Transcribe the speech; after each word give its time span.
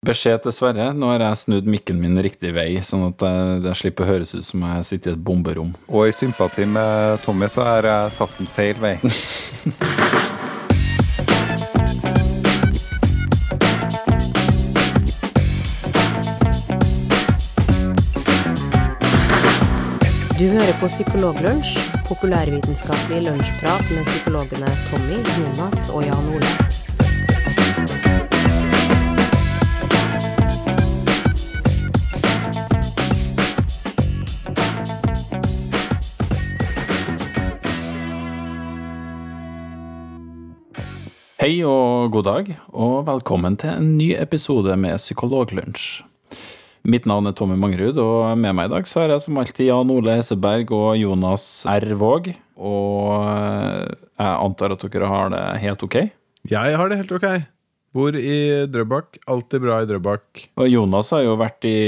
Beskjed 0.00 0.38
til 0.40 0.54
Sverre. 0.56 0.86
Nå 0.96 1.10
har 1.10 1.20
jeg 1.20 1.36
snudd 1.42 1.66
mikken 1.68 1.98
min 2.00 2.16
riktig 2.24 2.54
vei, 2.56 2.70
sånn 2.80 3.10
at 3.10 3.20
det, 3.60 3.74
slipper 3.76 4.06
å 4.06 4.08
høres 4.14 4.32
ut 4.32 4.46
som 4.46 4.64
jeg 4.64 4.86
sitter 4.88 5.12
i 5.12 5.18
et 5.18 5.26
bomberom. 5.26 5.74
Og 5.92 6.08
i 6.08 6.14
sympati 6.16 6.64
med 6.64 7.20
Tommy 7.26 7.50
så 7.52 7.66
har 7.68 7.84
jeg 7.84 8.16
satt 8.16 8.40
den 8.40 8.48
feil 8.48 8.80
vei. 8.80 8.96
Du 20.40 20.46
hører 20.48 20.72
på 20.80 20.88
Psykologlunsj, 20.88 21.76
populærvitenskapelig 22.08 23.26
lunsjprat 23.26 23.92
med 23.92 24.08
psykologene 24.08 24.72
Tommy, 24.88 25.20
Jonas 25.36 25.90
og 25.92 26.08
Jan 26.08 26.30
Ole. 26.32 26.79
Hei 41.40 41.62
og 41.64 42.10
god 42.12 42.26
dag, 42.26 42.48
og 42.76 43.06
velkommen 43.06 43.54
til 43.56 43.70
en 43.72 43.94
ny 43.96 44.10
episode 44.12 44.74
med 44.76 44.98
Psykologlunsj. 45.00 46.02
Mitt 46.84 47.06
navn 47.08 47.30
er 47.30 47.32
Tommy 47.32 47.54
Mangerud, 47.56 47.96
og 47.96 48.34
med 48.36 48.52
meg 48.58 48.68
i 48.68 48.72
dag 48.74 48.90
så 48.90 49.00
har 49.00 49.14
jeg 49.14 49.22
som 49.24 49.40
alltid 49.40 49.70
Jan 49.70 49.92
Ole 49.94 50.18
Hesseberg 50.18 50.68
og 50.76 50.98
Jonas 51.00 51.46
R. 51.64 51.86
Våg. 51.96 52.28
Og 52.60 53.24
jeg 53.24 54.34
antar 54.34 54.74
at 54.76 54.84
dere 54.84 55.08
har 55.08 55.32
det 55.32 55.40
helt 55.62 55.86
ok? 55.88 55.96
Jeg 56.52 56.76
har 56.76 56.92
det 56.92 57.00
helt 57.00 57.16
ok. 57.16 57.26
Bor 57.96 58.20
i 58.20 58.36
Drøbak. 58.68 59.22
Alltid 59.24 59.64
bra 59.64 59.80
i 59.80 59.88
Drøbak. 59.88 60.44
Og 60.60 60.68
Jonas 60.68 61.14
har 61.16 61.24
jo 61.24 61.40
vært 61.40 61.64
i 61.72 61.78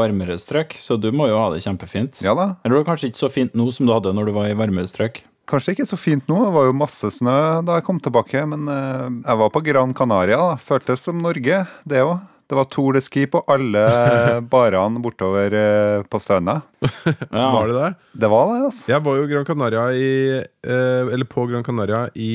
varmere 0.00 0.40
strøk, 0.40 0.78
så 0.80 0.96
du 0.96 1.10
må 1.12 1.28
jo 1.28 1.36
ha 1.42 1.52
det 1.52 1.60
kjempefint. 1.66 2.24
Ja 2.24 2.32
da. 2.32 2.54
Eller 2.64 2.78
det 2.78 2.86
var 2.86 2.94
kanskje 2.94 3.12
ikke 3.12 3.26
så 3.26 3.32
fint 3.36 3.52
nå 3.52 3.68
som 3.68 3.84
du 3.84 3.92
hadde 3.98 4.16
når 4.16 4.32
du 4.32 4.36
var 4.40 4.48
i 4.48 4.56
varmere 4.64 4.88
strøk? 4.88 5.26
Kanskje 5.50 5.74
ikke 5.74 5.86
så 5.90 5.96
fint 6.00 6.28
nå, 6.30 6.38
det 6.46 6.52
var 6.54 6.68
jo 6.70 6.76
masse 6.76 7.10
snø 7.12 7.34
da 7.66 7.74
jeg 7.78 7.84
kom 7.84 7.98
tilbake, 8.00 8.44
men 8.48 8.68
eh, 8.72 9.08
jeg 9.26 9.40
var 9.42 9.50
på 9.52 9.60
Gran 9.66 9.92
Canaria, 9.96 10.38
da. 10.40 10.54
Føltes 10.56 11.02
som 11.04 11.18
Norge, 11.20 11.66
det 11.84 12.00
òg. 12.04 12.22
Det 12.48 12.56
var 12.58 12.66
Tour 12.68 12.92
de 12.92 13.00
Ski 13.00 13.22
på 13.32 13.40
alle 13.48 13.82
barene 14.52 15.00
bortover 15.04 15.54
eh, 15.56 16.02
på 16.08 16.20
stranda. 16.20 16.58
Ja. 17.34 17.48
Var 17.54 17.68
det 17.70 17.76
det? 17.78 17.90
Det 18.24 18.28
var 18.30 18.50
det, 18.52 18.58
altså. 18.68 18.84
Jeg 18.92 19.04
var 19.04 19.16
jo 19.20 19.28
Gran 19.30 19.46
Canaria 19.48 19.84
i, 19.96 20.10
eh, 20.40 21.12
eller 21.14 21.24
på 21.28 21.46
Gran 21.50 21.64
Canaria 21.66 22.06
i 22.14 22.30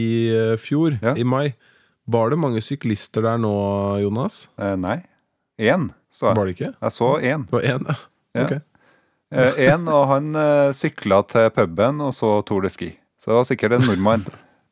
fjor, 0.62 0.98
Ja. 1.02 1.14
i 1.18 1.24
mai. 1.26 1.54
Var 2.10 2.34
det 2.34 2.40
mange 2.42 2.62
syklister 2.66 3.22
der 3.26 3.38
nå, 3.42 3.54
Jonas? 4.02 4.48
Eh, 4.58 4.74
nei. 4.82 4.98
Én, 5.62 5.90
så 6.14 6.34
Var 6.34 6.46
det 6.50 6.56
ikke? 6.58 6.72
Jeg 6.82 6.96
så 6.96 7.12
én. 7.22 7.46
Det 7.50 7.54
var 7.60 7.70
én, 7.74 7.86
ja. 7.90 7.98
Ja. 8.40 8.60
Ok. 9.30 9.40
Eh, 9.40 9.66
Én, 9.70 9.88
og 9.94 10.08
han 10.10 10.34
uh, 10.34 10.74
sykla 10.74 11.22
til 11.30 11.50
puben 11.54 12.02
og 12.02 12.14
så 12.18 12.40
Tour 12.48 12.66
de 12.66 12.72
Ski. 12.74 12.94
Så 13.20 13.32
det 13.32 13.42
var 13.42 13.50
sikkert 13.50 13.78
en 13.78 13.86
nordmann. 13.86 14.26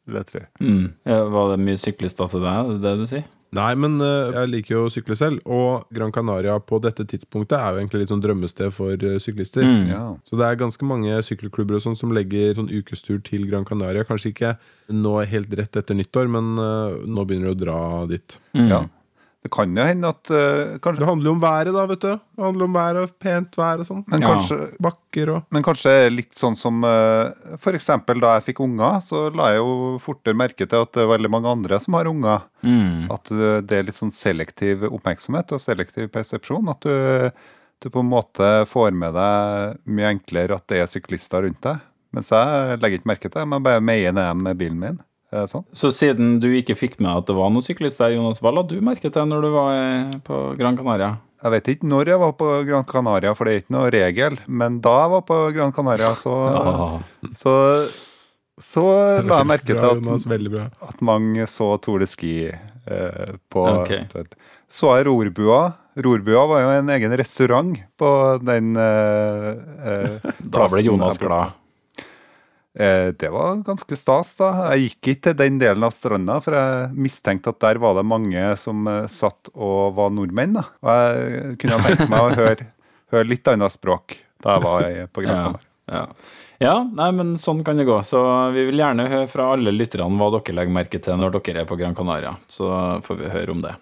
Mm. 0.07 0.93
Ja, 1.03 1.25
Var 1.27 1.49
det 1.51 1.63
mye 1.65 1.79
syklister 1.79 2.29
til 2.31 2.45
deg, 2.45 2.69
det 2.69 2.77
det 2.85 2.93
du 2.95 3.09
sier? 3.09 3.25
Nei, 3.55 3.73
men 3.79 3.95
uh, 4.03 4.33
jeg 4.33 4.49
liker 4.51 4.73
jo 4.73 4.81
å 4.87 4.91
sykle 4.91 5.15
selv, 5.19 5.39
og 5.47 5.87
Gran 5.95 6.11
Canaria 6.15 6.57
på 6.59 6.79
dette 6.83 7.05
tidspunktet 7.07 7.55
er 7.55 7.75
jo 7.75 7.81
egentlig 7.81 8.01
litt 8.01 8.11
sånn 8.11 8.23
drømmested 8.23 8.73
for 8.75 8.91
uh, 9.07 9.15
syklister. 9.23 9.63
Mm. 9.63 9.85
Ja. 9.91 10.01
Så 10.27 10.39
det 10.39 10.47
er 10.47 10.59
ganske 10.59 10.87
mange 10.87 11.15
sykkelklubber 11.23 11.77
og 11.77 11.85
sånn 11.85 11.95
som 11.99 12.11
legger 12.15 12.57
sånn 12.57 12.71
ukestur 12.71 13.21
til 13.23 13.47
Gran 13.47 13.67
Canaria. 13.67 14.07
Kanskje 14.07 14.33
ikke 14.33 14.53
nå 14.91 15.15
helt 15.31 15.55
rett 15.59 15.79
etter 15.79 15.95
nyttår, 15.95 16.31
men 16.33 16.55
uh, 16.59 16.99
nå 17.07 17.27
begynner 17.27 17.53
de 17.53 17.55
å 17.55 17.61
dra 17.65 17.79
dit. 18.11 18.39
Mm. 18.57 18.69
ja. 18.73 18.83
Det 19.45 19.51
kan 19.53 19.71
jo 19.77 19.83
hende 19.85 20.09
at 20.09 20.31
uh, 20.33 20.77
kanskje, 20.81 20.99
Det 20.99 21.07
handler 21.07 21.29
jo 21.29 21.33
om 21.35 21.41
været, 21.43 21.69
da, 21.71 21.83
vet 21.87 22.01
du. 22.03 22.13
Det 22.35 22.43
handler 22.43 22.65
om 22.65 22.73
vær 22.75 22.97
og 23.03 23.11
pent 23.21 23.55
vær 23.55 23.83
og 23.83 23.87
sånn. 23.87 24.01
Men 24.09 24.21
Ja. 24.25 24.31
kanskje 24.33 24.57
Bakker 24.83 25.29
og 25.35 25.43
Men 25.53 25.63
kanskje 25.63 25.93
litt 26.11 26.33
sånn 26.35 26.57
som 26.57 26.83
uh, 26.83 27.29
For 27.61 27.77
eksempel 27.77 28.19
da 28.19 28.33
jeg 28.37 28.47
fikk 28.49 28.63
unger, 28.65 28.97
så 29.05 29.27
la 29.37 29.51
jeg 29.53 29.61
jo 29.61 29.97
fortere 30.03 30.35
merke 30.35 30.67
til 30.67 30.81
at 30.83 30.91
det 30.97 31.05
er 31.05 31.11
veldig 31.13 31.31
mange 31.31 31.53
andre 31.53 31.79
som 31.79 31.93
har 31.99 32.09
unger. 32.09 32.41
Mm. 32.65 33.07
At 33.13 33.31
uh, 33.31 33.61
det 33.61 33.77
er 33.77 33.87
litt 33.87 33.99
sånn 33.99 34.11
selektiv 34.11 34.83
oppmerksomhet 34.89 35.53
og 35.55 35.61
selektiv 35.63 36.09
persepsjon. 36.11 36.67
At 36.73 36.81
du, 36.81 37.31
du 37.79 37.89
på 37.93 38.01
en 38.03 38.09
måte 38.09 38.65
får 38.67 38.91
med 38.97 39.13
deg 39.15 39.77
mye 39.85 40.11
enklere 40.17 40.57
at 40.57 40.67
det 40.67 40.81
er 40.81 40.91
syklister 40.91 41.45
rundt 41.45 41.61
deg. 41.61 41.85
Mens 42.15 42.31
jeg 42.33 42.79
legger 42.81 42.99
ikke 42.99 43.11
merke 43.13 43.29
til 43.29 43.37
det, 43.41 43.47
men 43.51 43.63
bare 43.63 43.83
meier 43.83 44.13
ned 44.15 44.41
med 44.41 44.57
bilen 44.57 44.79
min. 44.81 44.99
Det 45.27 45.43
sånn? 45.51 45.65
Så 45.75 45.91
siden 45.91 46.37
du 46.39 46.47
ikke 46.55 46.77
fikk 46.79 46.99
med 47.03 47.11
at 47.11 47.27
det 47.27 47.35
var 47.35 47.51
noen 47.51 47.65
syklist 47.65 47.99
der, 47.99 48.13
Jonas, 48.15 48.39
hva 48.43 48.53
la 48.55 48.63
du 48.63 48.77
merke 48.83 49.11
til 49.11 49.27
når 49.27 49.43
du 49.43 49.49
var 49.51 49.71
eh, 49.75 50.19
på 50.23 50.43
Gran 50.59 50.77
Canaria? 50.79 51.17
Jeg 51.37 51.53
vet 51.53 51.67
ikke 51.73 51.89
når 51.91 52.09
jeg 52.13 52.21
var 52.21 52.31
på 52.39 52.47
Gran 52.65 52.85
Canaria, 52.87 53.33
for 53.37 53.45
det 53.45 53.53
er 53.53 53.61
ikke 53.61 53.75
noe 53.75 53.89
regel. 53.93 54.37
Men 54.47 54.79
da 54.83 54.93
jeg 55.03 55.11
var 55.13 55.25
på 55.27 55.39
Gran 55.57 55.75
Canaria, 55.75 56.13
så, 56.17 56.37
ja. 56.55 57.27
så, 57.37 57.53
så 58.55 58.85
la 59.27 59.41
jeg 59.43 59.49
merke 59.51 59.67
til 59.69 59.83
at 59.83 59.99
Jonas, 59.99 60.25
at 60.87 61.03
mange 61.05 61.45
så 61.51 61.73
Tour 61.83 62.01
de 62.01 62.09
Ski 62.09 62.33
eh, 62.47 63.35
på 63.51 63.67
okay. 63.75 64.07
Så 64.71 64.95
jeg 64.97 65.05
Rorbua. 65.11 65.61
Rorbua 66.07 66.47
var 66.49 66.63
jo 66.63 66.73
en 66.79 66.89
egen 66.95 67.13
restaurant 67.19 67.77
på 67.97 68.09
den 68.47 68.73
eh, 68.79 69.53
eh, 69.91 70.33
Da 70.39 70.67
ble 70.71 70.83
Jonas 70.87 71.21
glad. 71.21 71.55
Eh, 72.77 73.09
det 73.17 73.29
var 73.33 73.63
ganske 73.65 73.97
stas, 73.97 74.35
da. 74.37 74.51
Jeg 74.75 74.83
gikk 74.91 74.97
ikke 75.15 75.21
til 75.25 75.37
den 75.39 75.55
delen 75.61 75.85
av 75.87 75.93
stranda, 75.95 76.37
for 76.45 76.53
jeg 76.53 76.91
mistenkte 76.93 77.49
at 77.53 77.61
der 77.63 77.79
var 77.81 77.95
det 77.97 78.05
mange 78.05 78.43
som 78.61 78.85
eh, 78.91 79.07
satt 79.09 79.49
og 79.55 79.95
var 79.97 80.11
nordmenn. 80.13 80.53
da. 80.59 80.65
Og 80.85 80.91
jeg 80.93 81.55
kunne 81.63 81.79
tenkt 81.87 82.11
meg 82.13 82.19
å 82.21 82.35
høre, 82.37 82.67
høre 83.15 83.31
litt 83.31 83.49
annet 83.49 83.73
språk 83.73 84.19
da 84.45 84.57
jeg 84.59 84.65
var 84.67 85.09
på 85.15 85.25
Gran 85.25 85.33
Ja. 85.33 85.41
Canaria. 85.47 85.63
Ja. 85.87 86.01
ja, 86.59 86.75
nei, 86.83 87.07
men 87.15 87.33
sånn 87.41 87.63
kan 87.65 87.79
det 87.79 87.87
gå. 87.87 87.95
Så 88.05 88.21
vi 88.53 88.67
vil 88.69 88.81
gjerne 88.83 89.07
høre 89.09 89.29
fra 89.31 89.49
alle 89.55 89.71
lytterne 89.73 90.19
hva 90.19 90.29
dere 90.35 90.57
legger 90.59 90.75
merke 90.77 90.99
til 91.01 91.17
når 91.17 91.37
dere 91.39 91.63
er 91.63 91.69
på 91.69 91.77
Gran 91.79 91.95
Canaria. 91.97 92.35
Så 92.51 92.69
får 93.07 93.21
vi 93.23 93.31
høre 93.33 93.55
om 93.55 93.63
det. 93.63 93.73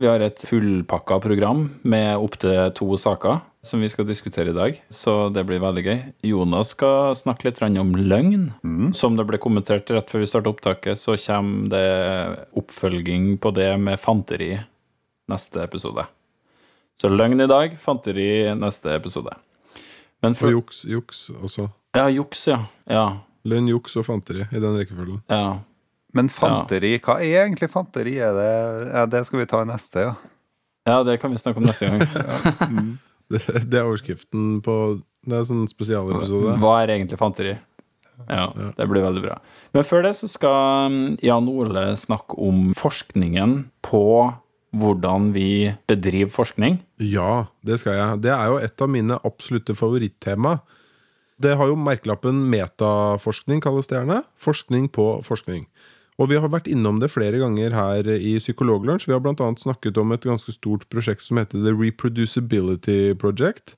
Vi 0.00 0.08
har 0.08 0.22
et 0.24 0.40
fullpakka 0.46 1.18
program 1.24 1.66
med 1.82 2.14
opptil 2.22 2.70
to 2.76 2.94
saker 3.00 3.40
som 3.62 3.80
vi 3.82 3.88
skal 3.92 4.06
diskutere 4.08 4.50
i 4.50 4.56
dag, 4.56 4.78
så 4.88 5.28
det 5.32 5.42
blir 5.44 5.60
veldig 5.60 5.82
gøy. 5.84 5.98
Jonas 6.30 6.70
skal 6.72 7.12
snakke 7.18 7.44
litt 7.48 7.60
om 7.80 7.90
løgn. 7.94 8.46
Som 8.96 9.18
det 9.18 9.26
ble 9.28 9.38
kommentert 9.42 9.90
rett 9.92 10.08
før 10.10 10.22
vi 10.24 10.28
startet 10.30 10.48
opptaket, 10.54 10.96
så 10.98 11.16
kommer 11.20 11.68
det 11.68 12.46
oppfølging 12.56 13.34
på 13.38 13.52
det 13.52 13.74
med 13.78 14.00
fanteri 14.00 14.54
neste 15.30 15.62
episode. 15.62 16.06
Så 17.00 17.08
løgn 17.12 17.40
i 17.40 17.46
dag, 17.48 17.76
fanteri 17.80 18.48
neste 18.56 18.94
episode. 18.96 19.36
Men 20.22 20.34
for, 20.36 20.48
Og 20.48 20.52
juks, 20.52 20.84
juks 20.84 21.20
også. 21.30 21.68
ja, 21.96 22.08
juks, 22.08 22.46
ja. 22.48 22.62
Ja. 22.88 23.04
Løgn, 23.44 23.68
juks 23.68 23.96
og 23.96 24.04
fanteri 24.08 24.42
i 24.44 24.60
den 24.60 24.76
rekkefølgen. 24.76 25.22
ja. 25.28 25.58
Men 26.12 26.26
fanteri, 26.26 26.96
hva 26.98 27.20
er 27.22 27.44
egentlig 27.44 27.68
fanteri? 27.70 28.16
Er 28.18 28.32
det, 28.34 28.48
ja, 28.90 29.04
det 29.06 29.20
skal 29.28 29.38
vi 29.38 29.46
ta 29.46 29.60
i 29.62 29.68
neste, 29.68 30.00
ja. 30.08 30.14
Ja, 30.88 31.02
det 31.06 31.20
kan 31.22 31.30
vi 31.30 31.38
snakke 31.38 31.60
om 31.62 31.68
neste 31.68 31.86
gang. 31.86 32.00
Det, 32.10 32.98
det 33.70 33.78
er 33.78 33.86
overskriften 33.86 34.58
på 34.64 34.76
Det 35.24 35.34
er 35.34 35.42
en 35.42 35.48
sånn 35.48 35.66
spesialepisode. 35.70 36.56
Hva 36.62 36.76
er 36.82 36.94
egentlig 36.96 37.20
fanteri? 37.20 37.56
Ja, 38.28 38.50
det 38.76 38.86
blir 38.90 39.04
veldig 39.04 39.22
bra. 39.24 39.38
Men 39.72 39.86
før 39.86 40.04
det 40.04 40.14
så 40.18 40.28
skal 40.28 40.90
um, 40.92 41.00
Jan 41.24 41.48
Ole 41.48 41.90
snakke 41.98 42.36
om 42.40 42.70
forskningen 42.76 43.56
på 43.86 44.04
hvordan 44.76 45.30
vi 45.34 45.72
bedriver 45.90 46.30
forskning. 46.30 46.78
Ja, 47.02 47.48
det 47.66 47.80
skal 47.82 47.96
jeg. 47.96 48.20
Det 48.26 48.34
er 48.34 48.52
jo 48.52 48.60
et 48.62 48.84
av 48.84 48.92
mine 48.92 49.18
absolutte 49.26 49.74
favorittema. 49.78 50.60
Det 51.40 51.56
har 51.56 51.70
jo 51.70 51.78
merkelappen 51.80 52.42
metaforskning, 52.52 53.62
kalles 53.64 53.88
det 53.90 53.96
gjerne. 53.98 54.20
Forskning 54.38 54.90
på 54.92 55.06
forskning. 55.26 55.64
Og 56.20 56.28
vi 56.28 56.36
har 56.36 56.50
vært 56.52 56.68
innom 56.68 56.98
det 57.00 57.08
flere 57.08 57.38
ganger 57.40 57.72
her 57.72 58.08
i 58.12 58.34
Psykologlunsj. 58.38 59.06
Vi 59.08 59.14
har 59.16 59.22
bl.a. 59.24 59.46
snakket 59.56 59.96
om 60.02 60.12
et 60.12 60.26
ganske 60.28 60.52
stort 60.52 60.84
prosjekt 60.92 61.24
som 61.24 61.40
heter 61.40 61.62
The 61.64 61.72
Reproducibility 61.72 63.14
Project. 63.16 63.76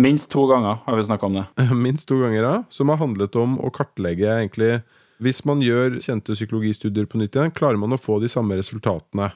Minst 0.00 0.30
to 0.32 0.46
ganger 0.50 0.78
har 0.86 0.96
vi 0.98 1.04
snakka 1.04 1.26
om 1.26 1.34
det. 1.38 1.44
Minst 1.86 2.08
to 2.08 2.18
ganger, 2.22 2.42
ja. 2.42 2.54
Som 2.70 2.88
har 2.90 2.98
handlet 3.02 3.36
om 3.38 3.58
å 3.60 3.70
kartlegge 3.74 4.26
egentlig 4.40 4.80
Hvis 5.22 5.44
man 5.48 5.62
gjør 5.64 5.98
kjente 6.04 6.34
psykologistudier 6.36 7.06
på 7.08 7.16
nytt 7.22 7.36
igjen, 7.38 7.54
klarer 7.56 7.78
man 7.80 7.94
å 7.96 8.00
få 8.00 8.18
de 8.20 8.28
samme 8.28 8.58
resultatene. 8.58 9.30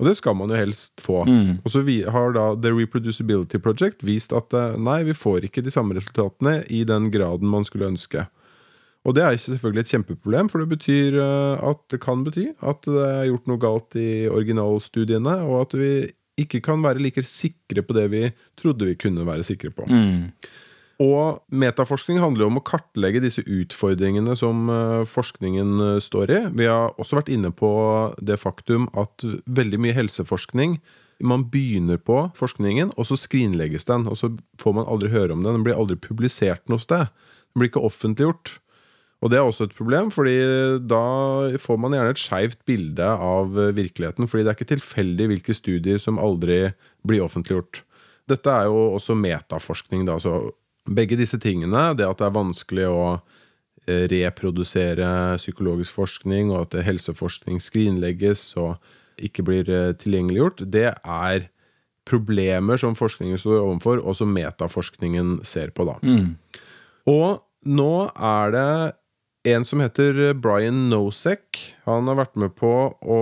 Og 0.00 0.06
det 0.08 0.14
skal 0.18 0.36
man 0.36 0.48
jo 0.52 0.56
helst 0.56 1.00
få. 1.00 1.22
Og 1.64 1.68
så 1.72 1.80
vi- 1.84 2.04
har 2.04 2.32
da 2.32 2.54
The 2.54 2.70
Reproducibility 2.72 3.58
Project 3.58 4.02
vist 4.04 4.32
at 4.32 4.52
eh, 4.54 4.76
nei, 4.76 5.02
vi 5.04 5.12
får 5.16 5.44
ikke 5.48 5.64
de 5.64 5.70
samme 5.72 5.96
resultatene 5.96 6.62
i 6.70 6.84
den 6.84 7.10
graden 7.10 7.48
man 7.48 7.64
skulle 7.64 7.88
ønske. 7.90 8.26
Og 9.06 9.14
det 9.14 9.22
er 9.22 9.38
selvfølgelig 9.38 9.84
et 9.84 9.94
kjempeproblem, 9.94 10.50
for 10.50 10.62
det 10.62 10.70
betyr 10.74 11.18
eh, 11.22 11.64
at 11.70 11.82
det 11.92 12.02
kan 12.02 12.24
bety 12.26 12.48
at 12.58 12.86
det 12.88 13.06
er 13.06 13.28
gjort 13.30 13.50
noe 13.50 13.62
galt 13.62 13.98
i 14.00 14.26
originalstudiene, 14.26 15.38
og 15.46 15.60
at 15.62 15.76
vi 15.78 15.90
ikke 16.42 16.60
kan 16.64 16.82
være 16.84 17.00
like 17.00 17.22
sikre 17.24 17.84
på 17.86 17.96
det 17.96 18.06
vi 18.12 18.22
trodde 18.60 18.88
vi 18.90 18.98
kunne 18.98 19.24
være 19.24 19.46
sikre 19.46 19.70
på. 19.72 19.86
Og 21.02 21.42
metaforskning 21.52 22.18
handler 22.22 22.46
jo 22.46 22.50
om 22.50 22.60
å 22.60 22.64
kartlegge 22.64 23.20
disse 23.20 23.44
utfordringene 23.44 24.36
som 24.38 24.68
eh, 24.72 25.02
forskningen 25.08 25.80
eh, 25.86 25.96
står 26.02 26.32
i. 26.32 26.42
Vi 26.56 26.68
har 26.70 26.94
også 26.96 27.20
vært 27.20 27.32
inne 27.32 27.52
på 27.52 27.70
det 28.24 28.38
faktum 28.40 28.88
at 28.96 29.24
veldig 29.46 29.82
mye 29.82 29.96
helseforskning 29.96 30.80
Man 31.24 31.46
begynner 31.48 31.96
på 31.96 32.30
forskningen, 32.36 32.90
og 33.00 33.06
så 33.08 33.16
skrinlegges 33.16 33.86
den. 33.88 34.02
Og 34.04 34.18
så 34.20 34.28
får 34.60 34.74
man 34.76 34.84
aldri 34.84 35.08
høre 35.08 35.32
om 35.32 35.40
den. 35.40 35.54
Den 35.56 35.62
blir 35.64 35.78
aldri 35.78 35.96
publisert 35.96 36.60
noe 36.68 36.76
sted. 36.76 37.08
Den 37.08 37.62
blir 37.62 37.70
ikke 37.70 37.86
offentliggjort. 37.88 38.58
Og 39.24 39.32
det 39.32 39.38
er 39.38 39.46
også 39.48 39.66
et 39.66 39.74
problem, 39.76 40.10
fordi 40.12 40.36
da 40.84 41.02
får 41.62 41.78
man 41.80 41.96
gjerne 41.96 42.12
et 42.12 42.20
skeivt 42.20 42.60
bilde 42.68 43.06
av 43.06 43.54
virkeligheten. 43.74 44.28
Fordi 44.28 44.44
det 44.44 44.52
er 44.52 44.58
ikke 44.58 44.74
tilfeldig 44.74 45.30
hvilke 45.32 45.56
studier 45.56 46.02
som 46.02 46.20
aldri 46.20 46.66
blir 47.06 47.24
offentliggjort. 47.24 47.80
Dette 48.28 48.52
er 48.52 48.68
jo 48.68 48.92
også 48.98 49.16
metaforskning. 49.18 50.04
Da. 50.08 50.18
Så 50.22 50.36
begge 50.86 51.18
disse 51.18 51.40
tingene, 51.42 51.88
det 51.96 52.06
at 52.06 52.20
det 52.20 52.28
er 52.28 52.36
vanskelig 52.36 52.86
å 52.90 53.02
eh, 53.86 54.04
reprodusere 54.12 55.08
psykologisk 55.40 55.96
forskning, 55.96 56.52
og 56.52 56.66
at 56.66 56.78
helseforskning 56.86 57.62
skrinlegges 57.62 58.50
og 58.60 58.76
ikke 59.16 59.46
blir 59.46 59.70
eh, 59.72 59.94
tilgjengeliggjort, 59.98 60.66
det 60.70 60.90
er 60.92 61.48
problemer 62.06 62.78
som 62.78 62.94
forskningen 62.94 63.40
står 63.40 63.64
overfor, 63.64 64.04
og 64.04 64.14
som 64.18 64.30
metaforskningen 64.34 65.40
ser 65.46 65.72
på. 65.74 65.88
da. 65.88 65.96
Mm. 66.04 66.36
Og 67.10 67.42
nå 67.66 67.92
er 68.14 68.54
det 68.54 68.70
en 69.46 69.64
som 69.66 69.80
heter 69.82 70.34
Brian 70.34 70.86
Nosek. 70.90 71.60
Han 71.86 72.08
har 72.10 72.18
vært 72.18 72.38
med 72.40 72.54
på 72.58 72.70
å 72.98 73.18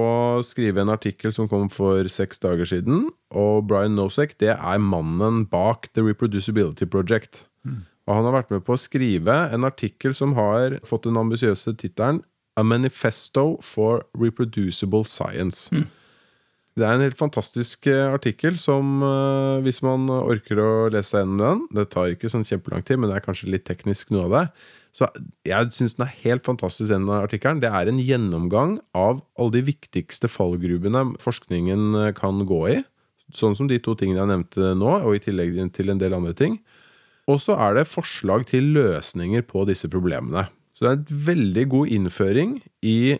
skrive 0.46 0.80
en 0.82 0.92
artikkel 0.94 1.34
som 1.36 1.48
kom 1.50 1.68
for 1.72 2.08
seks 2.12 2.40
dager 2.42 2.68
siden. 2.68 3.08
Og 3.34 3.66
Brian 3.68 3.96
Nosek 3.98 4.36
det 4.40 4.54
er 4.54 4.82
mannen 4.82 5.44
bak 5.50 5.90
The 5.92 6.04
Reproducibility 6.06 6.88
Project. 6.88 7.44
Og 8.04 8.18
han 8.18 8.28
har 8.28 8.36
vært 8.36 8.52
med 8.52 8.64
på 8.64 8.76
å 8.76 8.80
skrive 8.80 9.34
en 9.52 9.64
artikkel 9.68 10.16
som 10.16 10.34
har 10.36 10.78
fått 10.84 11.08
den 11.08 11.20
ambisiøse 11.20 11.76
tittelen 11.80 12.22
A 12.56 12.62
Manifesto 12.62 13.58
for 13.64 14.04
Reproducible 14.14 15.04
Science. 15.08 15.72
Det 16.74 16.82
er 16.82 16.96
en 16.96 17.04
helt 17.04 17.18
fantastisk 17.18 17.86
eh, 17.86 18.10
artikkel 18.10 18.56
som, 18.58 18.96
eh, 19.06 19.62
hvis 19.62 19.78
man 19.86 20.08
orker 20.10 20.58
å 20.58 20.70
lese 20.90 21.20
gjennom 21.20 21.38
den 21.38 21.60
Det 21.70 21.84
tar 21.92 22.10
ikke 22.10 22.30
sånn 22.30 22.46
kjempelang 22.46 22.82
tid, 22.82 22.98
men 22.98 23.10
det 23.10 23.20
er 23.20 23.26
kanskje 23.26 23.50
litt 23.50 23.66
teknisk, 23.68 24.10
noe 24.10 24.26
av 24.26 24.34
det. 24.34 24.44
Så 24.94 25.08
jeg 25.46 25.72
syns 25.74 25.96
den 25.98 26.06
er 26.06 26.18
helt 26.22 26.44
fantastisk, 26.46 26.92
den 26.92 27.08
artikkelen. 27.10 27.62
Det 27.62 27.70
er 27.70 27.90
en 27.90 27.98
gjennomgang 27.98 28.76
av 28.94 29.24
alle 29.34 29.56
de 29.56 29.64
viktigste 29.72 30.30
fallgrubene 30.30 31.08
forskningen 31.22 31.98
eh, 31.98 32.12
kan 32.14 32.44
gå 32.46 32.60
i. 32.70 32.78
Sånn 33.34 33.56
som 33.58 33.66
de 33.66 33.80
to 33.82 33.96
tingene 33.98 34.22
jeg 34.22 34.30
nevnte 34.30 34.74
nå, 34.78 34.92
og 35.02 35.16
i 35.16 35.22
tillegg 35.24 35.56
til 35.74 35.90
en 35.90 35.98
del 35.98 36.14
andre 36.14 36.34
ting. 36.38 36.60
Og 37.30 37.40
så 37.42 37.56
er 37.56 37.78
det 37.78 37.88
forslag 37.90 38.44
til 38.46 38.70
løsninger 38.76 39.42
på 39.48 39.64
disse 39.66 39.88
problemene. 39.90 40.46
Så 40.76 40.84
det 40.84 40.90
er 40.90 40.98
en 41.00 41.22
veldig 41.30 41.64
god 41.72 41.94
innføring 41.96 42.56
i 42.86 43.16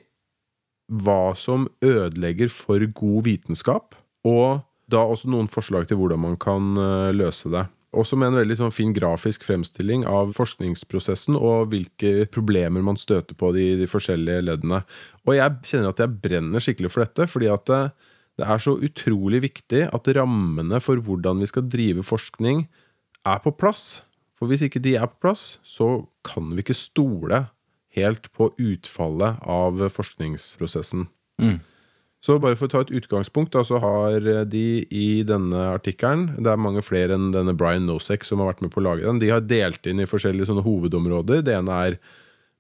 hva 0.93 1.32
som 1.38 1.67
ødelegger 1.82 2.50
for 2.53 2.82
god 2.94 3.25
vitenskap, 3.26 3.97
og 4.29 4.62
da 4.91 5.00
også 5.09 5.31
noen 5.32 5.49
forslag 5.49 5.88
til 5.88 5.99
hvordan 5.99 6.21
man 6.21 6.37
kan 6.38 6.76
eh, 6.76 7.15
løse 7.17 7.50
det. 7.50 7.65
Også 7.94 8.19
med 8.19 8.32
en 8.32 8.41
veldig 8.41 8.56
sånn 8.58 8.75
fin 8.75 8.93
grafisk 8.96 9.44
fremstilling 9.46 10.05
av 10.08 10.32
forskningsprosessen 10.37 11.38
og 11.38 11.70
hvilke 11.73 12.26
problemer 12.35 12.82
man 12.85 12.99
støter 13.00 13.37
på 13.38 13.52
i 13.52 13.56
de, 13.56 13.67
de 13.85 13.91
forskjellige 13.91 14.44
leddene. 14.49 14.82
Og 15.25 15.37
jeg 15.37 15.61
kjenner 15.70 15.94
at 15.94 16.02
jeg 16.02 16.19
brenner 16.25 16.64
skikkelig 16.64 16.91
for 16.93 17.05
dette, 17.05 17.29
fordi 17.31 17.50
at 17.52 17.67
det, 17.70 17.82
det 18.41 18.49
er 18.50 18.62
så 18.62 18.75
utrolig 18.88 19.44
viktig 19.46 19.85
at 19.94 20.11
rammene 20.19 20.81
for 20.82 20.99
hvordan 21.06 21.43
vi 21.44 21.50
skal 21.50 21.69
drive 21.70 22.02
forskning, 22.06 22.67
er 23.25 23.41
på 23.44 23.55
plass. 23.56 24.02
For 24.37 24.50
hvis 24.50 24.67
ikke 24.67 24.82
de 24.82 24.97
er 24.99 25.06
på 25.08 25.23
plass, 25.29 25.44
så 25.62 26.05
kan 26.26 26.50
vi 26.52 26.64
ikke 26.64 26.76
stole 26.76 27.47
helt 27.94 28.26
på 28.35 28.50
utfallet 28.58 29.38
av 29.47 29.87
forskningsprosessen. 29.94 31.06
Mm. 31.40 31.61
Så 32.25 32.38
bare 32.41 32.56
for 32.56 32.71
å 32.71 32.73
ta 32.73 32.81
et 32.81 32.94
utgangspunkt, 32.97 33.53
da, 33.53 33.61
så 33.69 33.76
har 33.82 34.25
de 34.49 34.67
i 34.88 35.09
denne 35.29 35.67
artikkelen 35.75 36.31
Det 36.38 36.49
er 36.49 36.61
mange 36.61 36.81
flere 36.81 37.19
enn 37.19 37.35
denne 37.35 37.53
Brian 37.53 37.85
Nosek 37.85 38.25
som 38.25 38.41
har 38.41 38.55
vært 38.55 38.62
med 38.65 38.73
på 38.73 38.81
å 38.81 38.87
lage 38.87 39.05
den. 39.05 39.21
De 39.21 39.29
har 39.29 39.44
delt 39.44 39.85
inn 39.91 40.00
i 40.00 40.09
forskjellige 40.09 40.49
sånne 40.49 40.65
hovedområder. 40.65 41.44
Det 41.44 41.59
ene 41.59 41.81
er 41.88 41.99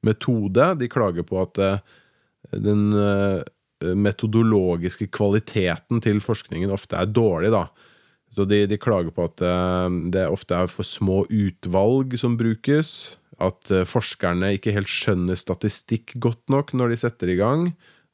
metode. 0.04 0.68
De 0.82 0.90
klager 0.92 1.24
på 1.24 1.40
at 1.40 1.62
eh, 1.64 1.80
den 2.52 2.90
eh, 2.92 3.40
metodologiske 3.96 5.08
kvaliteten 5.14 6.04
til 6.04 6.20
forskningen 6.24 6.72
ofte 6.74 7.00
er 7.00 7.08
dårlig. 7.08 7.54
da. 7.54 7.64
Så 8.34 8.44
de, 8.50 8.64
de 8.68 8.80
klager 8.80 9.14
på 9.16 9.30
at 9.30 9.40
eh, 9.44 9.88
det 10.12 10.28
ofte 10.28 10.60
er 10.60 10.70
for 10.72 10.84
små 10.84 11.22
utvalg 11.30 12.18
som 12.20 12.36
brukes. 12.40 13.14
At 13.40 13.72
eh, 13.72 13.88
forskerne 13.88 14.54
ikke 14.58 14.76
helt 14.76 14.92
skjønner 14.92 15.38
statistikk 15.38 16.18
godt 16.20 16.52
nok 16.52 16.76
når 16.76 16.92
de 16.92 17.02
setter 17.06 17.32
i 17.32 17.40
gang. 17.40 17.70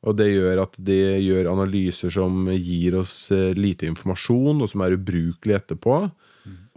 Og 0.09 0.17
det 0.17 0.31
gjør 0.31 0.63
at 0.63 0.79
de 0.81 0.97
gjør 1.21 1.51
analyser 1.53 2.13
som 2.15 2.49
gir 2.55 2.97
oss 3.03 3.29
eh, 3.35 3.53
lite 3.57 3.89
informasjon, 3.91 4.63
og 4.65 4.71
som 4.73 4.85
er 4.87 4.97
ubrukelig 4.97 5.59
etterpå. 5.59 6.03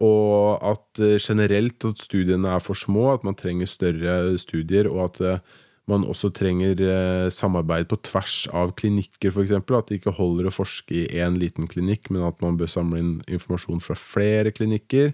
Og 0.04 0.64
at 0.66 1.02
eh, 1.02 1.20
generelt 1.22 1.86
at 1.88 2.02
studiene 2.02 2.50
er 2.56 2.64
for 2.64 2.78
små, 2.78 3.12
at 3.14 3.24
man 3.24 3.38
trenger 3.40 3.70
større 3.70 4.38
studier, 4.42 4.90
og 4.92 5.06
at 5.06 5.22
eh, 5.22 5.54
man 5.92 6.06
også 6.08 6.32
trenger 6.36 6.80
eh, 6.80 7.30
samarbeid 7.34 7.90
på 7.92 8.00
tvers 8.08 8.44
av 8.56 8.74
klinikker, 8.80 9.32
f.eks. 9.32 9.54
At 9.56 9.92
det 9.92 10.02
ikke 10.02 10.16
holder 10.18 10.50
å 10.50 10.56
forske 10.56 11.04
i 11.04 11.22
én 11.24 11.38
liten 11.40 11.70
klinikk, 11.72 12.10
men 12.12 12.26
at 12.28 12.42
man 12.44 12.58
bør 12.60 12.72
samle 12.72 13.02
inn 13.04 13.16
informasjon 13.28 13.84
fra 13.84 13.98
flere 14.00 14.54
klinikker. 14.56 15.14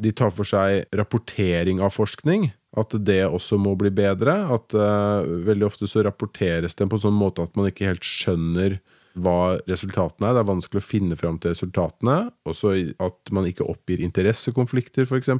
De 0.00 0.12
tar 0.16 0.32
for 0.32 0.48
seg 0.48 0.86
rapportering 0.96 1.82
av 1.84 1.92
forskning. 1.96 2.50
At 2.78 2.94
det 3.04 3.20
også 3.26 3.58
må 3.60 3.74
bli 3.76 3.90
bedre. 3.92 4.34
At 4.54 4.72
uh, 4.76 5.26
Veldig 5.44 5.68
ofte 5.68 5.88
så 5.90 6.04
rapporteres 6.06 6.76
det 6.78 6.88
på 6.88 6.98
en 6.98 7.04
sånn 7.04 7.18
måte 7.18 7.44
at 7.44 7.56
man 7.58 7.68
ikke 7.68 7.90
helt 7.90 8.06
skjønner 8.06 8.78
hva 9.20 9.58
resultatene 9.68 10.30
er. 10.30 10.36
Det 10.36 10.42
er 10.42 10.48
vanskelig 10.48 10.80
å 10.80 10.86
finne 10.86 11.18
fram 11.20 11.38
til 11.40 11.52
resultatene. 11.52 12.16
Også 12.48 12.74
at 13.02 13.32
man 13.34 13.48
ikke 13.48 13.68
oppgir 13.68 14.00
interessekonflikter, 14.04 15.04
f.eks. 15.04 15.32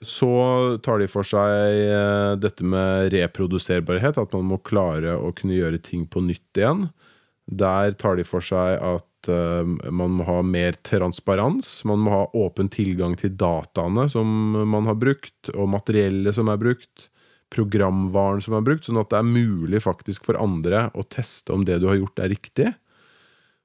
Så 0.00 0.30
tar 0.84 1.00
de 1.00 1.08
for 1.12 1.28
seg 1.28 1.76
eh, 1.92 2.34
dette 2.40 2.64
med 2.64 3.10
reproduserbarhet, 3.12 4.16
at 4.16 4.36
man 4.36 4.48
må 4.48 4.60
klare 4.64 5.12
å 5.16 5.32
kunne 5.36 5.58
gjøre 5.58 5.80
ting 5.84 6.06
på 6.08 6.22
nytt 6.24 6.60
igjen. 6.60 6.86
Der 7.44 7.92
tar 8.00 8.16
de 8.16 8.24
for 8.24 8.44
seg 8.44 8.80
at 8.80 9.09
uh, 9.28 9.66
man 9.90 10.16
må 10.16 10.26
ha 10.28 10.40
mer 10.46 10.78
transparens. 10.86 11.80
Man 11.88 12.02
må 12.04 12.14
ha 12.14 12.24
åpen 12.38 12.70
tilgang 12.72 13.16
til 13.20 13.34
dataene 13.36 14.08
som 14.12 14.28
man 14.70 14.88
har 14.88 14.98
brukt, 15.00 15.52
og 15.52 15.72
materiellet 15.74 16.36
som 16.38 16.48
er 16.52 16.60
brukt. 16.60 17.08
Programvaren 17.50 18.40
som 18.44 18.54
er 18.54 18.64
brukt, 18.64 18.86
sånn 18.86 19.00
at 19.00 19.10
det 19.10 19.18
er 19.18 19.26
mulig 19.26 19.82
faktisk 19.82 20.28
for 20.28 20.38
andre 20.38 20.86
å 20.94 21.02
teste 21.02 21.52
om 21.52 21.66
det 21.66 21.80
du 21.82 21.88
har 21.90 21.98
gjort, 21.98 22.22
er 22.22 22.32
riktig. 22.32 22.70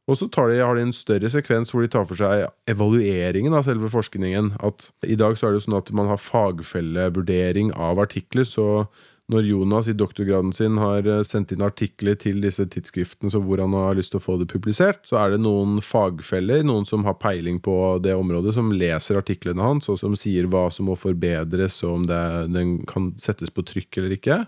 Og 0.06 0.20
så 0.20 0.28
de, 0.30 0.60
har 0.62 0.78
de 0.78 0.84
en 0.86 0.94
større 0.94 1.30
sekvens 1.34 1.72
hvor 1.74 1.82
de 1.82 1.90
tar 1.90 2.06
for 2.06 2.20
seg 2.20 2.46
evalueringen 2.70 3.56
av 3.58 3.66
selve 3.66 3.90
forskningen. 3.90 4.52
At 4.66 4.90
I 5.06 5.18
dag 5.18 5.38
så 5.38 5.50
er 5.50 5.56
det 5.56 5.64
sånn 5.66 5.78
at 5.80 5.90
man 5.98 6.12
har 6.12 6.22
fagfellevurdering 6.22 7.72
av 7.74 8.02
artikler. 8.04 8.46
så 8.46 8.86
når 9.32 9.48
Jonas 9.48 9.88
i 9.90 9.96
doktorgraden 9.98 10.52
sin 10.54 10.78
har 10.78 11.08
eh, 11.10 11.24
sendt 11.26 11.54
inn 11.56 11.66
artikler 11.66 12.18
til 12.22 12.44
disse 12.44 12.66
tidsskriftene 12.70 13.32
så 13.34 13.42
hvor 13.42 13.62
han 13.64 13.74
har 13.74 13.98
lyst 13.98 14.14
til 14.14 14.22
å 14.22 14.26
få 14.26 14.38
det 14.38 14.50
publisert, 14.52 15.02
så 15.10 15.18
er 15.24 15.34
det 15.34 15.42
noen 15.42 15.80
fagfeller, 15.82 16.62
noen 16.68 16.86
som 16.86 17.08
har 17.08 17.18
peiling 17.22 17.58
på 17.66 17.76
det 18.06 18.14
området, 18.18 18.54
som 18.58 18.70
leser 18.76 19.18
artiklene 19.22 19.66
hans, 19.66 19.90
og 19.90 19.98
som 20.02 20.18
sier 20.20 20.50
hva 20.52 20.68
som 20.74 20.92
må 20.92 20.98
forbedres, 21.00 21.82
og 21.88 22.02
om 22.02 22.10
det, 22.10 22.24
den 22.54 22.78
kan 22.90 23.14
settes 23.22 23.54
på 23.54 23.66
trykk 23.66 24.02
eller 24.02 24.18
ikke. 24.20 24.44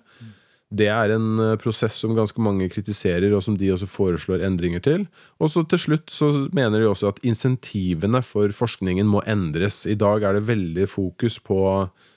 Det 0.67 0.89
er 0.91 1.13
en 1.15 1.39
eh, 1.39 1.53
prosess 1.61 1.95
som 2.01 2.15
ganske 2.15 2.41
mange 2.43 2.67
kritiserer, 2.71 3.31
og 3.31 3.43
som 3.45 3.55
de 3.55 3.69
også 3.71 3.87
foreslår 3.87 4.43
endringer 4.43 4.83
til. 4.83 5.05
Og 5.39 5.51
så 5.53 5.63
til 5.63 5.79
slutt 5.79 6.11
så 6.11 6.27
mener 6.55 6.83
de 6.83 6.89
også 6.89 7.13
at 7.13 7.21
insentivene 7.23 8.19
for 8.25 8.51
forskningen 8.55 9.07
må 9.07 9.21
endres. 9.31 9.85
I 9.87 9.95
dag 9.99 10.25
er 10.27 10.35
det 10.35 10.47
veldig 10.49 10.89
fokus 10.91 11.39
på 11.39 11.61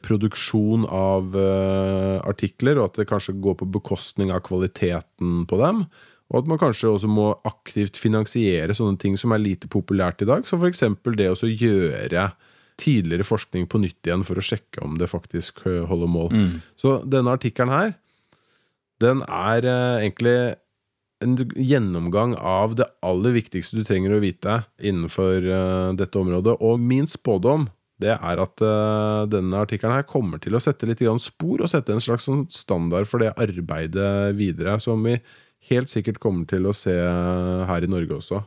produksjon 0.02 0.88
av 0.90 1.36
uh, 1.36 2.18
artikler, 2.26 2.80
og 2.80 2.90
at 2.90 3.02
det 3.02 3.08
kanskje 3.12 3.38
går 3.38 3.60
på 3.60 3.70
bekostning 3.78 4.34
av 4.34 4.42
kvaliteten 4.48 5.44
på 5.46 5.60
dem. 5.62 5.84
Og 6.30 6.42
at 6.42 6.50
man 6.50 6.58
kanskje 6.58 6.90
også 6.90 7.10
må 7.10 7.30
aktivt 7.46 7.98
finansiere 8.02 8.74
sånne 8.74 8.98
ting 8.98 9.18
som 9.18 9.34
er 9.34 9.42
lite 9.42 9.70
populært 9.70 10.22
i 10.24 10.30
dag. 10.30 10.46
Som 10.46 10.62
f.eks. 10.62 10.86
det 11.14 11.30
å 11.30 11.54
gjøre 11.54 12.30
tidligere 12.80 13.26
forskning 13.26 13.66
på 13.70 13.78
nytt 13.82 14.08
igjen 14.08 14.22
for 14.26 14.40
å 14.40 14.44
sjekke 14.44 14.82
om 14.86 14.94
det 14.98 15.10
faktisk 15.10 15.66
eh, 15.68 15.82
holder 15.86 16.10
mål. 16.10 16.30
Så 16.80 17.00
denne 17.04 17.34
artikkelen 17.36 17.74
her 17.74 17.90
den 19.00 19.24
er 19.26 19.66
eh, 19.66 20.04
egentlig 20.04 20.36
en 21.20 21.36
gjennomgang 21.52 22.32
av 22.36 22.78
det 22.78 22.86
aller 23.04 23.34
viktigste 23.36 23.76
du 23.76 23.84
trenger 23.84 24.16
å 24.16 24.22
vite 24.22 24.62
innenfor 24.78 25.44
eh, 25.44 25.90
dette 26.00 26.20
området. 26.20 26.56
Og 26.64 26.80
min 26.80 27.08
spådom 27.10 27.68
det 28.00 28.14
er 28.14 28.40
at 28.40 28.64
eh, 28.64 29.22
denne 29.32 29.60
artikkelen 29.60 29.98
her 29.98 30.08
kommer 30.08 30.40
til 30.40 30.56
å 30.56 30.62
sette 30.62 30.88
litt 30.88 31.02
spor, 31.20 31.60
og 31.60 31.68
sette 31.68 31.92
en 31.92 32.00
slags 32.04 32.28
sånn 32.28 32.46
standard 32.52 33.08
for 33.08 33.20
det 33.20 33.34
arbeidet 33.36 34.36
videre, 34.38 34.78
som 34.80 35.04
vi 35.04 35.18
helt 35.68 35.92
sikkert 35.92 36.20
kommer 36.20 36.48
til 36.48 36.64
å 36.64 36.76
se 36.76 36.94
her 36.96 37.84
i 37.84 37.90
Norge 37.90 38.16
også. 38.16 38.40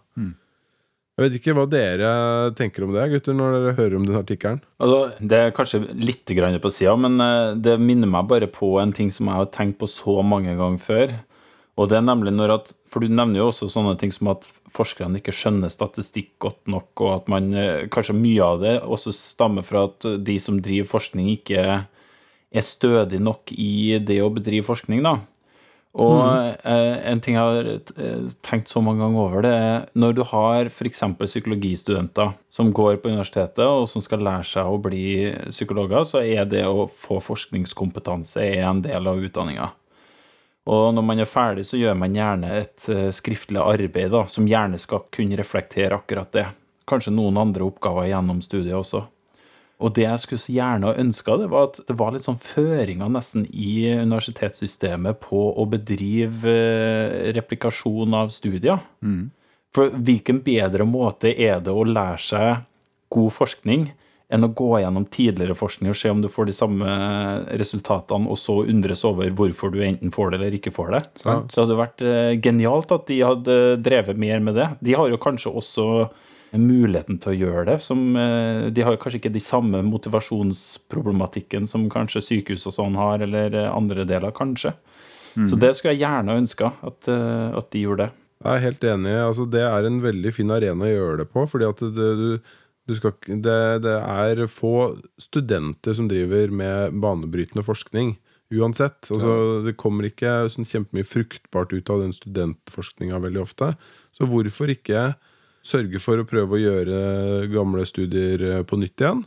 Jeg 1.13 1.27
vet 1.27 1.35
ikke 1.37 1.53
hva 1.53 1.67
dere 1.69 2.11
tenker 2.57 2.87
om 2.87 2.93
det, 2.95 3.03
gutter, 3.11 3.35
når 3.37 3.53
dere 3.53 3.73
hører 3.77 3.95
om 3.99 4.05
den 4.07 4.17
artikkelen. 4.17 4.63
Altså, 4.81 5.01
det 5.21 5.37
er 5.37 5.51
kanskje 5.53 5.83
litt 5.93 6.25
på 6.25 6.71
sida, 6.73 6.95
men 6.97 7.21
eh, 7.21 7.53
det 7.53 7.75
minner 7.77 8.09
meg 8.09 8.25
bare 8.31 8.49
på 8.49 8.71
en 8.81 8.93
ting 8.97 9.11
som 9.13 9.29
jeg 9.29 9.37
har 9.37 9.51
tenkt 9.53 9.77
på 9.77 9.85
så 9.85 10.23
mange 10.25 10.55
ganger 10.57 10.81
før. 10.81 11.13
Og 11.77 11.89
det 11.89 11.99
er 11.99 12.05
nemlig 12.05 12.33
når 12.33 12.53
at, 12.53 12.71
For 12.89 13.01
du 13.01 13.13
nevner 13.13 13.41
jo 13.41 13.47
også 13.49 13.69
sånne 13.69 13.95
ting 13.97 14.11
som 14.13 14.29
at 14.33 14.45
forskerne 14.73 15.17
ikke 15.21 15.33
skjønner 15.33 15.69
statistikk 15.73 16.33
godt 16.41 16.65
nok, 16.69 16.89
og 17.01 17.13
at 17.19 17.29
man 17.29 17.53
eh, 17.53 17.85
kanskje 17.93 18.17
mye 18.17 18.49
av 18.49 18.65
det 18.65 18.75
også 18.81 19.13
stammer 19.13 19.65
fra 19.65 19.85
at 19.91 20.09
de 20.17 20.39
som 20.41 20.57
driver 20.65 20.89
forskning, 20.95 21.29
ikke 21.37 21.67
er 22.53 22.65
stødig 22.65 23.21
nok 23.21 23.53
i 23.53 23.99
det 24.01 24.17
å 24.21 24.33
bedrive 24.33 24.65
forskning, 24.65 25.05
da. 25.05 25.19
Og 25.93 26.55
eh, 26.65 26.95
en 27.05 27.19
ting 27.21 27.35
jeg 27.37 27.43
har 27.45 27.67
eh, 27.69 28.31
tenkt 28.41 28.71
så 28.71 28.81
mange 28.81 29.03
ganger 29.03 29.19
over, 29.21 29.45
det 29.45 29.51
er 29.53 29.83
når 29.93 30.15
du 30.17 30.23
har 30.25 30.69
f.eks. 30.71 31.03
psykologistudenter 31.21 32.33
som 32.49 32.71
går 32.73 32.97
på 33.03 33.11
universitetet 33.13 33.61
og 33.61 33.85
som 33.91 34.01
skal 34.01 34.25
lære 34.25 34.47
seg 34.49 34.71
å 34.71 34.79
bli 34.81 35.05
psykologer, 35.51 36.07
så 36.09 36.23
er 36.25 36.49
det 36.49 36.65
å 36.65 36.87
få 36.89 37.19
forskningskompetanse 37.21 38.41
en 38.63 38.81
del 38.85 39.11
av 39.11 39.21
utdanninga. 39.21 39.69
Og 40.73 40.93
når 40.95 41.05
man 41.05 41.19
er 41.19 41.29
ferdig, 41.29 41.67
så 41.67 41.77
gjør 41.77 41.97
man 41.99 42.17
gjerne 42.17 42.51
et 42.63 42.89
eh, 42.89 43.09
skriftlig 43.13 43.61
arbeid 43.61 44.13
da, 44.15 44.25
som 44.31 44.49
gjerne 44.49 44.79
skal 44.81 45.05
kunne 45.13 45.37
reflektere 45.37 45.99
akkurat 45.99 46.31
det. 46.33 46.47
Kanskje 46.89 47.13
noen 47.13 47.37
andre 47.37 47.67
oppgaver 47.67 48.09
gjennom 48.09 48.41
studiet 48.41 48.79
også. 48.79 49.05
Og 49.81 49.93
det 49.97 50.05
jeg 50.05 50.21
skulle 50.21 50.43
så 50.43 50.53
gjerne 50.53 50.93
ønska, 51.01 51.37
det 51.41 51.47
var 51.51 51.71
at 51.71 51.79
det 51.87 51.95
var 51.99 52.13
litt 52.13 52.25
sånn 52.25 52.39
føringer 52.39 53.09
nesten 53.11 53.47
i 53.49 53.89
universitetssystemet 54.03 55.19
på 55.23 55.47
å 55.59 55.65
bedrive 55.69 56.53
eh, 56.53 57.31
replikasjon 57.35 58.13
av 58.15 58.29
studier. 58.35 58.83
For 59.73 59.89
hvilken 59.89 60.43
bedre 60.45 60.85
måte 60.85 61.33
er 61.33 61.59
det 61.65 61.73
å 61.73 61.83
lære 61.87 62.21
seg 62.21 62.63
god 63.13 63.33
forskning 63.33 63.91
enn 64.33 64.45
å 64.47 64.49
gå 64.55 64.69
gjennom 64.81 65.05
tidligere 65.13 65.55
forskning 65.57 65.91
og 65.91 65.97
se 65.99 66.09
om 66.09 66.21
du 66.23 66.29
får 66.31 66.47
de 66.49 66.55
samme 66.57 66.93
resultatene, 67.59 68.29
og 68.31 68.39
så 68.39 68.61
undres 68.63 69.03
over 69.05 69.29
hvorfor 69.35 69.73
du 69.73 69.81
enten 69.85 70.13
får 70.13 70.31
det 70.31 70.39
eller 70.39 70.57
ikke 70.57 70.73
får 70.73 70.93
det. 70.95 71.01
Det 71.51 71.59
hadde 71.59 71.77
vært 71.77 72.05
eh, 72.07 72.33
genialt 72.41 72.93
at 72.95 73.05
de 73.09 73.19
hadde 73.21 73.57
drevet 73.85 74.17
mer 74.17 74.41
med 74.41 74.57
det. 74.57 74.69
De 74.81 74.95
har 74.97 75.11
jo 75.11 75.21
kanskje 75.21 75.53
også 75.53 75.87
muligheten 76.61 77.19
til 77.21 77.33
å 77.33 77.37
gjøre 77.37 77.65
det. 77.71 77.77
Som, 77.85 78.15
eh, 78.15 78.69
de 78.69 78.85
har 78.85 78.97
kanskje 78.97 79.21
ikke 79.21 79.33
de 79.33 79.41
samme 79.43 79.81
motivasjonsproblematikken 79.87 81.67
som 81.67 81.89
kanskje 81.89 82.21
sykehus 82.21 82.67
og 82.69 82.77
sånn 82.77 82.97
har, 82.99 83.23
eller 83.25 83.53
eh, 83.53 83.71
andre 83.71 84.05
deler, 84.05 84.31
kanskje. 84.31 84.75
Så 85.49 85.57
det 85.57 85.71
skulle 85.73 85.95
jeg 85.95 86.03
gjerne 86.05 86.35
ønska 86.37 86.73
at, 86.85 87.07
eh, 87.09 87.57
at 87.57 87.71
de 87.73 87.79
gjorde 87.81 88.05
det. 88.05 88.11
Jeg 88.43 88.59
er 88.59 88.65
helt 88.67 88.83
enig. 88.91 89.13
Altså, 89.23 89.45
det 89.49 89.63
er 89.65 89.87
en 89.87 90.01
veldig 90.03 90.33
fin 90.35 90.51
arena 90.51 90.85
å 90.85 90.91
gjøre 90.91 91.17
det 91.23 91.29
på. 91.31 91.45
fordi 91.49 91.69
at 91.69 91.81
det, 91.95 92.09
du, 92.19 92.53
du 92.87 92.95
skal, 92.97 93.15
det, 93.27 93.57
det 93.85 93.95
er 93.97 94.43
få 94.51 94.99
studenter 95.17 95.97
som 95.97 96.09
driver 96.11 96.53
med 96.53 96.99
banebrytende 97.01 97.65
forskning. 97.65 98.17
Uansett. 98.53 99.09
Altså, 99.09 99.63
Det 99.65 99.77
kommer 99.79 100.09
ikke 100.09 100.49
sånn 100.53 100.67
kjempemye 100.69 101.07
fruktbart 101.07 101.73
ut 101.73 101.89
av 101.89 102.03
den 102.03 102.13
studentforskninga 102.13 103.21
veldig 103.23 103.41
ofte. 103.41 103.73
Så 104.13 104.27
hvorfor 104.29 104.69
ikke 104.69 105.13
sørge 105.63 106.01
for 106.03 106.19
å 106.19 106.27
prøve 106.27 106.57
å 106.57 106.61
gjøre 106.61 106.97
gamle 107.53 107.85
studier 107.87 108.43
eh, 108.49 108.65
på 108.67 108.79
nytt 108.81 109.03
igjen? 109.03 109.23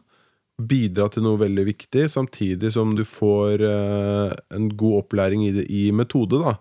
Bidra 0.56 1.10
til 1.12 1.26
noe 1.26 1.40
veldig 1.40 1.66
viktig, 1.68 2.06
samtidig 2.12 2.70
som 2.72 2.94
du 2.96 3.04
får 3.08 3.64
eh, 3.64 4.36
en 4.56 4.70
god 4.72 5.02
opplæring 5.02 5.48
i, 5.48 5.52
det, 5.58 5.66
i 5.72 5.90
metode. 5.96 6.40
da 6.40 6.56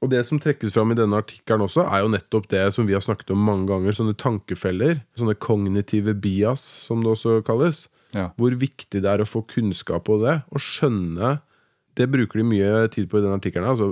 og 0.00 0.08
det 0.08 0.22
som 0.24 0.40
trekkes 0.40 0.72
fram 0.72 0.94
i 0.94 0.96
denne 0.96 1.18
artikkelen 1.20 1.66
også, 1.66 1.84
er 1.84 2.02
jo 2.02 2.12
nettopp 2.14 2.48
det 2.48 2.62
som 2.72 2.86
vi 2.88 2.96
har 2.96 3.04
snakket 3.04 3.34
om 3.34 3.42
mange 3.44 3.68
ganger. 3.68 3.92
Sånne 3.92 4.16
tankefeller. 4.16 5.02
Sånne 5.18 5.36
kognitive 5.36 6.14
bias, 6.16 6.64
som 6.86 7.04
det 7.04 7.12
også 7.12 7.40
kalles. 7.44 7.84
Ja. 8.16 8.30
Hvor 8.40 8.56
viktig 8.58 9.02
det 9.04 9.10
er 9.10 9.22
å 9.22 9.28
få 9.28 9.44
kunnskap 9.46 10.08
på 10.08 10.16
det, 10.24 10.40
og 10.50 10.64
skjønne 10.64 11.38
Det 11.98 12.06
bruker 12.06 12.38
de 12.38 12.44
mye 12.46 12.86
tid 12.88 13.08
på 13.10 13.18
i 13.18 13.20
denne 13.20 13.36
artikkelen. 13.36 13.66
Altså, 13.66 13.90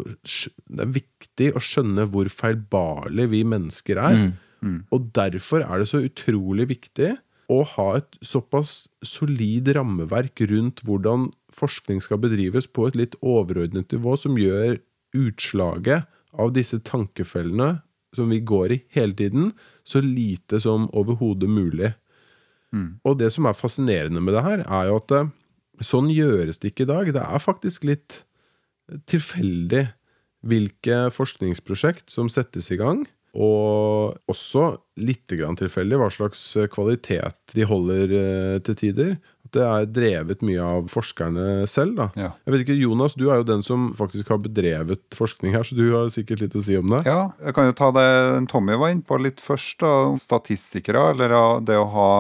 det 0.71 0.85
er 0.85 0.93
viktig 0.95 1.49
å 1.59 1.61
skjønne 1.61 2.05
hvor 2.09 2.31
feilbarlige 2.31 3.33
vi 3.35 3.41
mennesker 3.45 3.99
er. 4.01 4.15
Og 4.95 5.11
derfor 5.15 5.65
er 5.65 5.81
det 5.81 5.89
så 5.91 6.03
utrolig 6.05 6.69
viktig 6.73 7.15
å 7.49 7.63
ha 7.65 7.89
et 7.97 8.19
såpass 8.25 8.89
solid 9.07 9.71
rammeverk 9.77 10.43
rundt 10.51 10.83
hvordan 10.85 11.31
forskning 11.55 12.03
skal 12.05 12.21
bedrives 12.21 12.69
på 12.69 12.89
et 12.89 12.99
litt 12.99 13.17
overordnet 13.25 13.95
nivå, 13.95 14.17
som 14.21 14.37
gjør 14.37 14.81
utslaget 15.17 16.09
av 16.37 16.53
disse 16.53 16.77
tankefellene 16.85 17.79
som 18.17 18.29
vi 18.33 18.41
går 18.45 18.75
i 18.75 18.83
hele 18.97 19.17
tiden, 19.17 19.53
så 19.85 20.03
lite 20.05 20.61
som 20.61 20.89
overhodet 20.97 21.49
mulig. 21.49 21.93
Og 23.05 23.19
det 23.21 23.31
som 23.33 23.49
er 23.49 23.57
fascinerende 23.57 24.21
med 24.21 24.37
det 24.37 24.45
her, 24.45 24.65
er 24.65 24.89
jo 24.91 24.99
at 25.01 25.15
eh, 25.17 25.31
sånn 25.85 26.11
gjøres 26.13 26.61
det 26.61 26.73
ikke 26.73 26.85
i 26.85 26.91
dag. 26.93 27.13
Det 27.17 27.25
er 27.25 27.45
faktisk 27.45 27.87
litt 27.89 28.23
tilfeldig 29.09 29.87
hvilke 30.49 31.09
forskningsprosjekt 31.13 32.13
som 32.13 32.29
settes 32.33 32.71
i 32.73 32.79
gang. 32.81 33.07
Og 33.39 34.17
også 34.31 34.73
litt 34.99 35.31
grann 35.31 35.59
tilfeldig 35.59 35.99
hva 36.01 36.09
slags 36.11 36.43
kvalitet 36.75 37.55
de 37.55 37.67
holder 37.69 38.15
eh, 38.19 38.55
til 38.67 38.79
tider. 38.81 39.13
Det 39.55 39.63
er 39.65 39.87
drevet 39.89 40.43
mye 40.45 40.65
av 40.65 40.89
forskerne 40.93 41.63
selv. 41.71 42.03
Ja. 42.19 42.33
Jeg 42.45 42.55
vet 42.55 42.65
ikke, 42.67 42.77
Jonas, 42.83 43.15
du 43.17 43.29
er 43.31 43.41
jo 43.41 43.47
den 43.49 43.63
som 43.65 43.89
faktisk 43.97 44.33
har 44.35 44.43
bedrevet 44.45 45.05
forskning 45.17 45.55
her, 45.55 45.65
så 45.65 45.79
du 45.79 45.87
har 45.95 46.11
sikkert 46.13 46.43
litt 46.45 46.59
å 46.59 46.65
si 46.65 46.77
om 46.77 46.91
det. 46.93 47.05
Ja, 47.09 47.31
jeg 47.45 47.57
kan 47.57 47.71
jo 47.71 47.77
ta 47.79 47.93
det 47.95 48.09
Tommy 48.53 48.77
var 48.81 48.93
inne 48.93 49.07
på 49.07 49.21
litt 49.23 49.41
først, 49.45 49.79
da, 49.85 49.95
om 50.11 50.19
statistikere, 50.21 51.13
eller 51.15 51.37
det 51.65 51.79
å 51.79 51.89
ha 51.95 52.11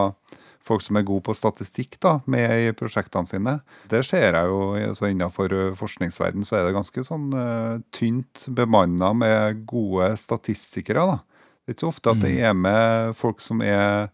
folk 0.69 0.85
som 0.85 0.99
er 0.99 1.07
gode 1.09 1.25
på 1.27 1.35
statistikk 1.37 1.99
da, 2.05 2.19
med 2.31 2.69
i 2.69 2.75
prosjektene 2.77 3.29
sine. 3.29 3.57
Det 3.91 4.05
ser 4.07 4.37
jeg 4.37 4.53
jo 4.53 4.93
så 4.99 5.11
innenfor 5.11 5.55
eh, 5.55 5.75
forskningsverden 5.79 6.47
så 6.47 6.59
er 6.59 6.69
det 6.69 6.77
ganske 6.77 7.05
sånn 7.07 7.29
uh, 7.35 7.81
tynt 7.95 8.47
bemanna 8.55 9.15
med 9.17 9.65
gode 9.69 10.13
statistikere. 10.21 11.07
da. 11.09 11.19
Det 11.65 11.75
er 11.75 11.77
ikke 11.77 11.87
så 11.87 11.93
ofte 11.93 12.15
at 12.15 12.25
det 12.25 12.33
er 12.49 12.57
med 12.57 13.19
folk 13.19 13.43
som 13.45 13.61
er 13.65 14.09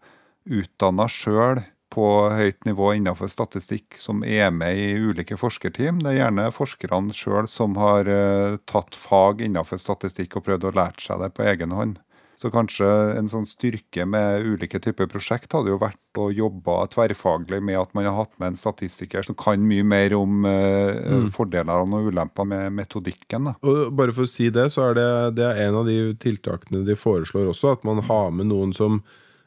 utdanna 0.45 1.07
sjøl 1.11 1.63
på 1.95 2.07
høyt 2.35 2.65
nivå 2.67 2.89
innenfor 2.97 3.29
statistikk, 3.31 3.95
som 3.95 4.23
er 4.27 4.49
med 4.51 4.75
i 4.75 4.87
ulike 4.99 5.37
forskerteam. 5.39 6.01
Det 6.03 6.11
er 6.11 6.17
gjerne 6.19 6.49
forskerne 6.51 7.15
sjøl 7.15 7.47
som 7.47 7.77
har 7.79 8.09
uh, 8.09 8.57
tatt 8.67 8.97
fag 8.99 9.45
innenfor 9.45 9.79
statistikk 9.79 10.35
og 10.35 10.47
prøvd 10.49 10.67
å 10.67 10.73
lære 10.75 11.05
seg 11.05 11.23
det 11.23 11.31
på 11.37 11.47
egen 11.47 11.75
hånd. 11.75 12.01
Så 12.35 12.51
kanskje 12.51 12.87
en 13.15 13.29
sånn 13.31 13.47
styrke 13.47 14.03
med 14.09 14.43
ulike 14.43 14.81
typer 14.83 15.07
prosjekt 15.11 15.53
hadde 15.55 15.71
jo 15.71 15.79
vært 15.79 16.19
å 16.19 16.27
jobbe 16.35 16.73
tverrfaglig 16.91 17.61
med 17.63 17.79
at 17.79 17.93
man 17.95 18.07
har 18.07 18.17
hatt 18.17 18.33
med 18.41 18.53
en 18.53 18.59
statistiker 18.59 19.23
som 19.23 19.37
kan 19.39 19.63
mye 19.63 19.85
mer 19.87 20.15
om 20.17 20.43
mm. 20.43 21.29
fordelene 21.35 21.99
og 22.01 22.09
ulempene 22.11 22.65
med 22.65 22.81
metodikken. 22.81 23.51
da. 23.51 23.55
Og 23.63 23.93
bare 23.95 24.15
for 24.15 24.27
å 24.27 24.31
si 24.31 24.49
det, 24.53 24.67
så 24.75 24.89
er 24.89 24.99
det, 24.99 25.07
det 25.39 25.47
er 25.47 25.69
en 25.69 25.79
av 25.81 25.87
de 25.87 25.99
tiltakene 26.19 26.83
de 26.87 26.97
foreslår 26.99 27.53
også, 27.53 27.77
at 27.77 27.87
man 27.87 28.03
har 28.09 28.35
med 28.35 28.51
noen 28.51 28.75
som 28.75 28.99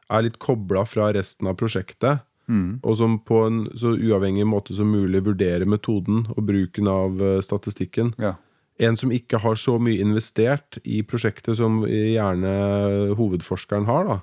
er 0.09 0.25
litt 0.25 0.41
kobla 0.41 0.87
fra 0.89 1.11
resten 1.13 1.51
av 1.51 1.59
prosjektet, 1.61 2.25
og 2.83 2.95
som 2.97 3.19
på 3.21 3.43
en 3.45 3.57
så 3.77 3.93
uavhengig 3.93 4.47
måte 4.49 4.73
som 4.73 4.89
mulig 4.89 5.21
vurderer 5.27 5.69
metoden 5.69 6.23
og 6.33 6.47
bruken 6.49 6.89
av 6.89 7.21
eh, 7.21 7.41
statistikken. 7.45 8.15
Ja. 8.17 8.39
En 8.79 8.97
som 8.97 9.11
ikke 9.15 9.41
har 9.43 9.59
så 9.59 9.77
mye 9.83 9.99
investert 9.99 10.79
i 10.85 11.03
prosjektet 11.03 11.59
som 11.59 11.81
gjerne 11.89 12.53
hovedforskeren 13.19 13.89
har, 13.91 14.07
da. 14.07 14.19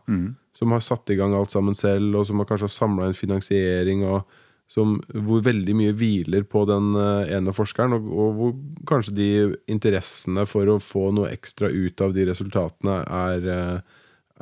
Som 0.55 0.71
har 0.71 0.83
satt 0.83 1.12
i 1.12 1.17
gang 1.19 1.35
alt 1.35 1.51
sammen 1.51 1.75
selv, 1.75 2.15
og 2.15 2.27
som 2.29 2.39
har 2.39 2.47
kanskje 2.47 2.71
samla 2.71 3.09
inn 3.09 3.17
finansiering, 3.17 4.05
og 4.07 4.24
som, 4.71 4.95
hvor 5.27 5.43
veldig 5.45 5.75
mye 5.77 5.93
hviler 5.95 6.45
på 6.50 6.63
den 6.69 6.95
eh, 6.97 7.35
ene 7.38 7.53
forskeren, 7.53 7.97
og, 8.00 8.07
og 8.09 8.39
hvor 8.39 8.53
kanskje 8.89 9.15
de 9.17 9.29
interessene 9.71 10.45
for 10.50 10.71
å 10.71 10.79
få 10.81 11.12
noe 11.15 11.31
ekstra 11.35 11.69
ut 11.69 12.01
av 12.01 12.15
de 12.15 12.25
resultatene 12.31 13.01
er, 13.03 13.50
eh, 13.51 14.00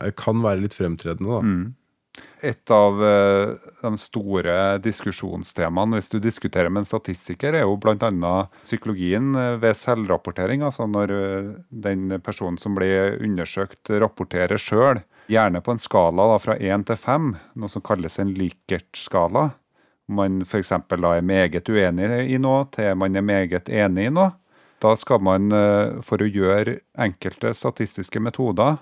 er 0.08 0.16
kan 0.20 0.40
være 0.46 0.64
litt 0.64 0.78
fremtredende. 0.78 1.28
Da. 1.28 1.42
Et 2.44 2.72
av 2.76 3.00
eh, 3.08 3.54
de 3.82 3.98
store 3.98 4.56
diskusjonstemaene 4.84 5.98
hvis 5.98 6.12
du 6.12 6.18
diskuterer 6.22 6.70
med 6.70 6.84
en 6.84 6.90
statistiker, 6.90 7.56
er 7.56 7.64
jo 7.64 7.78
bl.a. 7.80 8.34
psykologien 8.66 9.32
eh, 9.40 9.56
ved 9.62 9.80
selvrapportering. 9.80 10.66
Altså 10.68 10.86
når 10.92 11.14
eh, 11.16 11.50
den 11.88 12.20
personen 12.26 12.60
som 12.62 12.76
blir 12.76 13.18
undersøkt, 13.24 13.90
rapporterer 14.04 14.60
sjøl. 14.60 15.02
Gjerne 15.32 15.64
på 15.64 15.74
en 15.74 15.82
skala 15.82 16.28
da, 16.34 16.38
fra 16.44 16.60
én 16.60 16.84
til 16.86 17.00
fem, 17.00 17.34
noe 17.56 17.72
som 17.72 17.86
kalles 17.86 18.20
en 18.20 18.36
Likert-skala. 18.36 19.48
Om 20.12 20.20
man 20.20 20.40
f.eks. 20.44 20.76
er 20.76 21.22
meget 21.24 21.70
uenig 21.72 22.10
i 22.28 22.42
noe, 22.44 22.68
til 22.76 22.92
man 23.00 23.16
er 23.16 23.24
meget 23.24 23.72
enig 23.72 24.10
i 24.10 24.14
noe. 24.14 24.34
Da 24.84 24.98
skal 25.00 25.22
man, 25.24 25.48
for 26.04 26.20
å 26.20 26.28
gjøre 26.28 26.82
enkelte 27.00 27.54
statistiske 27.56 28.20
metoder, 28.20 28.82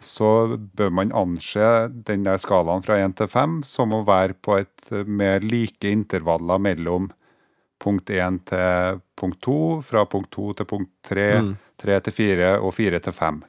så 0.00 0.56
bør 0.76 0.90
man 0.96 1.12
anse 1.16 1.66
den 2.08 2.24
der 2.24 2.40
skalaen 2.40 2.82
fra 2.84 2.96
1 3.04 3.16
til 3.20 3.28
5 3.28 3.60
som 3.68 3.92
å 3.92 4.02
være 4.08 4.34
på 4.40 4.56
et 4.58 4.90
mer 5.06 5.44
like 5.44 5.88
intervaller 5.90 6.58
mellom 6.62 7.10
punkt 7.80 8.10
1 8.12 8.42
til 8.50 9.00
punkt 9.16 9.40
2, 9.46 9.58
fra 9.84 10.04
punkt 10.08 10.30
2 10.36 10.52
til 10.58 10.68
punkt 10.68 10.90
3, 11.08 11.28
3 11.80 12.00
til 12.08 12.12
4 12.16 12.50
og 12.60 12.74
4 12.76 13.00
til 13.06 13.12
5. 13.16 13.42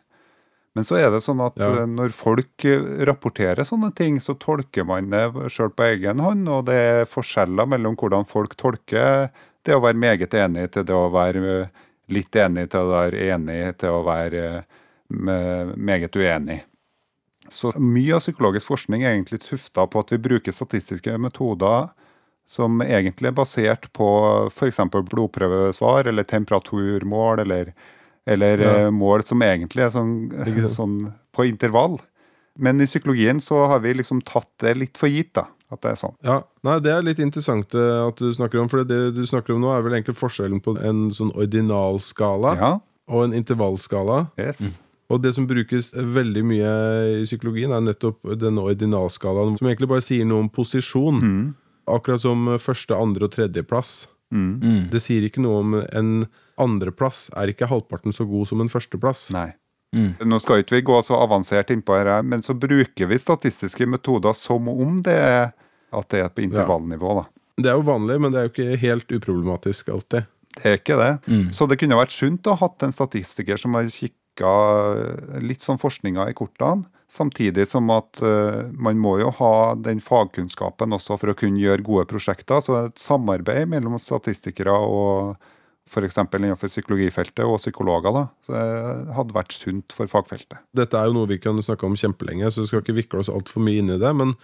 Men 0.75 0.85
så 0.87 0.95
er 1.01 1.09
det 1.11 1.19
sånn 1.25 1.41
at 1.43 1.57
Ja. 1.59 1.81
eh, 1.81 1.85
når 1.87 2.13
folk 2.15 2.63
eh, 2.63 3.03
rapporterer 3.07 3.63
sånne 3.67 3.93
ting, 3.95 4.19
så 4.23 4.37
tolker 4.39 4.85
man 4.87 5.09
det 5.11 5.25
sjøl 5.51 5.71
på 5.75 5.83
egen 5.83 6.19
hånd, 6.23 6.47
og 6.47 6.65
det 6.69 6.75
er 6.75 7.09
forskjeller 7.11 7.67
mellom 7.67 7.97
hvordan 7.99 8.23
folk 8.27 8.55
tolker 8.55 9.29
det 9.65 9.75
å 9.75 9.81
være 9.83 9.99
meget 9.99 10.33
enig 10.33 10.71
til 10.71 10.85
det 10.87 10.95
å 10.95 11.09
være 11.11 11.41
eh, 11.63 11.67
litt 12.11 12.35
enig 12.35 12.69
til 12.71 12.87
å 12.87 12.91
være 12.91 13.19
enig 13.35 13.77
til 13.83 13.89
å 13.99 14.03
være 14.07 14.45
eh, 14.61 14.63
meget 15.11 16.15
uenig. 16.15 16.61
Så 17.51 17.71
mye 17.81 18.15
av 18.15 18.21
psykologisk 18.23 18.69
forskning 18.71 19.03
er 19.03 19.15
egentlig 19.15 19.41
tufta 19.43 19.87
på 19.89 19.99
at 20.03 20.11
vi 20.13 20.17
bruker 20.23 20.53
statistiske 20.55 21.17
metoder 21.19 21.89
som 22.47 22.79
egentlig 22.83 23.27
er 23.31 23.35
basert 23.37 23.89
på 23.95 24.07
f.eks. 24.51 24.79
blodprøvesvar 25.09 26.07
eller 26.09 26.23
temperaturmål, 26.27 27.39
eller, 27.43 27.73
eller 28.27 28.57
Ja. 28.59 28.71
eh, 28.85 28.89
mål 28.91 29.23
som 29.23 29.41
egentlig 29.41 29.83
er 29.85 29.89
sånn, 29.93 30.13
sånn 30.77 30.95
på 31.35 31.45
intervall. 31.47 31.99
Men 32.59 32.81
i 32.81 32.85
psykologien 32.85 33.39
så 33.39 33.65
har 33.71 33.79
vi 33.79 33.93
liksom 33.95 34.21
tatt 34.27 34.49
det 34.59 34.75
litt 34.77 34.97
for 34.99 35.07
gitt, 35.09 35.33
da. 35.33 35.47
At 35.71 35.79
det 35.85 35.91
er 35.93 35.95
sånn. 36.01 36.15
Ja, 36.27 36.41
nei, 36.67 36.79
Det 36.83 36.91
er 36.91 37.01
litt 37.07 37.19
interessant 37.23 37.73
eh, 37.79 38.07
at 38.07 38.17
du 38.19 38.27
snakker 38.35 38.59
om, 38.59 38.67
for 38.69 38.83
det 38.83 39.13
du 39.15 39.21
snakker 39.25 39.55
om 39.55 39.61
nå, 39.63 39.71
er 39.71 39.81
vel 39.85 39.93
egentlig 39.95 40.17
forskjellen 40.19 40.59
på 40.61 40.75
en 40.83 41.09
sånn 41.15 41.31
ordinalskala 41.39 42.55
Ja, 42.59 42.71
og 43.07 43.23
en 43.29 43.33
intervallskala. 43.37 44.25
yes. 44.37 44.81
Og 45.11 45.19
det 45.23 45.33
som 45.35 45.47
brukes 45.49 45.91
veldig 45.93 46.43
mye 46.47 46.71
i 47.19 47.25
psykologien, 47.25 47.73
er 47.75 47.83
nettopp 47.83 48.33
denne 48.39 48.63
ordinalskalaen, 48.63 49.57
som 49.59 49.67
egentlig 49.67 49.89
bare 49.91 50.05
sier 50.05 50.27
noe 50.27 50.45
om 50.45 50.51
posisjon. 50.53 51.19
Mm. 51.19 51.43
Akkurat 51.91 52.23
som 52.23 52.47
første, 52.61 52.95
andre 52.95 53.27
og 53.27 53.33
tredjeplass. 53.35 54.05
Mm. 54.31 54.87
Det 54.93 55.01
sier 55.03 55.25
ikke 55.27 55.43
noe 55.43 55.59
om 55.59 55.73
en 55.81 56.11
andreplass 56.61 57.25
er 57.35 57.51
ikke 57.51 57.67
halvparten 57.67 58.15
så 58.15 58.23
god 58.29 58.47
som 58.47 58.63
en 58.63 58.71
førsteplass. 58.71 59.27
Nei. 59.35 59.49
Mm. 59.91 60.13
Nå 60.23 60.39
skal 60.39 60.61
ikke 60.61 60.77
vi 60.77 60.85
gå 60.87 60.97
så 61.03 61.17
avansert 61.19 61.73
innpå 61.73 61.97
her, 61.99 62.13
men 62.23 62.43
så 62.45 62.55
bruker 62.55 63.09
vi 63.11 63.19
statistiske 63.19 63.87
metoder 63.89 64.35
som 64.37 64.69
om 64.71 65.01
det 65.03 65.17
er 65.19 65.49
at 65.91 66.07
det 66.13 66.21
er 66.23 66.29
på 66.31 66.45
intervallnivå. 66.45 67.15
da. 67.19 67.25
Det 67.59 67.71
er 67.71 67.75
jo 67.75 67.87
vanlig, 67.89 68.19
men 68.23 68.31
det 68.31 68.39
er 68.39 68.47
jo 68.47 68.53
ikke 68.53 68.79
helt 68.79 69.11
uproblematisk 69.11 69.91
alltid. 69.91 70.29
Det 70.55 70.67
er 70.67 70.79
ikke 70.79 70.97
det. 70.99 71.11
Mm. 71.27 71.49
Så 71.55 71.67
det 71.67 71.77
kunne 71.79 71.99
vært 71.99 72.15
sunt 72.15 72.47
å 72.47 72.55
ha 72.55 72.67
hatt 72.67 72.87
en 72.87 72.95
statistiker 72.95 73.59
som 73.59 73.75
har 73.75 73.91
kikka 74.31 75.39
litt 75.41 75.61
sånn 75.61 75.79
forskninga 75.79 76.29
i 76.29 76.33
kortene. 76.33 76.85
Samtidig 77.07 77.67
som 77.67 77.89
at 77.91 78.21
eh, 78.23 78.71
man 78.71 78.97
må 78.97 79.19
jo 79.19 79.31
ha 79.35 79.75
den 79.75 79.99
fagkunnskapen 79.99 80.93
også 80.93 81.17
for 81.19 81.31
å 81.31 81.35
kunne 81.35 81.59
gjøre 81.59 81.83
gode 81.83 82.05
prosjekter. 82.07 82.61
Så 82.61 82.77
et 82.85 82.97
samarbeid 82.97 83.67
mellom 83.67 83.99
statistikere 83.99 84.71
og 84.71 85.35
f.eks. 85.91 86.15
innenfor 86.17 86.69
psykologifeltet 86.69 87.43
og 87.43 87.59
psykologer 87.59 88.13
da, 88.15 88.27
så 88.45 88.59
hadde 89.17 89.35
vært 89.35 89.51
sunt 89.51 89.91
for 89.91 90.07
fagfeltet. 90.07 90.61
Dette 90.71 90.95
er 90.95 91.09
jo 91.09 91.17
noe 91.17 91.27
vi 91.27 91.39
kan 91.41 91.57
snakke 91.59 91.85
om 91.85 91.97
kjempelenge, 91.99 92.47
så 92.53 92.63
vi 92.63 92.69
skal 92.69 92.83
ikke 92.85 92.95
vikle 92.95 93.19
oss 93.19 93.31
altfor 93.33 93.65
mye 93.65 93.81
inn 93.81 93.91
i 93.91 93.99
det. 93.99 94.11
Men 94.15 94.37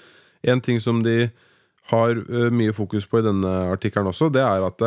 en 0.44 0.63
ting 0.65 0.82
som 0.84 1.00
de 1.06 1.29
har 1.94 2.20
mye 2.51 2.74
fokus 2.75 3.08
på 3.08 3.22
i 3.22 3.27
denne 3.29 3.53
artikkelen 3.72 4.10
også, 4.12 4.27
det 4.34 4.44
er 4.44 4.65
at 4.65 4.84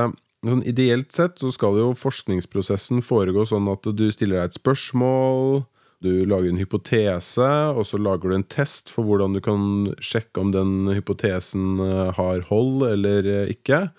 sånn 0.47 0.65
ideelt 0.69 1.13
sett 1.13 1.41
så 1.43 1.51
skal 1.53 1.77
jo 1.77 1.91
forskningsprosessen 1.99 3.03
foregå 3.05 3.45
sånn 3.49 3.69
at 3.73 3.85
du 3.97 4.07
stiller 4.13 4.41
deg 4.41 4.51
et 4.51 4.61
spørsmål, 4.61 5.65
du 6.01 6.25
lager 6.25 6.49
en 6.49 6.61
hypotese, 6.61 7.49
og 7.77 7.85
så 7.85 8.01
lager 8.01 8.33
du 8.33 8.39
en 8.39 8.47
test 8.49 8.89
for 8.89 9.05
hvordan 9.05 9.37
du 9.37 9.43
kan 9.45 9.91
sjekke 10.01 10.41
om 10.41 10.53
den 10.55 10.89
hypotesen 10.97 11.77
har 12.17 12.47
hold 12.49 12.87
eller 12.89 13.29
ikke. 13.53 13.91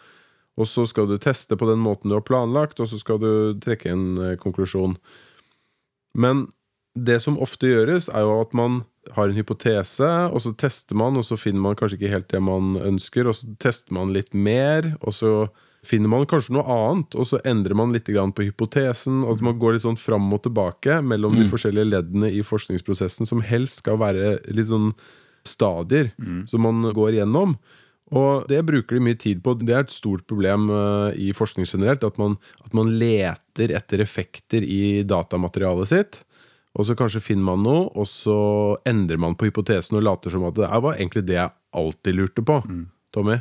Og 0.57 0.65
så 0.67 0.87
skal 0.89 1.05
du 1.07 1.19
teste 1.21 1.55
på 1.57 1.67
den 1.69 1.81
måten 1.81 2.09
du 2.09 2.17
har 2.17 2.25
planlagt, 2.25 2.81
og 2.81 2.89
så 2.89 2.97
skal 2.97 3.21
du 3.21 3.31
trekke 3.61 3.93
en 3.93 4.07
konklusjon. 4.41 4.97
Men 6.17 6.47
det 6.97 7.21
som 7.23 7.37
ofte 7.39 7.69
gjøres, 7.69 8.09
er 8.09 8.25
jo 8.25 8.39
at 8.41 8.57
man 8.57 8.81
har 9.15 9.29
en 9.29 9.37
hypotese, 9.37 10.09
og 10.33 10.41
så 10.43 10.51
tester 10.57 10.97
man, 10.97 11.17
og 11.17 11.25
så 11.25 11.37
finner 11.39 11.63
man 11.63 11.77
kanskje 11.77 12.01
ikke 12.01 12.15
helt 12.15 12.31
det 12.33 12.41
man 12.43 12.75
ønsker, 12.81 13.29
og 13.29 13.37
så 13.37 13.53
tester 13.61 13.95
man 13.95 14.13
litt 14.13 14.33
mer, 14.33 14.95
og 15.05 15.15
så 15.15 15.33
finner 15.85 16.11
man 16.11 16.27
kanskje 16.29 16.53
noe 16.53 16.65
annet, 16.69 17.15
og 17.17 17.25
så 17.25 17.39
endrer 17.47 17.77
man 17.77 17.93
litt 17.93 18.05
på 18.05 18.45
hypotesen, 18.45 19.23
og 19.25 19.41
man 19.41 19.57
går 19.59 19.73
litt 19.75 19.85
sånn 19.85 19.97
fram 19.97 20.31
og 20.33 20.43
tilbake 20.45 21.01
mellom 21.01 21.35
de 21.39 21.47
forskjellige 21.49 21.89
leddene 21.89 22.29
i 22.29 22.43
forskningsprosessen, 22.45 23.25
som 23.25 23.41
helst 23.41 23.81
skal 23.81 23.97
være 24.01 24.39
litt 24.53 24.69
sånn 24.69 24.91
stadier 25.47 26.11
som 26.47 26.61
man 26.61 26.85
går 26.93 27.17
igjennom. 27.17 27.57
Og 28.11 28.47
det 28.51 28.59
bruker 28.67 28.97
de 28.97 29.05
mye 29.05 29.17
tid 29.17 29.39
på. 29.43 29.55
Det 29.55 29.73
er 29.73 29.85
et 29.85 29.93
stort 29.93 30.25
problem 30.27 30.69
eh, 30.69 31.29
i 31.29 31.33
forskning 31.33 31.65
generelt, 31.65 32.03
at 32.03 32.17
man, 32.19 32.35
at 32.59 32.73
man 32.75 32.91
leter 32.99 33.71
etter 33.71 34.03
effekter 34.03 34.65
i 34.67 35.03
datamaterialet 35.07 35.87
sitt. 35.87 36.19
Og 36.75 36.85
så 36.87 36.95
kanskje 36.95 37.23
finner 37.23 37.47
man 37.53 37.63
noe, 37.63 37.87
og 37.95 38.07
så 38.07 38.77
endrer 38.87 39.19
man 39.19 39.35
på 39.35 39.47
hypotesen 39.49 39.97
og 39.99 40.03
later 40.03 40.31
som 40.31 40.43
at 40.47 40.59
det 40.59 40.67
var 40.67 40.99
egentlig 40.99 41.23
det 41.27 41.39
jeg 41.39 41.55
alltid 41.71 42.19
lurte 42.19 42.43
på. 42.43 42.59
Tommy? 43.15 43.39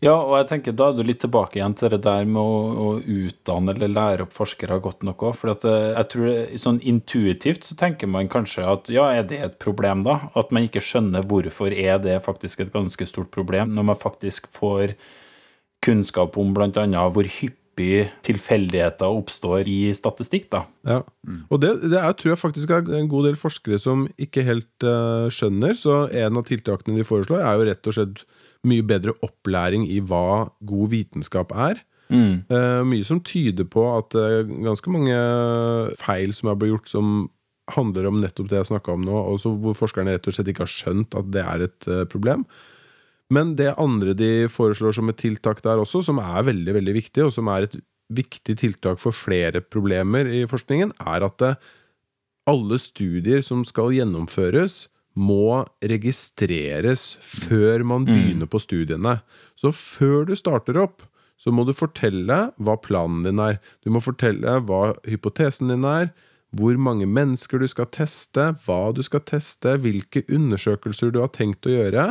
Ja, 0.00 0.14
og 0.14 0.36
jeg 0.38 0.46
tenker 0.48 0.74
da 0.78 0.88
er 0.92 0.96
du 0.96 1.02
litt 1.04 1.20
tilbake 1.20 1.58
igjen 1.58 1.74
til 1.76 1.90
det 1.92 2.00
der 2.06 2.24
med 2.28 2.40
å, 2.40 2.58
å 2.70 2.88
utdanne 3.02 3.74
eller 3.74 3.90
lære 3.90 4.24
opp 4.24 4.34
forskere 4.36 4.78
godt 4.84 5.04
nok 5.06 5.24
òg. 5.28 5.36
For 5.36 5.52
eh, 5.52 5.90
jeg 5.90 6.08
tror 6.14 6.56
sånn 6.64 6.80
intuitivt 6.86 7.68
så 7.68 7.76
tenker 7.78 8.10
man 8.10 8.30
kanskje 8.32 8.64
at 8.70 8.88
ja, 8.94 9.08
er 9.12 9.26
det 9.28 9.42
et 9.44 9.58
problem, 9.62 10.04
da? 10.06 10.30
At 10.38 10.54
man 10.54 10.68
ikke 10.68 10.84
skjønner 10.84 11.26
hvorfor 11.28 11.74
er 11.74 11.98
det 12.04 12.20
faktisk 12.24 12.64
et 12.64 12.74
ganske 12.74 13.10
stort 13.10 13.32
problem, 13.34 13.74
når 13.76 13.90
man 13.92 14.00
faktisk 14.00 14.48
får 14.54 14.94
kunnskap 15.84 16.38
om 16.38 16.54
bl.a. 16.56 17.04
hvor 17.12 17.28
hyppig 17.28 18.08
tilfeldigheter 18.26 19.18
oppstår 19.20 19.68
i 19.70 19.92
statistikk, 19.94 20.48
da. 20.54 20.64
Ja. 20.86 21.02
Og 21.50 21.60
det, 21.62 21.76
det 21.84 21.98
er, 22.00 22.14
tror 22.18 22.32
jeg 22.32 22.40
faktisk 22.40 22.72
er 22.74 22.88
en 22.98 23.10
god 23.10 23.28
del 23.28 23.38
forskere 23.38 23.78
som 23.82 24.08
ikke 24.18 24.46
helt 24.46 24.86
uh, 24.86 25.28
skjønner. 25.30 25.78
Så 25.78 26.06
en 26.08 26.40
av 26.40 26.46
tiltakene 26.48 26.98
de 26.98 27.06
foreslår, 27.06 27.44
er 27.44 27.58
jo 27.58 27.68
rett 27.68 27.90
og 27.90 27.98
slett 27.98 28.24
mye 28.68 28.84
bedre 28.86 29.14
opplæring 29.24 29.86
i 29.90 30.00
hva 30.04 30.48
god 30.68 30.92
vitenskap 30.92 31.54
er. 31.56 31.80
Mm. 32.08 32.48
Uh, 32.48 32.84
mye 32.88 33.04
som 33.04 33.20
tyder 33.20 33.68
på 33.68 33.84
at 33.92 34.16
er 34.16 34.46
ganske 34.48 34.92
mange 34.92 35.18
feil 36.00 36.32
som 36.36 36.50
er 36.50 36.56
blitt 36.60 36.74
gjort, 36.76 36.90
som 36.92 37.28
handler 37.68 38.08
om 38.08 38.22
nettopp 38.22 38.48
det 38.48 38.62
jeg 38.62 38.70
snakka 38.70 38.94
om 38.96 39.04
nå, 39.04 39.12
og 39.32 39.36
så 39.42 39.52
hvor 39.52 39.76
forskerne 39.76 40.14
rett 40.14 40.28
og 40.30 40.36
slett 40.36 40.48
ikke 40.54 40.64
har 40.64 40.72
skjønt 40.72 41.16
at 41.20 41.28
det 41.34 41.44
er 41.44 41.66
et 41.68 41.88
uh, 41.90 42.04
problem. 42.08 42.46
Men 43.34 43.52
det 43.58 43.74
andre 43.76 44.14
de 44.16 44.48
foreslår 44.48 44.96
som 44.96 45.10
et 45.12 45.20
tiltak 45.20 45.60
der 45.64 45.82
også, 45.82 46.00
som 46.06 46.20
er 46.22 46.46
veldig 46.48 46.78
veldig 46.78 46.94
viktig, 46.96 47.26
og 47.26 47.34
som 47.34 47.50
er 47.52 47.66
et 47.66 47.76
viktig 48.08 48.54
tiltak 48.56 49.02
for 49.02 49.12
flere 49.12 49.60
problemer 49.60 50.30
i 50.32 50.46
forskningen, 50.48 50.94
er 51.12 51.26
at 51.26 51.44
alle 52.48 52.78
studier 52.80 53.44
som 53.44 53.66
skal 53.68 53.92
gjennomføres, 53.92 54.86
må 55.18 55.64
registreres 55.82 57.16
før 57.24 57.82
man 57.86 58.06
begynner 58.06 58.46
på 58.50 58.60
studiene. 58.62 59.18
Så 59.58 59.72
før 59.74 60.28
du 60.28 60.36
starter 60.38 60.78
opp, 60.78 61.02
så 61.38 61.52
må 61.54 61.64
du 61.66 61.74
fortelle 61.76 62.38
hva 62.58 62.78
planen 62.82 63.26
din 63.26 63.42
er. 63.42 63.58
Du 63.82 63.90
må 63.94 64.02
fortelle 64.02 64.58
hva 64.66 64.94
hypotesen 65.06 65.70
din 65.70 65.86
er, 65.86 66.10
hvor 66.56 66.78
mange 66.80 67.06
mennesker 67.06 67.60
du 67.60 67.68
skal 67.68 67.90
teste, 67.92 68.52
hva 68.64 68.80
du 68.96 69.02
skal 69.04 69.22
teste, 69.26 69.76
hvilke 69.82 70.24
undersøkelser 70.32 71.12
du 71.12 71.20
har 71.22 71.30
tenkt 71.34 71.68
å 71.68 71.74
gjøre. 71.74 72.08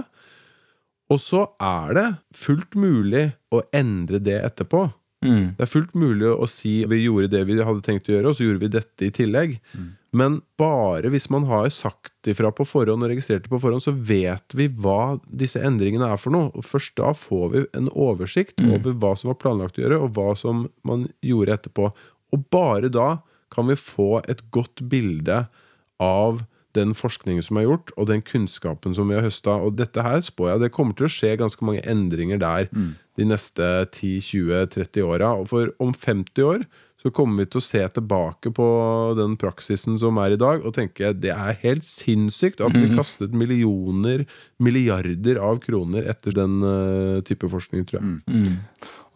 Og 1.11 1.19
så 1.23 1.45
er 1.63 1.97
det 1.97 2.07
fullt 2.35 2.75
mulig 2.77 3.29
å 3.53 3.63
endre 3.75 4.19
det 4.23 4.39
etterpå. 4.43 4.87
Mm. 5.25 5.55
Det 5.57 5.63
er 5.65 5.71
fullt 5.71 5.95
mulig 5.97 6.29
å 6.29 6.45
si 6.51 6.79
vi 6.89 7.01
gjorde 7.05 7.31
det 7.33 7.45
vi 7.49 7.57
hadde 7.57 7.83
tenkt 7.85 8.09
å 8.11 8.13
gjøre, 8.13 8.31
og 8.31 8.37
så 8.37 8.45
gjorde 8.45 8.63
vi 8.65 8.73
dette 8.75 9.07
i 9.07 9.13
tillegg. 9.15 9.57
Men 10.15 10.39
bare 10.59 11.09
hvis 11.11 11.27
man 11.33 11.47
har 11.49 11.67
sagt 11.73 12.29
ifra 12.31 12.51
på 12.55 12.65
forhånd 12.67 13.03
og 13.03 13.11
registrert 13.11 13.43
det 13.45 13.51
på 13.51 13.59
forhånd, 13.59 13.83
så 13.83 13.91
vet 13.91 14.55
vi 14.55 14.69
hva 14.71 15.17
disse 15.27 15.59
endringene 15.59 16.07
er 16.13 16.21
for 16.21 16.33
noe. 16.33 16.51
Og 16.55 16.65
først 16.65 16.95
da 16.99 17.11
får 17.17 17.47
vi 17.53 17.63
en 17.77 17.89
oversikt 17.91 18.61
over 18.63 18.95
hva 18.95 19.13
som 19.19 19.33
var 19.33 19.41
planlagt 19.43 19.79
å 19.79 19.83
gjøre, 19.83 20.01
og 20.05 20.13
hva 20.15 20.31
som 20.39 20.67
man 20.87 21.07
gjorde 21.25 21.57
etterpå. 21.57 21.89
Og 22.35 22.45
bare 22.53 22.91
da 22.93 23.17
kan 23.53 23.67
vi 23.69 23.79
få 23.79 24.21
et 24.27 24.45
godt 24.51 24.83
bilde 24.91 25.45
av 26.03 26.45
den 26.77 26.93
forskningen 26.93 27.43
som 27.43 27.57
er 27.59 27.65
gjort, 27.65 27.91
og 27.97 28.09
den 28.11 28.23
kunnskapen 28.25 28.95
som 28.95 29.09
vi 29.09 29.17
har 29.17 29.25
høsta. 29.25 29.55
Og 29.65 29.77
dette 29.79 30.03
her 30.05 30.21
spår 30.23 30.53
jeg 30.53 30.65
det 30.65 30.73
kommer 30.75 30.97
til 30.97 31.07
å 31.07 31.11
skje 31.11 31.35
ganske 31.39 31.67
mange 31.67 31.83
endringer 31.89 32.41
der 32.41 32.67
de 33.17 33.25
neste 33.25 33.87
10-20-30 33.89 35.07
åra. 35.07 35.31
For 35.49 35.73
om 35.83 35.95
50 35.95 36.45
år 36.45 36.67
så 37.07 37.13
kommer 37.15 37.39
vi 37.39 37.47
til 37.47 37.61
å 37.61 37.63
se 37.63 37.81
tilbake 37.95 38.51
på 38.55 38.67
den 39.15 39.37
praksisen 39.39 39.95
som 40.01 40.19
er 40.19 40.35
i 40.35 40.39
dag, 40.39 40.65
og 40.65 40.75
tenke 40.75 41.13
det 41.15 41.31
er 41.31 41.59
helt 41.63 41.87
sinnssykt 41.87 42.59
at 42.65 42.75
vi 42.75 42.91
kastet 42.97 43.35
millioner, 43.37 44.25
milliarder 44.59 45.39
av 45.39 45.61
kroner 45.63 46.07
etter 46.11 46.35
den 46.35 46.59
eh, 46.67 47.19
type 47.27 47.47
forskning, 47.51 47.87
tror 47.87 48.03
jeg. 48.03 48.47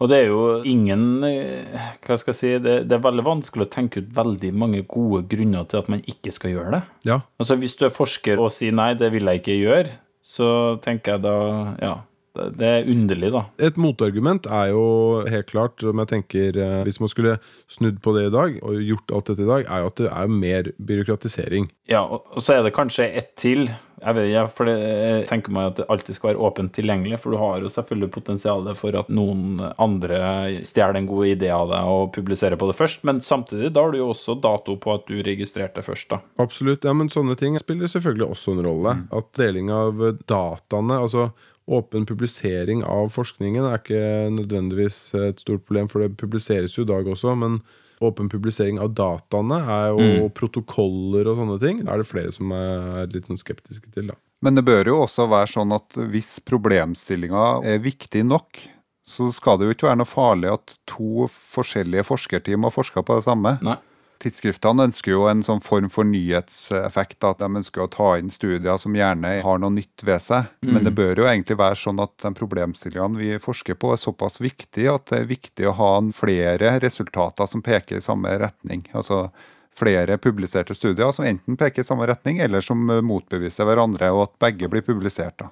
Og 0.02 0.08
det 0.10 0.18
er 0.18 0.32
jo 0.32 0.44
ingen 0.66 1.22
eh, 1.28 1.82
Hva 2.02 2.16
skal 2.18 2.32
jeg 2.32 2.38
si 2.40 2.48
det, 2.64 2.76
det 2.90 2.96
er 2.96 3.04
veldig 3.04 3.22
vanskelig 3.26 3.68
å 3.68 3.70
tenke 3.70 4.02
ut 4.02 4.08
veldig 4.16 4.50
mange 4.58 4.80
gode 4.90 5.22
grunner 5.30 5.68
til 5.70 5.82
at 5.82 5.90
man 5.92 6.02
ikke 6.10 6.32
skal 6.34 6.56
gjøre 6.56 6.72
det. 6.74 6.80
Ja. 7.12 7.20
Altså 7.38 7.58
Hvis 7.60 7.76
du 7.78 7.86
er 7.86 7.94
forsker 7.94 8.42
og 8.42 8.50
sier 8.54 8.74
nei, 8.74 8.92
det 8.98 9.12
vil 9.14 9.30
jeg 9.30 9.42
ikke 9.42 9.60
gjøre, 9.60 10.00
så 10.22 10.48
tenker 10.82 11.16
jeg 11.16 11.26
da 11.28 11.36
Ja. 11.82 11.94
Det, 12.32 12.64
er 12.64 12.88
underlig, 12.88 13.28
da. 13.34 13.44
Et 13.60 13.76
motargument 13.80 14.46
er 14.48 14.72
jo 14.72 14.84
helt 15.28 15.50
klart, 15.50 15.84
om 15.84 16.00
jeg 16.00 16.12
tenker 16.14 16.56
eh, 16.56 16.80
hvis 16.88 17.00
man 17.02 17.12
skulle 17.12 17.36
snudd 17.70 18.00
på 18.04 18.16
det 18.16 18.28
i 18.30 18.32
dag, 18.32 18.58
og 18.64 18.80
gjort 18.80 19.12
alt 19.12 19.32
dette 19.32 19.44
i 19.44 19.50
dag, 19.50 19.68
er 19.68 19.84
jo 19.84 19.92
at 19.92 20.00
det 20.00 20.10
er 20.10 20.36
mer 20.42 20.74
byråkratisering. 20.80 21.68
Ja, 21.92 22.06
og 22.08 22.40
så 22.40 22.56
er 22.56 22.64
det 22.64 22.76
kanskje 22.76 23.10
ett 23.12 23.34
til. 23.36 23.68
Jeg 24.02 24.16
vet 24.16 24.32
ikke, 24.32 24.46
for 24.56 24.70
jeg 24.70 25.26
tenker 25.30 25.54
meg 25.54 25.68
at 25.68 25.76
det 25.78 25.86
alltid 25.92 26.16
skal 26.16 26.32
være 26.32 26.42
åpent 26.48 26.72
tilgjengelig, 26.74 27.20
for 27.22 27.34
du 27.34 27.38
har 27.38 27.62
jo 27.62 27.70
selvfølgelig 27.70 28.08
potensialet 28.16 28.80
for 28.80 28.96
at 28.98 29.12
noen 29.14 29.60
andre 29.76 30.18
stjeler 30.66 30.98
en 30.98 31.06
god 31.10 31.36
idé 31.36 31.52
av 31.54 31.70
deg 31.70 31.92
og 31.92 32.10
publiserer 32.16 32.58
på 32.58 32.66
det 32.70 32.78
først, 32.80 33.04
men 33.06 33.22
samtidig 33.22 33.70
da 33.76 33.84
har 33.84 33.94
du 33.94 34.00
jo 34.00 34.10
også 34.10 34.34
dato 34.42 34.74
på 34.80 34.96
at 34.96 35.06
du 35.06 35.20
registrerte 35.22 35.84
først, 35.86 36.08
da. 36.16 36.18
Absolutt. 36.42 36.88
Ja, 36.88 36.96
men 36.96 37.12
sånne 37.12 37.36
ting 37.38 37.60
spiller 37.62 37.90
selvfølgelig 37.92 38.32
også 38.32 38.56
en 38.56 38.66
rolle. 38.66 38.98
At 39.14 39.30
deling 39.38 39.70
av 39.70 40.02
dataene, 40.26 40.98
altså 40.98 41.30
åpen 41.72 42.06
publisering 42.08 42.82
av 42.84 43.12
forskningen, 43.14 43.64
er 43.66 43.80
ikke 43.80 44.02
nødvendigvis 44.34 44.98
et 45.18 45.40
stort 45.42 45.64
problem, 45.68 45.88
for 45.92 46.04
det 46.04 46.18
publiseres 46.20 46.76
jo 46.76 46.86
i 46.86 46.92
dag 46.92 47.08
også. 47.08 47.36
men 47.38 47.62
Åpen 48.02 48.26
publisering 48.26 48.80
av 48.82 48.88
dataene 48.98 49.60
er 49.70 49.92
jo 49.92 50.24
protokoller 50.34 51.28
og 51.30 51.36
sånne 51.38 51.58
ting. 51.62 51.84
Da 51.86 51.94
er 51.94 52.02
det 52.02 52.08
flere 52.10 52.32
som 52.34 52.50
er 52.56 53.12
litt 53.12 53.28
sånn 53.30 53.38
skeptiske 53.38 53.92
til. 53.94 54.08
da. 54.10 54.16
Men 54.42 54.58
det 54.58 54.64
bør 54.66 54.90
jo 54.90 54.96
også 55.04 55.28
være 55.30 55.52
sånn 55.52 55.74
at 55.76 55.98
hvis 56.10 56.40
problemstillinga 56.42 57.44
er 57.62 57.78
viktig 57.84 58.24
nok, 58.26 58.58
så 59.06 59.28
skal 59.34 59.58
det 59.58 59.68
jo 59.68 59.76
ikke 59.76 59.86
være 59.86 60.00
noe 60.00 60.10
farlig 60.10 60.50
at 60.50 60.74
to 60.90 61.28
forskjellige 61.30 62.06
forskerteam 62.10 62.66
har 62.66 62.74
forska 62.74 63.04
på 63.06 63.20
det 63.20 63.26
samme. 63.28 63.54
Nei. 63.62 63.78
Tidsskriftene 64.22 64.86
ønsker 64.86 65.16
jo 65.16 65.24
en 65.26 65.40
sånn 65.42 65.62
form 65.62 65.88
for 65.90 66.06
nyhetseffekt. 66.06 67.24
At 67.26 67.40
de 67.42 67.48
ønsker 67.58 67.82
å 67.82 67.90
ta 67.90 68.12
inn 68.20 68.30
studier 68.30 68.78
som 68.78 68.94
gjerne 68.94 69.34
har 69.42 69.62
noe 69.62 69.74
nytt 69.74 70.04
ved 70.06 70.22
seg. 70.22 70.52
Men 70.62 70.86
det 70.86 70.94
bør 70.94 71.24
jo 71.24 71.26
egentlig 71.26 71.58
være 71.58 71.80
sånn 71.80 72.02
at 72.02 72.14
de 72.22 72.30
problemstillingene 72.38 73.18
vi 73.18 73.40
forsker 73.42 73.78
på, 73.78 73.90
er 73.92 74.02
såpass 74.02 74.38
viktige 74.42 74.94
at 74.94 75.08
det 75.10 75.22
er 75.22 75.32
viktig 75.32 75.66
å 75.68 75.74
ha 75.80 75.90
flere 76.14 76.76
resultater 76.82 77.50
som 77.50 77.64
peker 77.66 77.98
i 77.98 78.04
samme 78.04 78.36
retning. 78.38 78.86
Altså 78.94 79.26
flere 79.74 80.18
publiserte 80.20 80.76
studier 80.76 81.10
som 81.16 81.26
enten 81.26 81.56
peker 81.58 81.82
i 81.82 81.88
samme 81.88 82.06
retning, 82.06 82.38
eller 82.44 82.62
som 82.62 82.78
motbeviser 82.78 83.66
hverandre, 83.66 84.12
og 84.12 84.28
at 84.28 84.38
begge 84.46 84.70
blir 84.70 84.84
publisert. 84.86 85.38
da. 85.40 85.50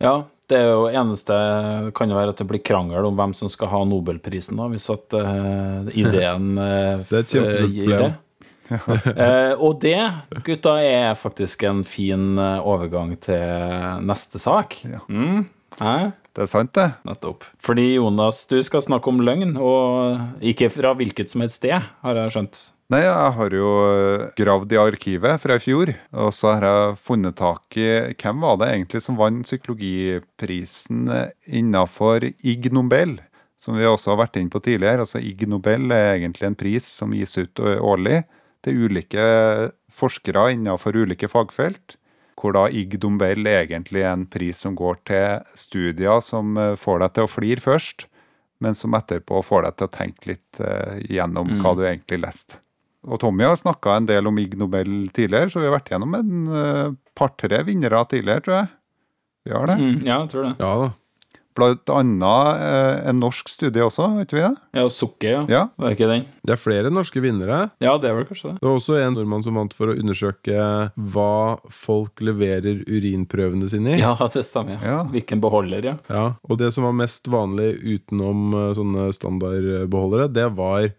Ja, 0.00 0.16
det 0.50 0.58
er 0.58 0.68
jo 0.70 0.84
eneste 0.88 1.36
kan 1.96 2.10
jo 2.10 2.18
være 2.18 2.34
at 2.34 2.42
det 2.42 2.46
blir 2.50 2.62
krangel 2.64 3.08
om 3.08 3.16
hvem 3.18 3.34
som 3.36 3.50
skal 3.50 3.70
ha 3.72 3.80
Nobelprisen, 3.88 4.58
da, 4.60 4.68
hvis 4.70 4.86
at 4.94 5.16
uh, 5.18 5.88
ideen 5.90 6.54
uh, 6.58 7.02
Det 7.08 7.18
er 7.18 7.24
et 7.24 7.34
kjempestort 7.34 7.82
Ja. 7.82 7.98
det. 8.04 8.14
Eh, 8.66 9.52
og 9.62 9.76
det, 9.78 9.98
gutta, 10.42 10.72
er 10.82 11.12
faktisk 11.14 11.62
en 11.68 11.84
fin 11.86 12.34
overgang 12.38 13.12
til 13.22 14.02
neste 14.02 14.40
sak. 14.42 14.74
Ja. 14.82 15.04
Mm. 15.06 15.44
Det 16.36 16.44
er 16.44 16.48
sant, 16.50 16.72
det. 16.76 16.90
Nettopp. 17.08 17.46
Fordi 17.64 17.94
Jonas, 17.94 18.42
du 18.50 18.58
skal 18.64 18.82
snakke 18.84 19.08
om 19.08 19.22
løgn, 19.24 19.54
og 19.56 20.44
ikke 20.44 20.68
fra 20.74 20.92
hvilket 20.98 21.32
som 21.32 21.40
helst 21.40 21.62
sted, 21.62 21.80
har 22.04 22.20
jeg 22.20 22.34
skjønt. 22.34 22.58
Nei, 22.92 23.00
jeg 23.02 23.30
har 23.38 23.54
jo 23.56 23.70
eh, 23.88 24.26
gravd 24.38 24.74
i 24.76 24.78
arkivet 24.78 25.40
fra 25.42 25.56
i 25.56 25.62
fjor, 25.64 25.94
og 26.12 26.28
så 26.36 26.52
har 26.52 26.66
jeg 26.68 26.98
funnet 27.02 27.38
tak 27.40 27.78
i 27.80 27.88
hvem 28.20 28.44
var 28.44 28.60
det 28.60 28.68
egentlig 28.74 29.00
som 29.02 29.16
vant 29.18 29.48
psykologiprisen 29.48 31.08
innafor 31.48 32.28
Ig 32.28 32.68
Nobel, 32.76 33.16
som 33.58 33.74
vi 33.80 33.88
også 33.88 34.12
har 34.12 34.20
vært 34.26 34.36
inne 34.38 34.52
på 34.52 34.62
tidligere. 34.62 35.02
Altså 35.02 35.24
Ig 35.24 35.48
Nobel 35.50 35.88
er 35.88 36.12
egentlig 36.18 36.46
en 36.46 36.60
pris 36.60 36.86
som 37.00 37.16
gis 37.16 37.34
ut 37.40 37.64
årlig 37.64 38.20
til 38.62 38.86
ulike 38.86 39.26
forskere 39.96 40.50
innafor 40.54 41.00
ulike 41.00 41.32
fagfelt. 41.32 41.96
Hvor 42.36 42.52
da 42.52 42.66
Ig 42.68 42.98
Nobel 43.02 43.48
egentlig 43.48 44.02
er 44.04 44.12
en 44.12 44.26
pris 44.28 44.60
som 44.60 44.76
går 44.76 45.00
til 45.08 45.56
studier 45.56 46.20
som 46.24 46.56
eh, 46.60 46.74
får 46.76 47.00
deg 47.02 47.16
til 47.16 47.26
å 47.26 47.32
flire 47.32 47.64
først, 47.64 48.06
men 48.64 48.76
som 48.76 48.96
etterpå 48.96 49.40
får 49.44 49.66
deg 49.66 49.76
til 49.76 49.88
å 49.88 49.94
tenke 49.96 50.30
litt 50.32 50.60
eh, 50.60 51.02
gjennom 51.16 51.58
hva 51.62 51.74
du 51.76 51.84
egentlig 51.86 52.20
leste. 52.24 52.60
Og 53.06 53.20
Tommy 53.22 53.46
har 53.46 53.56
snakka 53.58 54.00
en 54.00 54.08
del 54.08 54.26
om 54.26 54.38
Ig 54.42 54.56
Nobel 54.58 55.06
tidligere, 55.14 55.50
så 55.52 55.62
vi 55.62 55.68
har 55.68 55.76
vært 55.76 55.92
gjennom 55.92 56.16
en 56.18 56.48
uh, 56.50 56.94
par-tre 57.14 57.60
vinnere 57.68 58.00
tidligere, 58.10 58.42
tror 58.42 58.56
jeg. 58.56 58.70
Vi 59.46 59.54
har 59.54 59.68
det. 59.70 59.76
Mm, 59.78 59.98
ja, 60.02 60.16
jeg 60.24 60.30
tror 60.32 60.48
det. 60.48 60.54
Ja 60.58 60.72
da. 60.80 60.88
Blant 61.56 61.88
annet 61.92 62.62
eh, 62.62 63.08
en 63.10 63.20
norsk 63.22 63.48
studie 63.48 63.84
også, 63.84 64.10
vet 64.18 64.34
vi 64.34 64.42
det? 64.42 64.50
Ja, 64.76 64.86
Sukke, 64.92 65.30
ja. 65.30 65.44
Ja. 65.50 65.62
Var 65.80 65.88
det 65.90 65.96
ikke 65.96 66.10
den? 66.10 66.26
Det 66.46 66.54
er 66.56 66.60
flere 66.60 66.90
norske 66.92 67.22
vinnere. 67.24 67.70
Ja, 67.82 67.94
det 68.00 68.10
er 68.10 68.18
vel 68.18 68.26
kanskje 68.28 68.52
det. 68.52 68.58
Det 68.60 68.68
var 68.68 68.76
også 68.76 68.98
en 69.00 69.16
nordmann 69.16 69.44
som 69.46 69.56
vant 69.58 69.74
for 69.76 69.92
å 69.92 69.96
undersøke 69.96 70.66
hva 71.14 71.30
folk 71.72 72.20
leverer 72.24 72.82
urinprøvene 72.86 73.70
sine 73.72 73.96
i. 73.96 74.02
Ja, 74.04 74.12
det 74.20 74.44
stemmer. 74.46 74.76
Ja. 74.76 74.96
Ja. 74.96 75.00
Hvilken 75.12 75.40
beholder, 75.42 75.90
ja. 75.92 75.96
Ja, 76.12 76.26
og 76.44 76.60
det 76.60 76.70
som 76.76 76.86
var 76.86 76.94
mest 76.96 77.28
vanlig 77.32 77.72
utenom 77.82 78.52
eh, 78.54 78.70
sånne 78.78 79.08
standardbeholdere, 79.16 80.28
det 80.32 80.48
var 80.56 80.90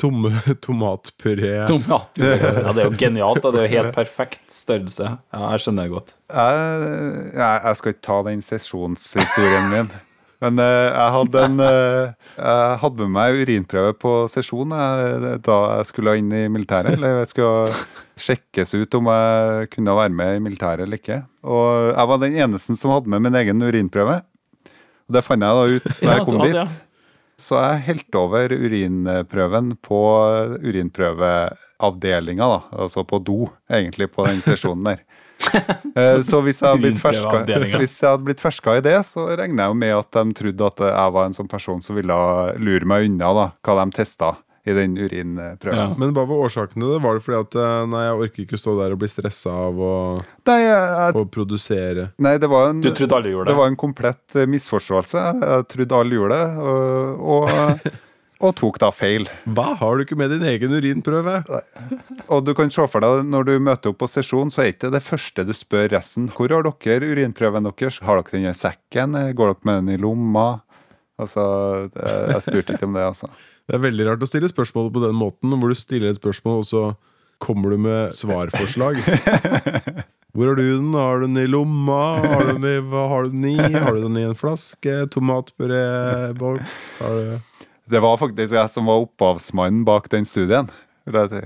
tomme 0.00 0.32
tomatpuré. 0.64 1.54
Tomatpuré. 1.68 2.34
Ja, 2.58 2.72
det 2.72 2.84
er 2.84 2.90
jo 2.90 2.98
genialt. 2.98 3.42
Da. 3.44 3.52
Det 3.54 3.62
er 3.62 3.68
jo 3.68 3.82
helt 3.82 3.96
perfekt 4.02 4.44
størrelse. 4.54 5.14
Ja, 5.34 5.46
jeg 5.52 5.64
skjønner 5.64 5.88
det 5.88 5.94
godt. 5.96 6.14
Jeg, 6.32 6.92
jeg, 7.34 7.64
jeg 7.64 7.80
skal 7.80 7.94
ikke 7.96 8.06
ta 8.08 8.20
den 8.28 8.44
sesjonshistorien 8.44 9.72
min. 9.72 9.90
Men 10.38 10.60
eh, 10.62 10.86
jeg 10.86 11.14
hadde 11.16 11.40
en 11.48 11.62
eh, 11.66 12.10
Jeg 12.38 12.74
hadde 12.84 13.06
med 13.06 13.14
meg 13.16 13.40
urinprøve 13.42 13.94
på 13.98 14.12
sesjon 14.30 14.70
eh, 14.76 15.32
da 15.42 15.56
jeg 15.80 15.88
skulle 15.90 16.14
inn 16.20 16.30
i 16.30 16.44
militæret. 16.52 16.94
Eller 16.94 17.24
jeg 17.24 17.32
skulle 17.32 17.78
sjekkes 18.18 18.76
ut 18.78 18.98
om 18.98 19.10
jeg 19.10 19.70
kunne 19.74 19.96
være 19.98 20.14
med 20.14 20.36
i 20.36 20.44
militæret 20.46 20.86
eller 20.86 21.00
ikke. 21.00 21.22
Og 21.42 21.90
jeg 21.90 22.10
var 22.12 22.22
den 22.22 22.38
eneste 22.38 22.78
som 22.78 22.94
hadde 22.94 23.10
med 23.10 23.26
min 23.26 23.38
egen 23.42 23.66
urinprøve. 23.66 24.20
Og 25.08 25.16
det 25.16 25.24
fant 25.26 25.42
jeg 25.42 25.58
da 25.58 25.74
ut 25.74 25.88
da 25.88 26.14
jeg 26.14 26.28
kom 26.28 26.38
dit. 26.44 26.54
Ja, 26.54 26.66
dit. 26.68 26.84
Så 27.38 27.54
jeg 27.62 27.84
helte 27.86 28.18
over 28.18 28.50
urinprøven 28.50 29.72
på 29.86 29.98
urinprøveavdelinga, 30.58 32.48
da. 32.50 32.58
Altså 32.82 33.04
på 33.06 33.20
do, 33.22 33.46
egentlig, 33.70 34.10
på 34.14 34.26
den 34.28 34.42
sesjonen 34.44 34.92
der. 34.92 35.04
Eh, 35.94 36.18
Så 36.26 36.40
hvis 36.42 36.58
jeg, 36.62 36.80
ferska, 36.98 37.44
hvis 37.78 37.92
jeg 38.02 38.10
hadde 38.10 38.24
blitt 38.26 38.40
ferska 38.42 38.72
i 38.78 38.82
det, 38.82 38.96
så 39.06 39.28
regner 39.38 39.64
jeg 39.64 39.70
jo 39.70 39.76
med 39.78 39.92
at 39.94 40.16
de 40.18 40.34
trodde 40.34 40.66
at 40.66 40.82
jeg 40.82 41.12
var 41.14 41.28
en 41.28 41.36
sånn 41.36 41.50
person 41.50 41.78
som 41.82 41.94
ville 41.94 42.16
lure 42.58 42.86
meg 42.90 43.06
unna 43.06 43.30
da, 43.36 43.44
hva 43.62 43.76
de 43.84 43.94
testa 43.96 44.32
i 44.68 44.74
den 44.76 44.96
urinprøven. 45.00 45.78
Ja. 45.80 45.86
Men 45.98 46.12
hva 46.16 46.26
var 46.28 46.44
årsaken 46.46 46.76
til 46.82 46.90
det? 46.94 47.00
Var 47.04 47.18
det 47.18 47.24
fordi 47.26 47.38
at 47.40 47.58
eh, 47.62 47.86
nei, 47.92 48.02
jeg 48.06 48.18
orker 48.24 48.44
ikke 48.46 48.60
stå 48.60 48.74
der 48.82 48.94
og 48.96 49.00
bli 49.02 49.10
stressa 49.12 49.54
av 49.68 49.80
å, 49.82 49.92
Nei, 50.48 50.58
jeg, 50.64 51.14
å 51.16 51.24
produsere? 51.32 52.08
nei, 52.22 52.36
det 52.42 52.50
var 52.52 52.70
en 52.72 52.82
Du 52.84 52.90
trodde 52.92 53.16
alle 53.18 53.32
gjorde 53.32 53.48
Det 53.50 53.54
det? 53.54 53.60
var 53.62 53.72
en 53.72 53.80
komplett 53.80 54.36
eh, 54.36 54.48
misforståelse. 54.50 55.24
Jeg, 55.40 55.64
trodde 55.72 56.02
alle 56.02 56.20
gjorde 56.20 56.38
det, 56.38 56.68
og, 56.68 57.24
og, 57.38 57.88
og 58.48 58.52
tok 58.60 58.76
da 58.84 58.92
feil. 58.94 59.24
Hva? 59.50 59.72
Har 59.80 59.96
du 59.98 60.04
ikke 60.04 60.18
med 60.20 60.30
din 60.36 60.44
egen 60.46 60.74
urinprøve? 60.78 61.40
Og 62.30 62.44
du 62.46 62.52
kan 62.54 62.70
se 62.70 62.84
for 62.90 63.02
deg, 63.02 63.24
når 63.32 63.48
du 63.48 63.52
møter 63.66 63.90
opp 63.90 63.98
på 64.04 64.08
sesjon, 64.10 64.52
så 64.54 64.62
er 64.66 64.72
ikke 64.74 64.92
det 64.94 65.00
første 65.02 65.42
du 65.48 65.50
spør 65.56 65.88
resten. 65.96 66.28
Hvor 66.36 66.52
har 66.54 66.62
dere 66.68 67.08
urinprøven 67.10 67.66
deres? 67.66 67.98
Har 68.06 68.20
dere 68.20 68.30
den 68.36 68.46
i 68.50 68.54
sekken? 68.54 69.16
Går 69.34 69.54
dere 69.56 69.66
med 69.70 69.80
den 69.82 69.96
i 69.96 70.00
lomma? 70.04 70.48
Altså, 71.18 71.42
det, 71.94 72.02
jeg 72.32 72.44
spurte 72.46 72.74
ikke 72.76 72.86
om 72.88 72.94
det, 72.98 73.04
altså. 73.10 73.30
Det 73.68 73.76
er 73.76 73.82
veldig 73.84 74.04
rart 74.08 74.22
å 74.24 74.28
stille 74.30 74.48
spørsmål 74.48 74.86
på 74.94 75.02
den 75.02 75.16
måten, 75.18 75.52
hvor 75.60 75.68
du 75.68 75.76
stiller 75.76 76.08
et 76.14 76.16
spørsmål, 76.20 76.62
og 76.62 76.68
så 76.68 76.82
kommer 77.42 77.74
du 77.74 77.82
med 77.84 78.14
svarforslag. 78.16 78.96
Hvor 80.38 80.50
har 80.52 80.58
du 80.58 80.62
den? 80.62 80.92
Har 80.94 81.18
du 81.18 81.24
den 81.26 81.38
i 81.40 81.46
lomma? 81.50 82.18
Har 82.22 82.44
du 82.46 82.50
den 82.58 82.66
i, 82.68 82.74
hva 82.84 83.06
har 83.10 83.24
du 83.26 83.32
den 83.32 83.46
i? 83.48 83.54
Har 83.74 83.96
du 83.96 84.02
den 84.04 84.18
i 84.20 84.24
en 84.28 84.36
flaske? 84.38 84.92
Tomatpuréboks? 85.10 86.74
Du 87.00 87.40
Det 87.90 88.02
var 88.04 88.18
faktisk 88.20 88.54
jeg 88.54 88.70
som 88.70 88.86
var 88.86 89.06
opphavsmannen 89.06 89.84
bak 89.88 90.08
den 90.12 90.28
studien. 90.28 90.68
vil 91.08 91.20
jeg 91.24 91.30
si. 91.32 91.42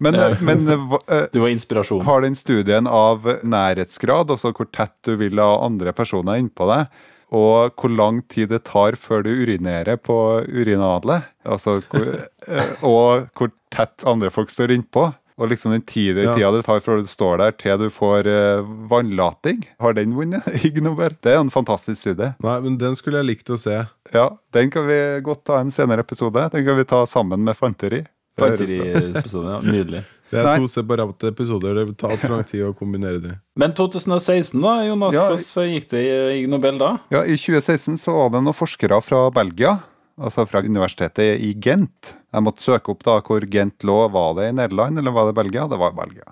Men, 0.00 0.16
men 0.46 0.64
eh, 0.70 1.26
Du 1.32 1.40
var 1.42 1.50
inspirasjon. 1.52 2.04
har 2.06 2.22
den 2.24 2.38
studien 2.38 2.86
av 2.86 3.26
nærhetsgrad, 3.44 4.30
altså 4.32 4.54
hvor 4.56 4.70
tett 4.72 4.94
du 5.04 5.16
vil 5.20 5.36
ha 5.42 5.66
andre 5.66 5.92
personer 5.92 6.40
innpå 6.40 6.70
deg, 6.70 6.86
og 7.30 7.76
hvor 7.78 7.92
lang 7.94 8.20
tid 8.28 8.50
det 8.50 8.64
tar 8.66 8.96
før 8.98 9.22
du 9.26 9.30
urinerer 9.30 9.96
på 10.02 10.16
urinalet, 10.50 11.28
altså, 11.46 11.78
hvor, 11.90 12.08
eh, 12.48 12.72
og 12.86 13.28
hvor 13.38 13.52
tett 13.70 14.02
andre 14.08 14.30
folk 14.34 14.50
står 14.50 14.72
innpå. 14.74 15.12
Og 15.40 15.48
liksom 15.48 15.72
den 15.72 15.80
tida, 15.88 16.20
Ja. 16.26 16.34
tida 16.36 16.50
det 16.52 16.66
tar 16.66 16.82
fra 16.84 16.98
du 17.00 17.06
står 17.08 17.38
der 17.40 17.52
til 17.56 17.78
du 17.80 17.86
får 17.88 18.26
uh, 18.28 18.66
vannlating. 18.90 19.62
Har 19.80 19.94
den 19.96 20.12
vunnet 20.12 20.44
Ig 20.66 20.82
Nobel? 20.84 21.14
Det 21.24 21.32
er 21.32 21.38
en 21.40 21.48
fantastisk 21.54 21.96
studie. 22.02 22.34
Nei, 22.44 22.58
men 22.60 22.76
den 22.76 22.92
skulle 22.98 23.22
jeg 23.22 23.30
likt 23.30 23.48
å 23.48 23.56
se. 23.56 23.78
Ja, 24.12 24.26
Den 24.52 24.68
kan 24.70 24.84
vi 24.90 24.98
godt 25.24 25.46
ta 25.48 25.56
en 25.62 25.70
senere 25.72 26.04
episode. 26.04 26.44
Den 26.52 26.66
kan 26.66 26.76
vi 26.76 26.84
ta 26.84 27.06
sammen 27.08 27.40
med 27.46 27.56
Fanteri. 27.56 28.02
Det 28.36 28.50
høres 28.50 28.60
bra. 28.60 28.84
Fanteri-episode, 28.84 29.54
ja. 29.54 29.60
Nydelig. 29.64 30.02
Det 30.30 30.38
er 30.38 30.46
Nei. 30.46 30.58
to 30.62 30.68
separate 30.70 31.30
episoder. 31.32 31.80
Det 31.82 31.96
tar 31.98 32.14
altfor 32.14 32.30
lang 32.36 32.44
tid 32.46 32.62
å 32.68 32.72
kombinere 32.76 33.18
dem. 33.22 33.38
Men 33.58 33.72
2016, 33.74 34.60
da, 34.62 34.76
Jonas, 34.86 35.14
Ja. 35.14 35.28
hvordan 35.28 35.72
gikk 35.74 35.88
det 35.90 36.02
i 36.36 36.44
Nobel 36.46 36.78
da? 36.78 36.90
Ja, 37.10 37.24
I 37.24 37.34
2016 37.34 37.98
så 37.98 38.14
var 38.14 38.30
det 38.30 38.44
noen 38.44 38.54
forskere 38.54 39.00
fra 39.02 39.24
Belgia, 39.34 39.80
altså 40.20 40.46
fra 40.46 40.62
universitetet 40.62 41.40
i 41.40 41.54
Gent. 41.58 42.14
Jeg 42.32 42.42
måtte 42.46 42.62
søke 42.62 42.94
opp 42.94 43.02
da 43.02 43.20
hvor 43.20 43.42
Gent 43.50 43.82
lå. 43.82 43.98
Var 44.10 44.34
det 44.38 44.48
i 44.50 44.52
Nederland, 44.54 44.98
eller 44.98 45.10
var 45.10 45.26
det 45.26 45.34
Belgia? 45.34 45.66
Det 45.66 45.78
var 45.78 45.92
Belgia. 45.98 46.30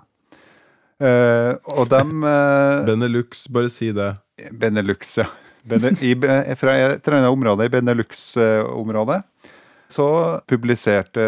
Uh, 0.99 1.55
og 1.79 1.87
dem 1.91 2.23
uh, 2.23 2.83
Benelux, 2.87 3.47
bare 3.47 3.69
si 3.71 3.91
det. 3.95 4.13
Benelux, 4.51 5.17
ja. 5.21 5.27
Bene, 5.69 5.91
i, 6.01 6.13
fra 6.55 6.73
et 6.75 7.03
eller 7.07 7.17
annet 7.19 7.33
område 7.35 7.65
i 7.67 7.71
Benelux-området. 7.71 9.19
Så 9.89 10.07
publiserte 10.49 11.23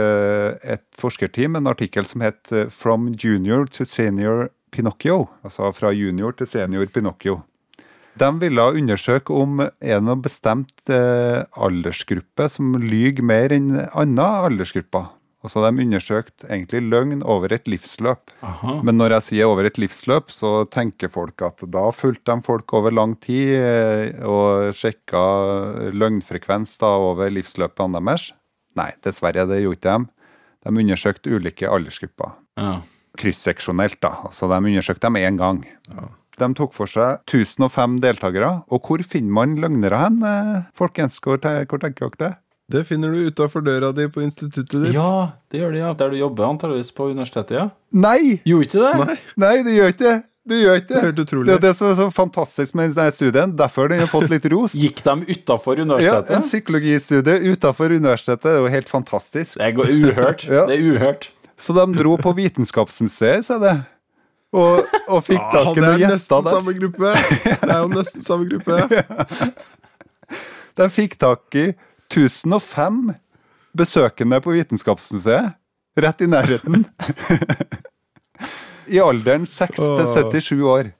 et 0.61 0.83
forskerteam 0.97 1.57
en 1.57 1.69
artikkel 1.71 2.05
som 2.05 2.21
het 2.21 2.51
eh, 2.51 2.69
'From 2.69 3.13
junior 3.17 3.65
to 3.65 3.85
senior 3.85 4.49
Pinocchio'. 4.71 5.27
Altså 5.43 5.71
fra 5.73 5.91
junior 5.91 6.31
til 6.31 6.47
senior 6.47 6.85
Pinocchio. 6.85 7.43
De 8.19 8.27
ville 8.39 8.61
undersøke 8.61 9.33
om 9.33 9.61
er 9.61 9.71
det 9.79 10.03
noen 10.03 10.21
bestemt 10.21 10.89
eh, 10.91 11.43
aldersgruppe 11.55 12.49
som 12.51 12.75
lyver 12.75 13.23
mer 13.23 13.55
enn 13.55 13.71
andre 13.95 14.27
aldersgrupper. 14.49 15.09
Altså 15.41 15.63
De 15.65 15.81
undersøkte 15.81 16.45
egentlig 16.51 16.83
løgn 16.85 17.23
over 17.25 17.55
et 17.55 17.65
livsløp. 17.65 18.29
Aha. 18.45 18.75
Men 18.85 18.99
når 18.99 19.15
jeg 19.15 19.27
sier 19.29 19.49
over 19.49 19.65
et 19.65 19.79
livsløp, 19.81 20.29
så 20.29 20.67
tenker 20.69 21.09
folk 21.09 21.41
at 21.41 21.63
da 21.65 21.87
fulgte 21.95 22.35
de 22.35 22.45
folk 22.45 22.73
over 22.77 22.93
lang 22.93 23.15
tid 23.23 23.55
eh, 23.57 24.21
og 24.21 24.69
sjekka 24.77 25.23
løgnfrekvens 25.97 26.77
da 26.83 26.93
over 27.09 27.33
livsløpene 27.33 28.03
deres. 28.05 28.29
Nei, 28.79 28.91
dessverre, 29.03 29.47
det 29.49 29.61
gjorde 29.63 29.79
ikke 29.79 29.93
de. 29.97 30.09
De 30.61 30.73
undersøkte 30.83 31.33
ulike 31.33 31.69
aldersgrupper. 31.69 32.35
Ja. 32.59 32.73
Kryssseksjonelt, 33.19 33.99
da. 34.03 34.13
Altså, 34.29 34.47
de 34.51 34.59
undersøkte 34.59 35.07
dem 35.07 35.17
én 35.19 35.39
gang. 35.39 35.63
De 36.39 36.47
tok 36.57 36.73
for 36.73 36.89
seg 36.89 37.19
1005 37.27 37.99
deltakere. 38.03 38.53
Og 38.71 38.85
hvor 38.87 39.03
finner 39.03 39.35
man 39.35 39.57
løgnere 39.59 39.99
hen, 40.05 40.21
eh, 40.23 40.61
folkens? 40.77 41.19
Hvor, 41.19 41.41
hvor 41.41 41.81
tenker 41.81 42.09
dere 42.09 42.21
det? 42.21 42.31
Det 42.71 42.85
finner 42.87 43.11
du 43.11 43.27
utafor 43.27 43.65
døra 43.65 43.91
di 43.91 44.05
på 44.07 44.21
instituttet 44.23 44.77
ditt. 44.85 44.93
ja, 44.95 45.33
det 45.51 45.59
gjør 45.59 45.73
det, 45.73 45.79
ja. 45.81 45.93
Der 45.99 46.09
du 46.13 46.17
jobber 46.21 46.47
antakeligvis 46.47 46.93
på 46.95 47.09
universitetet, 47.11 47.57
ja. 47.57 47.69
Nei! 47.91 48.39
Gjorde 48.47 48.69
ikke 48.69 48.79
det? 48.85 48.93
Nei, 49.01 49.15
Nei, 49.43 49.55
det 49.67 49.73
gjør 49.75 49.91
ikke 49.91 50.05
det. 50.05 50.19
Det 50.41 50.57
gjør 50.57 50.79
ikke 50.79 50.89
det 50.89 50.97
er 50.97 51.11
det. 51.13 51.25
Det 51.45 51.53
er 51.53 51.61
det 51.67 51.71
som 51.77 51.87
er 51.91 51.97
så 51.99 52.07
fantastisk 52.13 52.73
med 52.77 52.95
denne 52.95 53.13
studien. 53.13 53.51
Derfor 53.57 53.91
den 53.91 54.01
har 54.01 54.09
fått 54.09 54.31
litt 54.31 54.47
ros. 54.49 54.73
Gikk 54.83 55.03
de 55.05 55.35
utafor 55.35 55.81
Ja. 56.01 56.17
En 56.33 56.41
psykologistudie 56.41 57.53
utenfor 57.53 57.93
universitetet 57.93 58.49
er 58.49 58.57
jo 58.57 58.71
helt 58.73 58.89
fantastisk. 58.89 59.59
Det 59.59 59.69
er 59.69 59.77
uhørt. 59.77 60.47
Ja. 60.51 60.65
Det 60.69 60.79
er 60.79 60.87
uhørt. 60.95 61.29
Så 61.61 61.75
de 61.77 61.85
dro 61.93 62.15
på 62.17 62.33
Vitenskapsmuseet, 62.33 63.45
sa 63.45 63.59
det. 63.61 63.75
Og, 64.51 64.81
og 65.07 65.21
fikk 65.23 65.43
tak 65.53 65.77
i 65.77 65.79
noen 65.79 65.93
er 65.93 66.01
gjester 66.01 66.41
der. 66.43 66.55
samme 66.57 66.73
gruppe! 66.75 67.11
Det 67.61 67.69
er 67.69 67.77
jo 67.77 67.91
nesten 67.93 68.25
samme 68.25 68.49
gruppe. 68.49 69.53
De 70.81 70.87
fikk 70.91 71.15
tak 71.21 71.59
i 71.61 71.67
1005 72.09 73.13
besøkende 73.77 74.41
på 74.43 74.57
Vitenskapsmuseet. 74.57 75.53
Rett 76.01 76.25
i 76.25 76.27
nærheten. 76.31 76.87
I 78.91 78.99
alderen 78.99 79.47
6 79.47 79.77
til 79.79 80.07
77 80.11 80.63
år. 80.67 80.91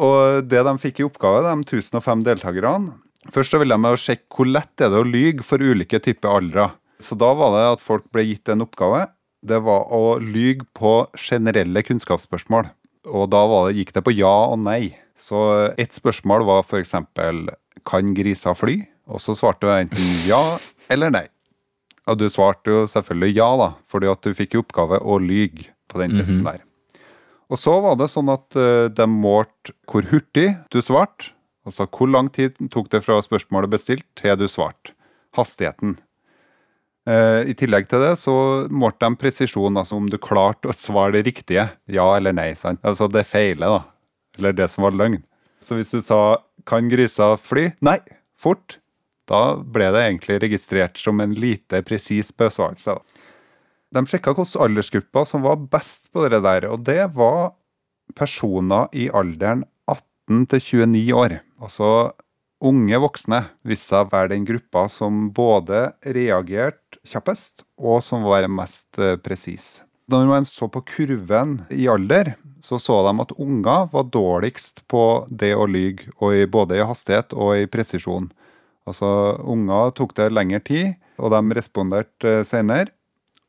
Og 0.00 0.46
det 0.48 0.62
de 0.64 0.74
fikk 0.80 1.00
i 1.02 1.06
oppgave, 1.06 1.42
de 1.44 1.54
1005 1.66 2.26
deltakerne 2.26 2.98
Først 3.28 3.52
så 3.52 3.58
ville 3.60 3.76
de 3.76 3.90
sjekke 4.00 4.32
hvor 4.32 4.48
lett 4.48 4.80
er 4.80 4.88
det 4.88 5.00
å 5.02 5.04
lyge 5.04 5.44
for 5.44 5.60
ulike 5.60 5.98
typer 6.00 6.38
aldre. 6.38 6.70
Så 7.00 7.16
da 7.20 7.28
var 7.36 7.52
det 7.52 7.64
at 7.74 7.82
folk 7.84 8.06
ble 8.12 8.24
gitt 8.30 8.48
en 8.48 8.64
oppgave. 8.64 9.04
Det 9.44 9.58
var 9.64 9.90
å 9.92 10.16
lyge 10.20 10.64
på 10.76 10.94
generelle 11.20 11.82
kunnskapsspørsmål. 11.84 12.70
Og 13.08 13.28
da 13.32 13.42
var 13.48 13.68
det, 13.68 13.76
gikk 13.80 13.92
det 13.96 14.04
på 14.06 14.14
ja 14.16 14.32
og 14.52 14.60
nei. 14.64 14.94
Så 15.20 15.42
ett 15.80 15.92
spørsmål 15.96 16.46
var 16.48 16.64
f.eks.: 16.64 16.96
Kan 17.84 18.14
griser 18.16 18.56
fly? 18.56 18.78
Og 19.10 19.20
så 19.20 19.34
svarte 19.36 19.66
du 19.66 19.72
enten 19.74 20.16
ja 20.28 20.58
eller 20.88 21.12
nei. 21.12 21.26
Og 22.08 22.18
du 22.18 22.28
svarte 22.32 22.72
jo 22.72 22.86
selvfølgelig 22.88 23.36
ja, 23.36 23.50
da, 23.60 23.70
fordi 23.86 24.08
at 24.10 24.24
du 24.24 24.34
fikk 24.36 24.56
i 24.56 24.60
oppgave 24.60 25.00
å 25.00 25.20
lyge 25.20 25.68
på 25.90 26.00
den 26.00 26.16
testen 26.16 26.44
der. 26.46 26.62
Og 27.50 27.58
så 27.58 27.74
var 27.82 27.96
det 27.98 28.10
sånn 28.12 28.30
at 28.30 28.56
eh, 28.58 28.86
de 28.94 29.06
målte 29.10 29.74
hvor 29.90 30.06
hurtig 30.12 30.52
du 30.70 30.78
svarte. 30.84 31.32
Altså 31.66 31.84
hvor 31.90 32.08
lang 32.08 32.30
tid 32.32 32.56
tok 32.72 32.88
det 32.92 33.02
fra 33.04 33.18
spørsmålet 33.22 33.72
bestilt 33.72 34.06
til 34.18 34.38
du 34.38 34.46
svarte. 34.48 34.94
Hastigheten. 35.36 35.98
Eh, 37.10 37.50
I 37.50 37.56
tillegg 37.58 37.88
til 37.90 38.02
det 38.04 38.14
så 38.20 38.34
målte 38.70 39.06
de 39.06 39.18
presisjon, 39.20 39.78
altså 39.78 39.98
om 39.98 40.08
du 40.10 40.18
klarte 40.20 40.70
å 40.70 40.76
svare 40.76 41.18
det 41.18 41.26
riktige. 41.30 41.68
Ja 41.90 42.06
eller 42.16 42.34
nei. 42.36 42.52
sant? 42.58 42.82
Altså 42.86 43.10
det 43.10 43.26
feile, 43.28 43.66
da. 43.66 43.82
Eller 44.38 44.54
det 44.56 44.70
som 44.70 44.86
var 44.86 44.96
løgn. 44.96 45.20
Så 45.60 45.76
hvis 45.76 45.90
du 45.90 46.00
sa 46.00 46.38
'kan 46.64 46.88
grisa 46.88 47.36
fly'? 47.36 47.74
Nei, 47.82 47.98
fort. 48.36 48.78
Da 49.26 49.56
ble 49.56 49.90
det 49.92 50.02
egentlig 50.06 50.40
registrert 50.42 50.96
som 50.98 51.20
en 51.20 51.34
lite 51.34 51.82
presis 51.82 52.32
besvarelse. 52.32 52.94
da. 52.94 53.19
De 53.90 54.04
sjekka 54.06 54.34
hvilke 54.36 54.62
aldersgrupper 54.62 55.26
som 55.26 55.42
var 55.42 55.58
best 55.70 56.10
på 56.14 56.22
det 56.30 56.42
der, 56.44 56.68
og 56.70 56.84
det 56.86 57.10
var 57.16 57.56
personer 58.14 58.90
i 58.94 59.08
alderen 59.10 59.64
18 59.90 60.46
til 60.52 60.86
29 60.86 61.16
år. 61.18 61.40
Altså 61.58 62.12
unge 62.62 63.00
voksne 63.02 63.40
viste 63.66 63.90
seg 63.90 64.06
å 64.06 64.12
være 64.12 64.34
den 64.34 64.46
gruppa 64.46 64.86
som 64.92 65.28
både 65.34 65.90
reagerte 66.04 67.00
kjappest, 67.08 67.64
og 67.80 68.02
som 68.04 68.26
var 68.28 68.46
mest 68.52 69.00
eh, 69.00 69.16
presis. 69.18 69.80
Når 70.10 70.26
man 70.26 70.46
så 70.46 70.66
på 70.70 70.82
kurven 70.86 71.60
i 71.70 71.86
alder, 71.90 72.34
så 72.62 72.78
så 72.82 72.98
de 73.06 73.14
at 73.22 73.34
unger 73.40 73.86
var 73.92 74.08
dårligst 74.12 74.82
på 74.90 75.24
det 75.30 75.52
å 75.54 75.68
lyge, 75.70 76.10
både 76.50 76.78
i 76.78 76.86
hastighet 76.86 77.32
og 77.32 77.54
i 77.56 77.68
presisjon. 77.70 78.28
Altså, 78.90 79.06
unger 79.46 79.94
tok 79.94 80.16
det 80.18 80.32
lengre 80.34 80.60
tid, 80.66 80.96
og 81.20 81.30
de 81.34 81.56
responderte 81.56 82.40
senere. 82.48 82.90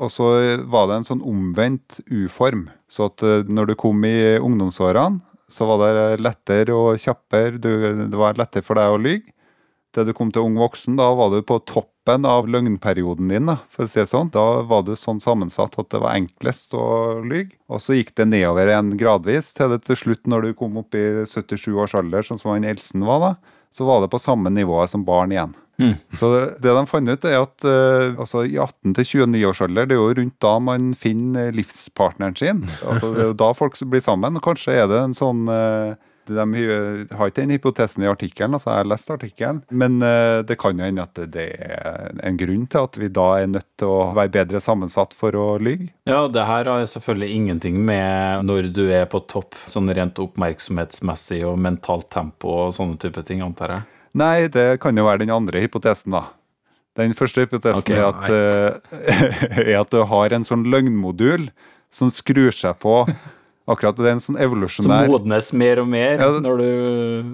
Og 0.01 0.09
så 0.09 0.29
var 0.71 0.87
det 0.89 0.99
en 0.99 1.07
sånn 1.07 1.25
omvendt 1.27 1.99
U-form. 2.09 2.65
Så 2.89 3.11
at 3.11 3.23
eh, 3.25 3.45
når 3.45 3.71
du 3.71 3.75
kom 3.79 4.01
i 4.07 4.39
ungdomsårene, 4.41 5.21
så 5.51 5.67
var 5.67 5.81
det 5.83 6.23
lettere 6.23 6.73
og 6.73 6.99
kjappere. 7.01 7.59
Det 7.61 8.17
var 8.17 8.39
lettere 8.39 8.65
for 8.65 8.79
deg 8.79 8.93
å 8.95 8.99
lyge. 9.01 9.33
Da 9.91 10.05
du 10.07 10.13
kom 10.15 10.29
til 10.31 10.45
ung 10.47 10.55
voksen, 10.55 10.95
da 10.95 11.09
var 11.19 11.33
du 11.33 11.41
på 11.43 11.57
toppen 11.67 12.23
av 12.23 12.45
løgnperioden 12.47 13.27
din, 13.27 13.49
da, 13.49 13.57
for 13.67 13.83
å 13.83 13.91
si 13.91 13.99
det 13.99 14.07
sånn. 14.07 14.29
Da 14.31 14.61
var 14.67 14.85
du 14.87 14.93
sånn 14.95 15.19
sammensatt 15.19 15.75
at 15.81 15.89
det 15.91 15.99
var 15.99 16.15
enklest 16.15 16.71
å 16.79 16.85
lyge. 17.27 17.57
Og 17.67 17.83
så 17.83 17.97
gikk 17.97 18.13
det 18.15 18.29
nedover 18.31 18.71
igjen 18.71 18.93
gradvis, 18.99 19.51
til 19.57 19.73
det 19.73 19.81
til 19.83 19.99
slutt, 19.99 20.23
når 20.31 20.47
du 20.47 20.53
kom 20.61 20.79
opp 20.79 20.95
i 20.95 21.25
77 21.27 21.67
års 21.75 21.97
alder, 21.99 22.23
sånn 22.23 22.39
som 22.39 22.53
han 22.55 22.69
Elsen 22.71 23.03
var 23.03 23.19
da, 23.25 23.33
så 23.75 23.87
var 23.87 23.99
det 24.03 24.13
på 24.15 24.23
samme 24.23 24.51
nivået 24.55 24.93
som 24.93 25.03
barn 25.07 25.35
igjen. 25.35 25.51
Så 26.17 26.29
det, 26.33 26.43
det 26.63 26.75
de 26.77 26.85
fant 26.89 27.11
ut, 27.11 27.27
er 27.27 27.39
at 27.39 27.65
uh, 27.67 28.21
altså, 28.21 28.45
i 28.45 28.57
18 28.57 28.95
til 28.97 29.09
29 29.25 29.43
års 29.49 29.63
alder, 29.65 29.89
det 29.89 29.97
er 29.97 30.01
jo 30.01 30.13
rundt 30.21 30.37
da 30.43 30.53
man 30.63 30.93
finner 30.97 31.51
livspartneren 31.55 32.37
sin. 32.39 32.63
Altså, 32.85 33.11
det 33.15 33.25
er 33.25 33.31
jo 33.31 33.41
da 33.41 33.51
folk 33.57 33.79
blir 33.91 34.03
sammen. 34.03 34.37
Og 34.37 34.45
kanskje 34.45 34.77
er 34.77 34.89
det 34.91 35.01
en 35.01 35.17
sånn 35.17 35.45
uh, 35.49 35.97
de 36.25 37.15
har 37.17 37.29
ikke 37.29 37.41
den 37.41 37.53
hypotesen 37.55 38.03
i 38.05 38.09
artikkelen, 38.09 38.55
altså 38.55 38.71
jeg 38.71 38.81
har 38.81 38.89
lest 38.89 39.13
artikkelen, 39.13 39.61
men 39.69 40.01
eh, 40.05 40.41
det 40.47 40.57
kan 40.61 40.77
jo 40.77 40.85
hende 40.85 41.05
at 41.05 41.21
det 41.33 41.47
er 41.57 42.11
en 42.23 42.37
grunn 42.39 42.67
til 42.71 42.87
at 42.87 42.99
vi 43.01 43.09
da 43.13 43.27
er 43.41 43.49
nødt 43.51 43.67
til 43.81 43.91
å 43.91 44.11
være 44.17 44.33
bedre 44.35 44.61
sammensatt 44.63 45.15
for 45.17 45.35
å 45.37 45.47
lyge. 45.61 45.91
Ja, 46.09 46.25
det 46.31 46.45
her 46.47 46.69
har 46.69 46.85
selvfølgelig 46.89 47.31
ingenting 47.37 47.81
med 47.85 48.45
når 48.47 48.71
du 48.75 48.83
er 48.93 49.07
på 49.11 49.23
topp, 49.31 49.57
sånn 49.71 49.91
rent 49.91 50.21
oppmerksomhetsmessig 50.21 51.41
og 51.47 51.57
mentalt 51.61 52.11
tempo 52.13 52.53
og 52.67 52.75
sånne 52.77 53.01
type 53.01 53.25
ting, 53.27 53.43
antar 53.45 53.77
jeg. 53.77 53.89
Nei, 54.17 54.47
det 54.51 54.81
kan 54.83 54.97
jo 54.97 55.05
være 55.07 55.23
den 55.23 55.33
andre 55.33 55.61
hypotesen, 55.63 56.15
da. 56.15 56.25
Den 56.99 57.13
første 57.15 57.45
hypotesen 57.45 57.79
okay, 57.79 57.95
er, 57.95 58.09
at, 58.11 58.25
uh, 58.27 59.61
er 59.63 59.77
at 59.79 59.93
du 59.93 60.01
har 60.09 60.35
en 60.35 60.47
sånn 60.47 60.65
løgnmodul 60.67 61.47
som 61.91 62.11
skrur 62.11 62.51
seg 62.55 62.75
på. 62.83 63.05
Akkurat 63.69 63.93
det 63.93 64.07
er 64.09 64.15
en 64.15 64.21
sånn 64.23 64.39
Som 64.73 64.89
modnes 65.11 65.51
mer 65.53 65.79
og 65.83 65.87
mer 65.91 66.17
Ja, 66.17 66.29
når 66.41 66.57
du 66.57 66.69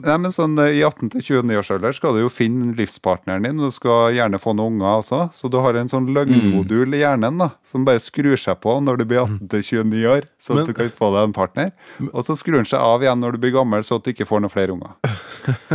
Nei, 0.03 0.17
men 0.19 0.33
sånn 0.35 0.57
eh, 0.59 0.73
I 0.75 0.81
18 0.83 1.13
til 1.13 1.23
29 1.23 1.59
års 1.61 1.71
alder 1.71 1.95
skal 1.95 2.17
du 2.17 2.19
jo 2.25 2.31
finne 2.31 2.73
livspartneren 2.75 3.47
din, 3.47 3.61
og 3.61 3.71
du 3.71 3.75
skal 3.75 4.11
gjerne 4.17 4.39
få 4.41 4.51
noen 4.57 4.75
unger 4.77 4.99
også. 4.99 5.21
Så 5.33 5.49
du 5.51 5.55
har 5.63 5.77
en 5.79 5.87
sånn 5.91 6.09
løgnmodul 6.13 6.97
i 6.97 7.01
hjernen 7.01 7.39
da, 7.39 7.49
som 7.63 7.85
bare 7.87 8.03
skrur 8.03 8.35
seg 8.39 8.59
på 8.63 8.75
når 8.83 8.99
du 8.99 9.05
blir 9.07 9.23
18 9.23 9.47
til 9.53 9.63
29 9.87 10.03
år, 10.17 10.27
så 10.37 10.53
Men- 10.57 10.63
at 10.65 10.67
du 10.67 10.73
kan 10.81 10.91
få 10.91 11.13
deg 11.15 11.29
en 11.29 11.37
partner. 11.37 11.71
Og 12.11 12.25
så 12.27 12.35
skrur 12.35 12.59
den 12.59 12.67
seg 12.67 12.83
av 12.83 13.01
igjen 13.05 13.23
når 13.23 13.37
du 13.37 13.39
blir 13.45 13.55
gammel, 13.55 13.87
så 13.87 13.95
at 14.01 14.03
du 14.03 14.11
ikke 14.11 14.27
får 14.27 14.43
noen 14.43 14.53
flere 14.53 14.75
unger. 14.75 14.99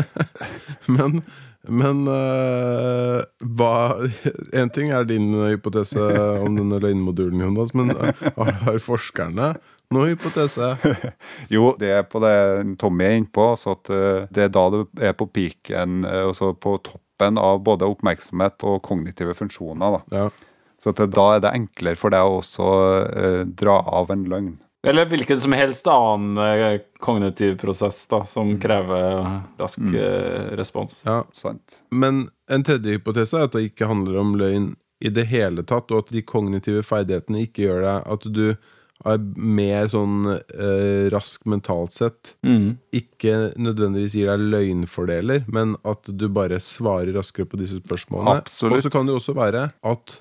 Men, 0.93 1.23
men 1.69 2.07
uh, 2.11 3.21
hva 3.55 3.75
En 4.63 4.71
ting 4.75 4.91
er 4.91 5.07
din 5.07 5.31
hypotese 5.35 6.03
om 6.43 6.57
denne 6.59 6.81
løgnmodulen, 6.83 7.45
Jonas, 7.45 7.71
men 7.79 7.95
øh, 7.95 8.25
har 8.37 8.83
forskerne 8.83 9.53
noen 9.93 10.13
hypotese? 10.13 10.73
Jo, 11.55 11.73
det 11.81 11.93
er 11.95 12.07
på 12.09 12.23
det 12.25 12.35
Tommy 12.81 13.07
er 13.07 13.19
inne 13.21 13.33
på, 13.33 13.53
så 13.59 13.77
at 13.77 13.93
eh, 13.93 14.25
det 14.33 14.47
er 14.47 14.55
da 14.55 14.65
du 14.73 14.81
er 15.01 15.15
på 15.17 15.29
peaken, 15.29 16.03
eh, 16.09 16.25
altså 16.29 16.53
på 16.57 16.79
toppen 16.87 17.39
av 17.41 17.63
både 17.67 17.89
oppmerksomhet 17.93 18.65
og 18.69 18.81
kognitive 18.87 19.37
funksjoner. 19.39 19.99
da. 19.99 20.23
Ja. 20.23 20.29
Så 20.83 20.95
da 20.99 21.27
er 21.37 21.43
det 21.45 21.53
enklere 21.55 21.99
for 21.99 22.11
deg 22.11 22.27
å 22.27 22.41
også 22.41 22.65
uh, 23.07 23.43
dra 23.47 23.77
av 23.87 24.09
en 24.11 24.25
løgn. 24.27 24.57
Eller 24.87 25.07
hvilken 25.07 25.39
som 25.41 25.55
helst 25.55 25.87
annen 25.87 26.39
eh, 26.43 26.81
kognitiv 27.03 27.55
prosess 27.61 28.01
da, 28.11 28.25
som 28.27 28.57
krever 28.61 29.41
rask 29.61 29.79
mm. 29.79 29.97
respons. 30.59 31.01
ja. 31.07 31.23
Sant? 31.39 31.79
Men 31.91 32.27
en 32.51 32.67
tredje 32.67 32.99
hypotese 32.99 33.39
er 33.39 33.47
at 33.47 33.55
det 33.55 33.69
ikke 33.71 33.91
handler 33.91 34.19
om 34.25 34.35
løgn 34.39 34.73
i 35.03 35.11
det 35.11 35.29
hele 35.31 35.65
tatt, 35.67 35.91
og 35.91 36.05
at 36.05 36.15
de 36.15 36.23
kognitive 36.27 36.83
ferdighetene 36.87 37.45
ikke 37.47 37.67
gjør 37.67 37.85
deg 37.87 38.09
at 38.15 38.27
du 38.35 38.47
er 39.03 39.23
mer 39.35 39.89
sånn 39.91 40.29
eh, 40.31 41.09
rask 41.13 41.47
mentalt 41.51 41.97
sett. 41.97 42.35
Mm. 42.47 42.77
Ikke 42.95 43.51
nødvendigvis 43.59 44.15
gir 44.19 44.31
deg 44.31 44.45
løgnfordeler, 44.53 45.47
men 45.51 45.75
at 45.89 46.07
du 46.07 46.29
bare 46.31 46.61
svarer 46.63 47.11
raskere 47.17 47.49
på 47.51 47.59
disse 47.61 47.81
spørsmålene. 47.83 48.39
Absolutt. 48.45 48.79
Og 48.79 48.87
så 48.87 48.93
kan 48.95 49.09
det 49.09 49.17
jo 49.17 49.23
også 49.23 49.35
være 49.39 49.65
at 49.95 50.19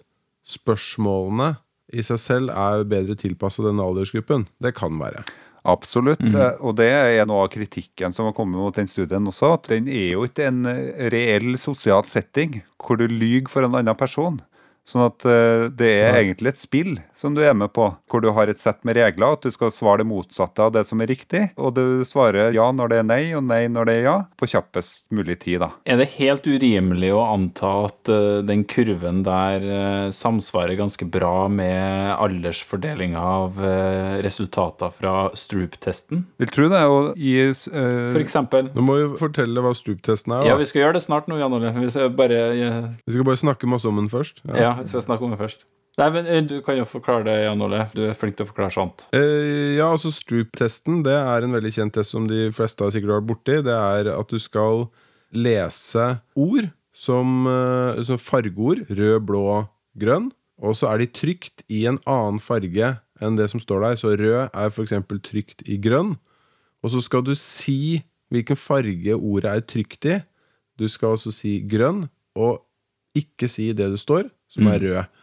spørsmålene 0.48 1.54
i 1.94 2.04
seg 2.06 2.20
selv 2.22 2.52
er 2.56 2.84
bedre 2.90 3.16
tilpassa 3.20 3.64
den 3.66 3.82
aldersgruppen. 3.84 4.48
Det 4.64 4.74
kan 4.78 4.98
være. 5.02 5.24
Absolutt. 5.68 6.24
eh, 6.24 6.56
Og 6.60 6.76
det 6.80 6.90
er 6.90 7.26
noe 7.30 7.46
av 7.46 7.52
kritikken 7.54 8.14
som 8.16 8.26
har 8.26 8.34
kommet 8.34 8.58
mot 8.58 8.76
den 8.76 8.90
studien 8.90 9.28
også. 9.30 9.54
At 9.60 9.70
den 9.70 9.88
er 9.88 10.16
jo 10.16 10.26
ikke 10.26 10.48
en 10.50 10.66
eh, 10.66 11.10
reell 11.14 11.58
sosial 11.62 12.04
setting 12.10 12.62
hvor 12.82 12.98
du 12.98 13.06
lyver 13.08 13.50
for 13.52 13.68
en 13.68 13.78
annen 13.78 13.96
person. 13.98 14.40
Sånn 14.88 15.06
at 15.06 15.26
eh, 15.30 15.68
det 15.78 15.92
er 16.02 16.18
egentlig 16.24 16.56
et 16.56 16.60
spill 16.60 16.96
som 17.18 17.36
du 17.38 17.44
er 17.46 17.54
med 17.58 17.70
på, 17.76 17.86
hvor 18.10 18.24
du 18.24 18.32
har 18.34 18.50
et 18.50 18.60
sett 18.60 18.82
med 18.88 18.98
regler, 18.98 19.38
at 19.38 19.46
du 19.46 19.54
skal 19.54 19.72
svare 19.74 20.02
det 20.02 20.10
motsatte 20.10 20.64
av 20.66 20.74
det 20.74 20.84
som 20.90 21.02
er 21.04 21.12
riktig, 21.12 21.44
og 21.56 21.76
du 21.78 22.02
svarer 22.08 22.56
ja 22.56 22.66
når 22.74 22.92
det 22.92 22.98
er 23.02 23.08
nei, 23.08 23.22
og 23.38 23.46
nei 23.46 23.62
når 23.72 23.88
det 23.88 23.96
er 24.00 24.08
ja, 24.08 24.16
på 24.42 24.50
kjappest 24.50 25.04
mulig 25.14 25.38
tid, 25.44 25.62
da. 25.62 25.70
Er 25.86 26.02
det 26.02 26.10
helt 26.18 26.48
urimelig 26.50 27.12
å 27.14 27.22
anta 27.28 27.72
at 27.86 28.12
eh, 28.12 28.42
den 28.48 28.66
kurven 28.70 29.22
der 29.28 29.68
eh, 29.68 30.08
samsvarer 30.16 30.80
ganske 30.80 31.06
bra 31.14 31.46
med 31.52 32.16
aldersfordelinga 32.18 33.22
av 33.22 33.62
resultater 34.26 34.92
fra 34.96 35.16
Stroop-testen? 35.38 36.26
Vil 36.42 36.52
tro 36.52 36.68
det, 36.72 36.82
og 36.90 37.22
i 37.22 37.38
uh... 37.52 37.54
For 37.62 38.22
eksempel. 38.24 38.72
Nå 38.74 38.86
må 38.86 38.98
vi 38.98 39.08
fortelle 39.22 39.64
hva 39.64 39.76
Stroop-testen 39.78 40.36
er. 40.40 40.50
Ja, 40.50 40.58
vi 40.60 40.68
skal 40.70 40.88
gjøre 40.88 40.98
det 40.98 41.06
snart 41.06 41.30
nå, 41.30 41.38
Jan 41.40 41.54
Ole. 41.54 41.72
Vi 41.78 41.94
skal 41.94 42.12
bare 42.18 42.42
Vi 42.50 43.14
skal 43.14 43.28
bare 43.28 43.40
snakke 43.40 43.70
masse 43.70 43.88
om 43.90 44.02
den 44.02 44.10
først. 44.12 44.42
Ja, 44.50 44.71
vi 44.80 44.90
skal 44.92 45.06
snakke 45.06 45.28
om 45.28 45.34
det 45.36 45.42
først. 45.42 45.66
Nei, 46.00 46.08
men 46.16 46.28
eh, 46.28 46.42
Du 46.48 46.58
kan 46.64 46.78
jo 46.80 46.88
forklare 46.88 47.26
det, 47.28 47.38
Jan 47.46 47.64
Ole. 47.66 47.84
Du 47.96 48.04
er 48.06 48.18
flink 48.18 48.38
til 48.38 48.48
å 48.48 48.52
forklare 48.52 48.74
sånt. 48.74 49.08
Eh, 49.18 49.76
ja, 49.78 49.90
altså 49.92 50.12
Stroop-testen 50.16 51.02
Det 51.06 51.16
er 51.18 51.46
en 51.46 51.56
veldig 51.58 51.74
kjent 51.76 51.96
test 51.98 52.16
som 52.16 52.28
de 52.30 52.48
fleste 52.56 52.86
har 52.86 52.94
sikkert 52.96 53.18
vært 53.18 53.30
borti. 53.34 53.58
Det 53.66 53.76
er 53.76 54.12
at 54.16 54.32
du 54.32 54.40
skal 54.42 54.88
lese 55.36 56.08
ord 56.40 56.72
som, 56.96 57.48
eh, 57.48 58.02
som 58.08 58.22
fargeord. 58.22 58.86
Rød, 58.90 59.20
blå, 59.28 59.46
grønn. 60.00 60.32
Og 60.62 60.78
så 60.78 60.92
er 60.92 61.02
de 61.02 61.10
trygt 61.10 61.64
i 61.74 61.86
en 61.90 62.00
annen 62.06 62.40
farge 62.40 62.96
enn 63.22 63.38
det 63.38 63.50
som 63.52 63.62
står 63.62 63.86
der. 63.86 64.00
Så 64.00 64.16
rød 64.16 64.50
er 64.54 64.70
f.eks. 64.70 64.94
trygt 65.26 65.66
i 65.68 65.80
grønn. 65.82 66.16
Og 66.82 66.94
så 66.94 67.02
skal 67.04 67.26
du 67.26 67.34
si 67.38 68.02
hvilken 68.32 68.58
farge 68.58 69.18
ordet 69.18 69.52
er 69.52 69.66
trygt 69.66 70.08
i. 70.08 70.22
Du 70.80 70.88
skal 70.90 71.18
også 71.18 71.34
si 71.36 71.60
grønn, 71.68 72.08
og 72.34 72.64
ikke 73.18 73.50
si 73.52 73.68
det 73.76 73.90
det 73.92 74.00
står, 74.00 74.30
som 74.52 74.68
er 74.72 74.84
rød. 74.84 75.18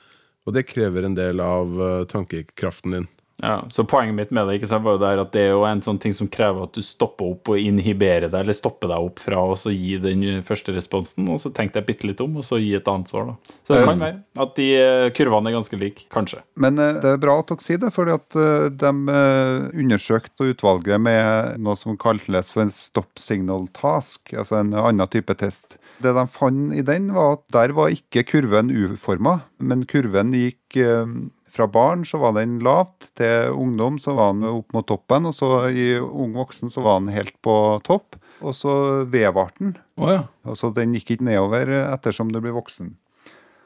Og 0.49 0.57
det 0.57 0.69
krever 0.71 1.05
en 1.05 1.17
del 1.17 1.43
av 1.45 1.81
eh, 1.85 2.05
tankekraften 2.09 2.97
din. 2.97 3.09
Ja, 3.42 3.64
så 3.70 3.85
Poenget 3.85 4.14
mitt 4.14 4.31
med 4.35 4.48
det 4.51 4.66
sant, 4.66 4.83
var 4.83 4.96
jo 4.96 5.03
der 5.03 5.20
at 5.22 5.31
det 5.35 5.44
er 5.46 5.53
jo 5.53 5.62
en 5.68 5.81
sånn 5.85 6.01
ting 6.03 6.14
som 6.16 6.27
krever 6.33 6.66
at 6.66 6.74
du 6.74 6.83
stopper 6.83 7.37
opp 7.37 7.53
og 7.53 7.61
inhiberer 7.61 8.27
deg, 8.27 8.40
eller 8.40 8.57
stopper 8.57 8.90
deg 8.90 9.07
opp 9.11 9.22
fra 9.22 9.44
å 9.46 9.55
så 9.59 9.70
gi 9.70 9.94
den 10.03 10.24
første 10.46 10.74
responsen, 10.74 11.29
og 11.31 11.38
så 11.42 11.53
tenk 11.55 11.77
deg 11.77 11.87
bitte 11.87 12.09
litt 12.11 12.22
om, 12.24 12.40
og 12.40 12.46
så 12.46 12.59
gi 12.59 12.72
et 12.74 12.90
annet 12.90 13.12
svar. 13.12 13.31
da. 13.31 13.55
Så 13.62 13.77
det 13.77 13.85
kan 13.87 14.03
være 14.03 14.42
at 14.42 14.59
de 14.59 14.68
eh, 14.81 15.07
kurvene 15.14 15.53
er 15.53 15.59
ganske 15.59 15.79
like, 15.79 16.09
kanskje. 16.14 16.42
Men 16.59 16.83
eh, 16.83 16.98
det 16.98 17.14
er 17.14 17.22
bra 17.22 17.38
at 17.38 17.53
dere 17.53 17.66
sier 17.68 17.83
det, 17.85 17.92
fordi 17.94 18.16
at 18.18 18.38
eh, 18.42 18.66
de 18.83 18.92
eh, 19.14 19.70
undersøkte 19.85 20.51
utvalget 20.51 21.07
med 21.07 21.62
noe 21.62 21.79
som 21.79 21.98
kalles 22.01 22.51
for 22.55 22.66
en 22.66 22.74
stop 22.74 23.22
signal 23.22 23.70
task, 23.79 24.35
altså 24.35 24.59
en 24.64 24.74
annen 24.74 25.14
type 25.14 25.38
test. 25.38 25.79
Det 26.03 26.11
de 26.14 26.27
fant 26.31 26.74
i 26.74 26.83
den, 26.87 27.12
var 27.14 27.38
at 27.38 27.46
der 27.55 27.79
var 27.79 27.94
ikke 27.94 28.27
kurven 28.27 28.74
uforma, 28.74 29.44
men 29.62 29.87
kurven 29.87 30.35
gikk 30.35 30.83
eh, 30.83 31.07
fra 31.53 31.67
barn 31.71 32.05
så 32.07 32.21
var 32.23 32.37
den 32.37 32.59
lavt, 32.65 33.11
til 33.19 33.53
ungdom 33.55 33.99
så 34.03 34.15
var 34.19 34.35
den 34.37 34.47
opp 34.51 34.73
mot 34.77 34.87
toppen, 34.89 35.29
og 35.29 35.35
så 35.37 35.69
i 35.71 35.91
ung 35.99 36.37
voksen 36.37 36.73
så 36.73 36.85
var 36.85 37.03
den 37.03 37.13
helt 37.15 37.37
på 37.45 37.55
topp. 37.87 38.19
Og 38.39 38.55
så 38.55 38.73
vedvarte 39.11 39.65
den. 39.65 39.77
Oh, 39.99 40.13
ja. 40.13 40.23
Altså 40.47 40.71
Den 40.71 40.95
gikk 40.95 41.17
ikke 41.17 41.27
nedover 41.27 41.73
ettersom 41.81 42.31
du 42.31 42.39
blir 42.39 42.55
voksen. 42.55 42.93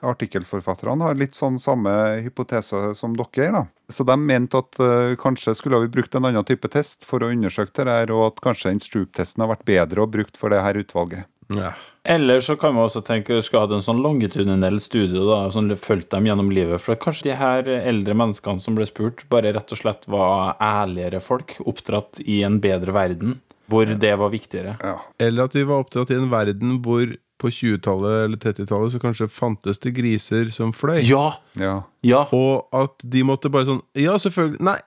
Artikkelforfatterne 0.03 1.07
har 1.07 1.19
litt 1.19 1.37
sånn 1.39 1.61
samme 1.63 1.93
hypotese 2.25 2.91
som 2.99 3.13
dere. 3.15 3.53
da. 3.55 3.63
Så 3.93 4.07
de 4.09 4.17
mente 4.19 4.59
at 4.59 4.81
uh, 4.83 5.13
kanskje 5.21 5.55
skulle 5.55 5.85
vi 5.85 5.93
brukt 5.95 6.17
en 6.19 6.27
annen 6.27 6.47
type 6.49 6.67
test 6.73 7.07
for 7.07 7.23
å 7.23 7.31
undersøke 7.31 7.85
det 7.85 8.01
her, 8.01 8.15
og 8.17 8.33
at 8.33 8.43
kanskje 8.43 8.73
den 8.73 8.83
Stroop-testen 8.83 9.45
har 9.45 9.53
vært 9.53 9.69
bedre 9.69 10.03
å 10.03 10.11
brukt 10.11 10.41
for 10.41 10.51
det 10.51 10.63
her 10.65 10.81
utvalget. 10.81 11.29
Ja. 11.55 11.77
Eller 12.05 12.41
så 12.43 12.57
kan 12.59 12.75
man 12.75 12.89
også 12.89 13.03
tenke 13.07 13.31
at 13.31 13.39
vi 13.39 13.47
skal 13.47 13.67
ha 13.67 13.77
en 13.77 13.85
sånn 13.85 14.03
longitudinell 14.03 14.81
studie, 14.83 15.23
da, 15.23 15.45
som 15.55 15.71
fulgte 15.79 16.19
dem 16.19 16.27
gjennom 16.27 16.51
livet. 16.55 16.83
For 16.83 16.99
kanskje 16.99 17.31
de 17.31 17.39
her 17.39 17.69
eldre 17.79 18.17
menneskene 18.19 18.63
som 18.63 18.75
ble 18.79 18.89
spurt, 18.91 19.23
bare 19.31 19.55
rett 19.55 19.75
og 19.75 19.79
slett 19.79 20.09
var 20.11 20.57
ærligere 20.59 21.23
folk, 21.23 21.55
oppdratt 21.63 22.19
i 22.27 22.41
en 22.47 22.59
bedre 22.63 22.95
verden, 22.97 23.39
hvor 23.71 23.87
det 23.87 24.17
var 24.19 24.33
viktigere. 24.35 24.75
Ja. 24.83 24.97
Eller 25.23 25.47
at 25.47 25.55
vi 25.55 25.63
var 25.69 25.85
oppdratt 25.85 26.11
i 26.11 26.19
en 26.19 26.33
verden 26.33 26.81
hvor 26.83 27.07
på 27.43 27.51
20-tallet 27.51 28.25
eller 28.27 28.39
30-tallet 28.39 28.95
så 28.95 29.01
kanskje 29.03 29.31
fantes 29.31 29.81
det 29.83 29.95
griser 29.97 30.51
som 30.55 30.75
fløy. 30.75 31.01
Ja! 31.07 31.33
ja. 31.59 31.81
Ja! 32.07 32.27
Og 32.35 32.67
at 32.75 33.03
de 33.03 33.23
måtte 33.27 33.51
bare 33.53 33.69
sånn 33.69 33.83
Ja, 33.99 34.15
selvfølgelig. 34.21 34.63
Nei. 34.63 34.79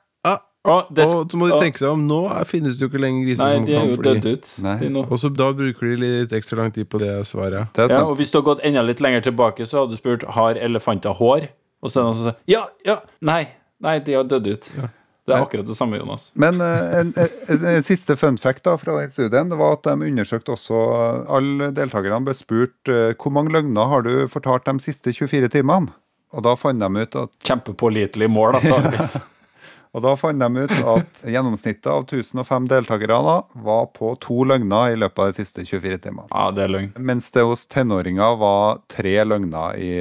Å, 0.66 0.76
det, 0.90 1.06
Og 1.06 1.30
så 1.32 1.38
må 1.38 1.50
de 1.52 1.60
tenke 1.62 1.82
seg 1.82 1.92
om. 1.94 2.06
Nå 2.10 2.20
finnes 2.50 2.78
det 2.80 2.86
jo 2.86 2.90
ikke 2.90 3.02
lenger 3.04 3.28
griser 3.28 3.46
Nei, 3.46 3.54
som 3.56 3.66
kan 3.70 3.92
fly. 3.94 4.06
dødd 4.08 4.26
ut. 4.34 4.52
Nei. 4.66 4.76
De. 4.82 5.04
Og 5.06 5.20
så 5.22 5.30
da 5.38 5.50
bruker 5.54 5.92
de 5.92 5.98
litt 6.02 6.34
ekstra 6.34 6.58
lang 6.64 6.74
tid 6.76 6.90
på 6.90 7.02
det 7.04 7.12
svaret. 7.30 7.70
Det 7.76 7.86
er 7.86 7.90
Ja, 7.92 8.00
sant. 8.00 8.10
og 8.10 8.18
hvis 8.18 8.34
du 8.34 8.40
har 8.42 8.48
gått 8.50 8.64
enda 8.66 8.82
litt 8.86 9.04
lenger 9.04 9.22
tilbake, 9.30 9.68
så 9.70 9.84
hadde 9.84 9.94
du 9.94 10.02
spurt 10.02 10.26
har 10.38 10.58
elefanter 10.58 11.14
hår. 11.14 11.50
Og 11.86 11.92
så 11.94 12.00
er 12.00 12.02
det 12.02 12.08
noen 12.10 12.18
som 12.18 12.30
sier 12.32 12.38
ja, 12.56 12.64
ja, 12.88 13.00
nei, 13.22 13.42
nei, 13.84 14.00
de 14.00 14.18
har 14.18 14.24
dødd 14.26 14.48
ut. 14.48 14.72
Det 15.26 15.34
er 15.34 15.42
akkurat 15.42 15.66
det 15.66 15.74
samme, 15.74 15.98
Jonas. 15.98 16.28
Men 16.38 16.60
eh, 16.62 17.00
en, 17.00 17.12
en, 17.18 17.64
en 17.76 17.86
siste 17.86 18.14
fun 18.18 18.38
fact 18.38 18.62
da 18.68 18.76
fra 18.78 18.94
den 19.00 19.10
studien 19.14 19.50
det 19.50 19.58
var 19.58 19.80
at 19.80 19.88
de 19.88 20.10
undersøkte 20.10 20.54
også 20.54 20.82
Alle 21.34 21.72
deltakerne 21.74 22.20
ble 22.28 22.36
spurt 22.38 22.92
eh, 22.94 23.16
hvor 23.18 23.34
mange 23.34 23.50
løgner 23.56 23.90
har 23.90 24.06
du 24.06 24.28
fortalt 24.30 24.70
de 24.70 24.76
siste 24.86 25.14
24 25.18 25.50
timene. 25.58 25.90
Og 26.36 26.44
da 26.46 26.54
fant 26.60 26.78
de 26.82 26.90
ut 27.08 27.16
at 27.24 27.32
Kjempepålitelig 27.48 28.30
mål, 28.30 28.60
antakeligvis. 28.60 29.16
Og 29.96 30.04
da 30.04 30.12
fant 30.20 30.42
de 30.42 30.66
ut 30.66 30.74
at 30.92 31.22
gjennomsnittet 31.24 31.88
av 31.88 32.04
1005 32.04 32.66
deltakere 32.68 33.20
da 33.24 33.36
var 33.64 33.86
på 33.96 34.12
to 34.24 34.44
løgner 34.48 34.92
i 34.92 34.98
løpet 35.00 35.22
av 35.24 35.30
de 35.32 35.38
siste 35.38 35.64
24 35.64 36.02
timene. 36.04 36.28
ja, 36.34 36.50
det 36.52 36.66
er 36.66 36.74
løgn. 36.74 36.92
Mens 37.00 37.32
det 37.32 37.46
hos 37.48 37.64
tenåringer 37.72 38.36
var 38.42 38.82
tre 38.92 39.16
løgner 39.24 39.80
i 39.80 39.94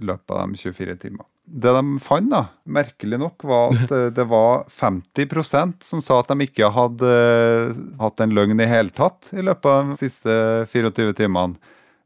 løpet 0.00 0.32
av 0.32 0.48
de 0.48 0.62
24 0.62 0.96
timene. 1.04 1.28
Det 1.44 1.72
de 1.74 1.98
fant, 2.00 2.30
da, 2.30 2.46
merkelig 2.64 3.18
nok, 3.20 3.44
var 3.44 3.74
at 3.74 3.90
eh, 3.92 4.08
det 4.14 4.24
var 4.30 4.62
50% 4.72 5.82
som 5.84 6.00
sa 6.00 6.22
at 6.22 6.30
de 6.30 6.46
ikke 6.46 6.70
hadde 6.72 7.10
eh, 7.12 7.80
hatt 8.00 8.22
en 8.24 8.32
løgn 8.32 8.62
i 8.62 8.68
hele 8.70 8.94
tatt 8.94 9.34
i 9.34 9.44
løpet 9.44 9.68
av 9.68 9.90
de 9.90 9.98
siste 9.98 10.36
24 10.72 11.12
timene. 11.18 11.58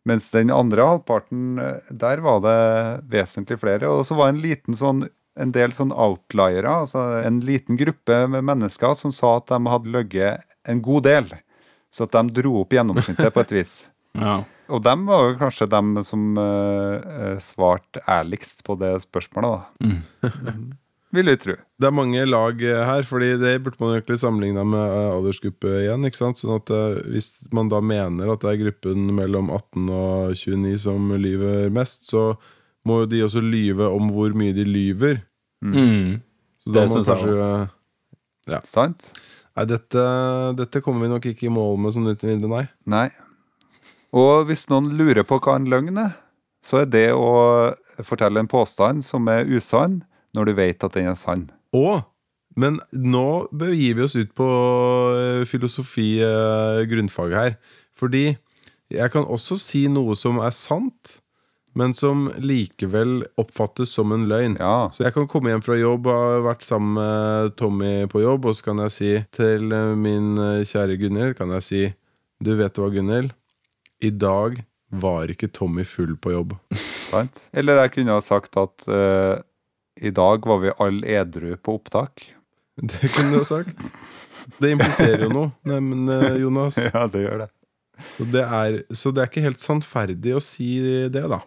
Mens 0.06 0.30
den 0.34 0.50
andre 0.54 0.88
halvparten, 0.88 1.60
eh, 1.62 1.92
der 1.94 2.24
var 2.24 2.42
det 2.42 2.58
vesentlig 3.12 3.60
flere. 3.62 3.92
Og 3.92 4.02
så 4.08 4.18
var 4.18 4.32
det 4.32 4.34
en 4.34 4.42
liten 4.48 4.78
sånn 4.78 5.06
en 5.36 5.52
del 5.52 5.74
sånn 5.76 5.92
outliere, 5.92 6.70
altså 6.84 7.02
en 7.20 7.42
liten 7.44 7.78
gruppe 7.80 8.22
med 8.32 8.46
mennesker 8.48 8.96
som 8.98 9.12
sa 9.14 9.36
at 9.40 9.50
de 9.52 9.60
hadde 9.68 9.92
løyet 9.92 10.46
en 10.68 10.80
god 10.84 11.06
del. 11.06 11.34
Så 11.92 12.06
at 12.06 12.16
de 12.16 12.40
dro 12.40 12.62
opp 12.62 12.74
gjennomsnittet 12.76 13.34
på 13.34 13.46
et 13.46 13.60
vis. 13.60 13.76
Ja. 14.16 14.38
Og 14.72 14.80
dem 14.80 15.02
var 15.04 15.26
jo 15.26 15.34
kanskje 15.36 15.66
dem 15.68 15.90
som 16.00 16.38
uh, 16.40 17.34
svarte 17.44 18.00
ærligst 18.08 18.62
på 18.64 18.72
det 18.80 18.94
spørsmålet, 19.02 19.66
da. 19.84 20.30
Vil 21.18 21.28
jeg 21.28 21.40
tro. 21.42 21.56
Det 21.76 21.90
er 21.90 21.92
mange 21.92 22.22
lag 22.24 22.62
eh, 22.64 22.80
her, 22.88 23.04
fordi 23.04 23.28
det 23.42 23.52
burde 23.66 23.76
man 23.82 23.92
egentlig 23.92 24.16
sammenligne 24.22 24.64
med 24.72 24.96
aldersgruppe 25.12 25.74
igjen. 25.82 26.08
ikke 26.08 26.22
sant? 26.22 26.40
Sånn 26.40 26.56
at 26.56 26.72
Hvis 27.12 27.28
man 27.52 27.68
da 27.68 27.82
mener 27.84 28.32
at 28.32 28.40
det 28.40 28.54
er 28.54 28.62
gruppen 28.64 29.04
mellom 29.20 29.52
18 29.52 29.92
og 30.00 30.32
29 30.32 30.74
som 30.88 31.12
lyver 31.12 31.68
mest, 31.76 32.08
så 32.08 32.30
må 32.86 33.02
jo 33.02 33.10
de 33.10 33.22
også 33.26 33.42
lyve 33.42 33.88
om 33.90 34.10
hvor 34.14 34.34
mye 34.38 34.54
de 34.56 34.64
lyver. 34.66 35.20
Mm. 35.64 36.20
Så 36.62 36.72
Det 36.72 36.76
da 36.80 36.86
må 36.90 37.02
kanskje 37.02 37.70
Ja. 38.46 38.60
Sant? 38.64 39.12
Nei, 39.56 39.64
dette, 39.66 40.02
dette 40.58 40.82
kommer 40.84 41.06
vi 41.06 41.10
nok 41.10 41.26
ikke 41.32 41.48
i 41.48 41.52
mål 41.52 41.78
med 41.80 41.94
sånn 41.96 42.10
uten 42.12 42.28
videre, 42.28 42.50
nei. 42.52 42.66
Nei. 42.86 43.08
Og 44.16 44.46
hvis 44.48 44.66
noen 44.70 44.92
lurer 44.98 45.24
på 45.26 45.38
hva 45.42 45.56
en 45.58 45.68
løgn 45.70 45.98
er, 45.98 46.12
så 46.66 46.82
er 46.82 46.90
det 46.90 47.08
å 47.14 47.72
fortelle 48.04 48.42
en 48.42 48.50
påstand 48.50 49.04
som 49.06 49.26
er 49.32 49.48
usann, 49.48 50.02
når 50.36 50.50
du 50.50 50.52
vet 50.58 50.84
at 50.84 50.96
den 50.98 51.08
er 51.12 51.18
sann. 51.18 51.48
Og 51.76 52.04
Men 52.56 52.78
nå 52.90 53.50
begir 53.52 53.98
vi 53.98 54.00
oss 54.06 54.14
ut 54.16 54.30
på 54.32 54.46
eh, 55.12 55.42
filosofi, 55.44 56.22
eh, 56.24 57.34
her. 57.36 57.58
Fordi 57.92 58.38
jeg 58.88 59.10
kan 59.12 59.24
også 59.28 59.58
si 59.60 59.82
noe 59.92 60.16
som 60.16 60.38
er 60.40 60.54
sant, 60.56 61.20
men 61.76 61.92
som 61.96 62.30
likevel 62.40 63.26
oppfattes 63.40 63.92
som 63.92 64.14
en 64.14 64.24
løgn. 64.30 64.56
Ja. 64.60 64.88
Så 64.94 65.04
jeg 65.04 65.14
kan 65.16 65.28
komme 65.30 65.52
hjem 65.52 65.64
fra 65.64 65.76
jobb 65.76 66.08
og 66.08 66.22
ha 66.22 66.38
vært 66.46 66.64
sammen 66.64 66.96
med 66.96 67.56
Tommy 67.60 67.92
på 68.12 68.22
jobb, 68.24 68.48
og 68.48 68.56
så 68.56 68.70
kan 68.70 68.80
jeg 68.86 68.94
si 68.94 69.10
til 69.36 69.74
eh, 69.76 69.92
min 70.00 70.36
eh, 70.40 70.64
kjære 70.66 70.96
Gunhild 71.02 71.36
kan 71.38 71.52
jeg 71.58 71.66
si 71.66 71.82
Du 72.40 72.54
vet 72.56 72.80
hva, 72.80 72.88
Gunhild? 72.92 73.34
I 74.04 74.12
dag 74.12 74.62
var 74.92 75.32
ikke 75.32 75.50
Tommy 75.52 75.84
full 75.88 76.16
på 76.20 76.32
jobb. 76.32 76.56
Sant? 77.10 77.44
Eller 77.52 77.82
jeg 77.84 77.96
kunne 77.96 78.16
ha 78.16 78.24
sagt 78.24 78.56
at 78.60 78.88
uh, 78.90 79.36
i 79.96 80.12
dag 80.14 80.44
var 80.46 80.62
vi 80.62 80.74
alle 80.82 81.18
edru 81.20 81.54
på 81.56 81.78
opptak. 81.78 82.28
Det 82.80 83.12
kunne 83.14 83.36
du 83.36 83.40
ha 83.40 83.48
sagt. 83.48 83.76
Det 84.60 84.72
impliserer 84.74 85.26
jo 85.26 85.30
noe, 85.32 85.50
eh, 85.66 86.36
Jonas. 86.42 86.78
Ja, 86.92 87.06
det 87.10 87.24
gjør 87.24 87.44
det. 87.44 87.50
Så 88.18 88.26
det, 88.28 88.42
er, 88.44 88.74
så 88.92 89.10
det 89.14 89.22
er 89.22 89.30
ikke 89.30 89.46
helt 89.46 89.62
sannferdig 89.62 90.34
å 90.36 90.42
si 90.44 90.68
det, 91.08 91.22
da. 91.32 91.40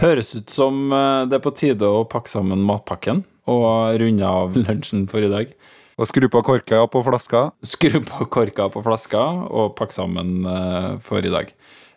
Høres 0.00 0.34
ut 0.36 0.50
som 0.52 0.90
eh, 0.92 1.22
det 1.28 1.38
er 1.38 1.44
på 1.44 1.54
tide 1.56 1.88
å 1.88 2.04
pakke 2.08 2.30
sammen 2.30 2.64
matpakken 2.66 3.24
og 3.50 3.98
runde 4.00 4.28
av 4.28 4.56
lunsjen 4.64 5.08
for 5.10 5.24
i 5.24 5.30
dag. 5.32 5.54
Og 5.94 6.10
skru 6.10 6.26
på 6.30 6.42
korka 6.42 6.80
på 6.90 7.04
flaska. 7.06 7.48
Skru 7.62 8.00
på 8.02 8.26
korka 8.32 8.68
på 8.72 8.82
flaska 8.82 9.22
og 9.46 9.74
pakke 9.78 9.94
sammen 9.94 10.46
eh, 10.48 10.92
for 11.04 11.22
i 11.22 11.32
dag. 11.32 11.52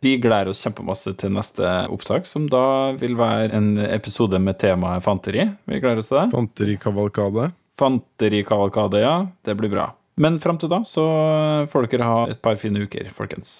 Vi 0.05 0.13
gleder 0.21 0.51
oss 0.51 0.61
kjempemasse 0.61 1.15
til 1.17 1.33
neste 1.33 1.65
opptak, 1.89 2.27
som 2.29 2.45
da 2.51 2.93
vil 2.99 3.15
være 3.17 3.49
en 3.57 3.71
episode 3.88 4.38
med 4.41 4.59
temaet 4.61 5.01
fanteri. 5.05 5.47
Vi 5.65 5.79
gleder 5.81 6.03
oss 6.03 6.11
til 6.11 6.19
det. 6.19 6.27
Fanterikavalkade. 6.35 7.49
Fanterikavalkade, 7.81 9.01
ja. 9.01 9.15
Det 9.45 9.57
blir 9.57 9.73
bra. 9.73 9.89
Men 10.21 10.38
fram 10.41 10.57
til 10.61 10.69
da 10.69 10.83
så 10.85 11.07
får 11.69 11.89
dere 11.89 12.09
ha 12.09 12.21
et 12.29 12.41
par 12.41 12.57
fine 12.61 12.85
uker, 12.85 13.09
folkens. 13.13 13.59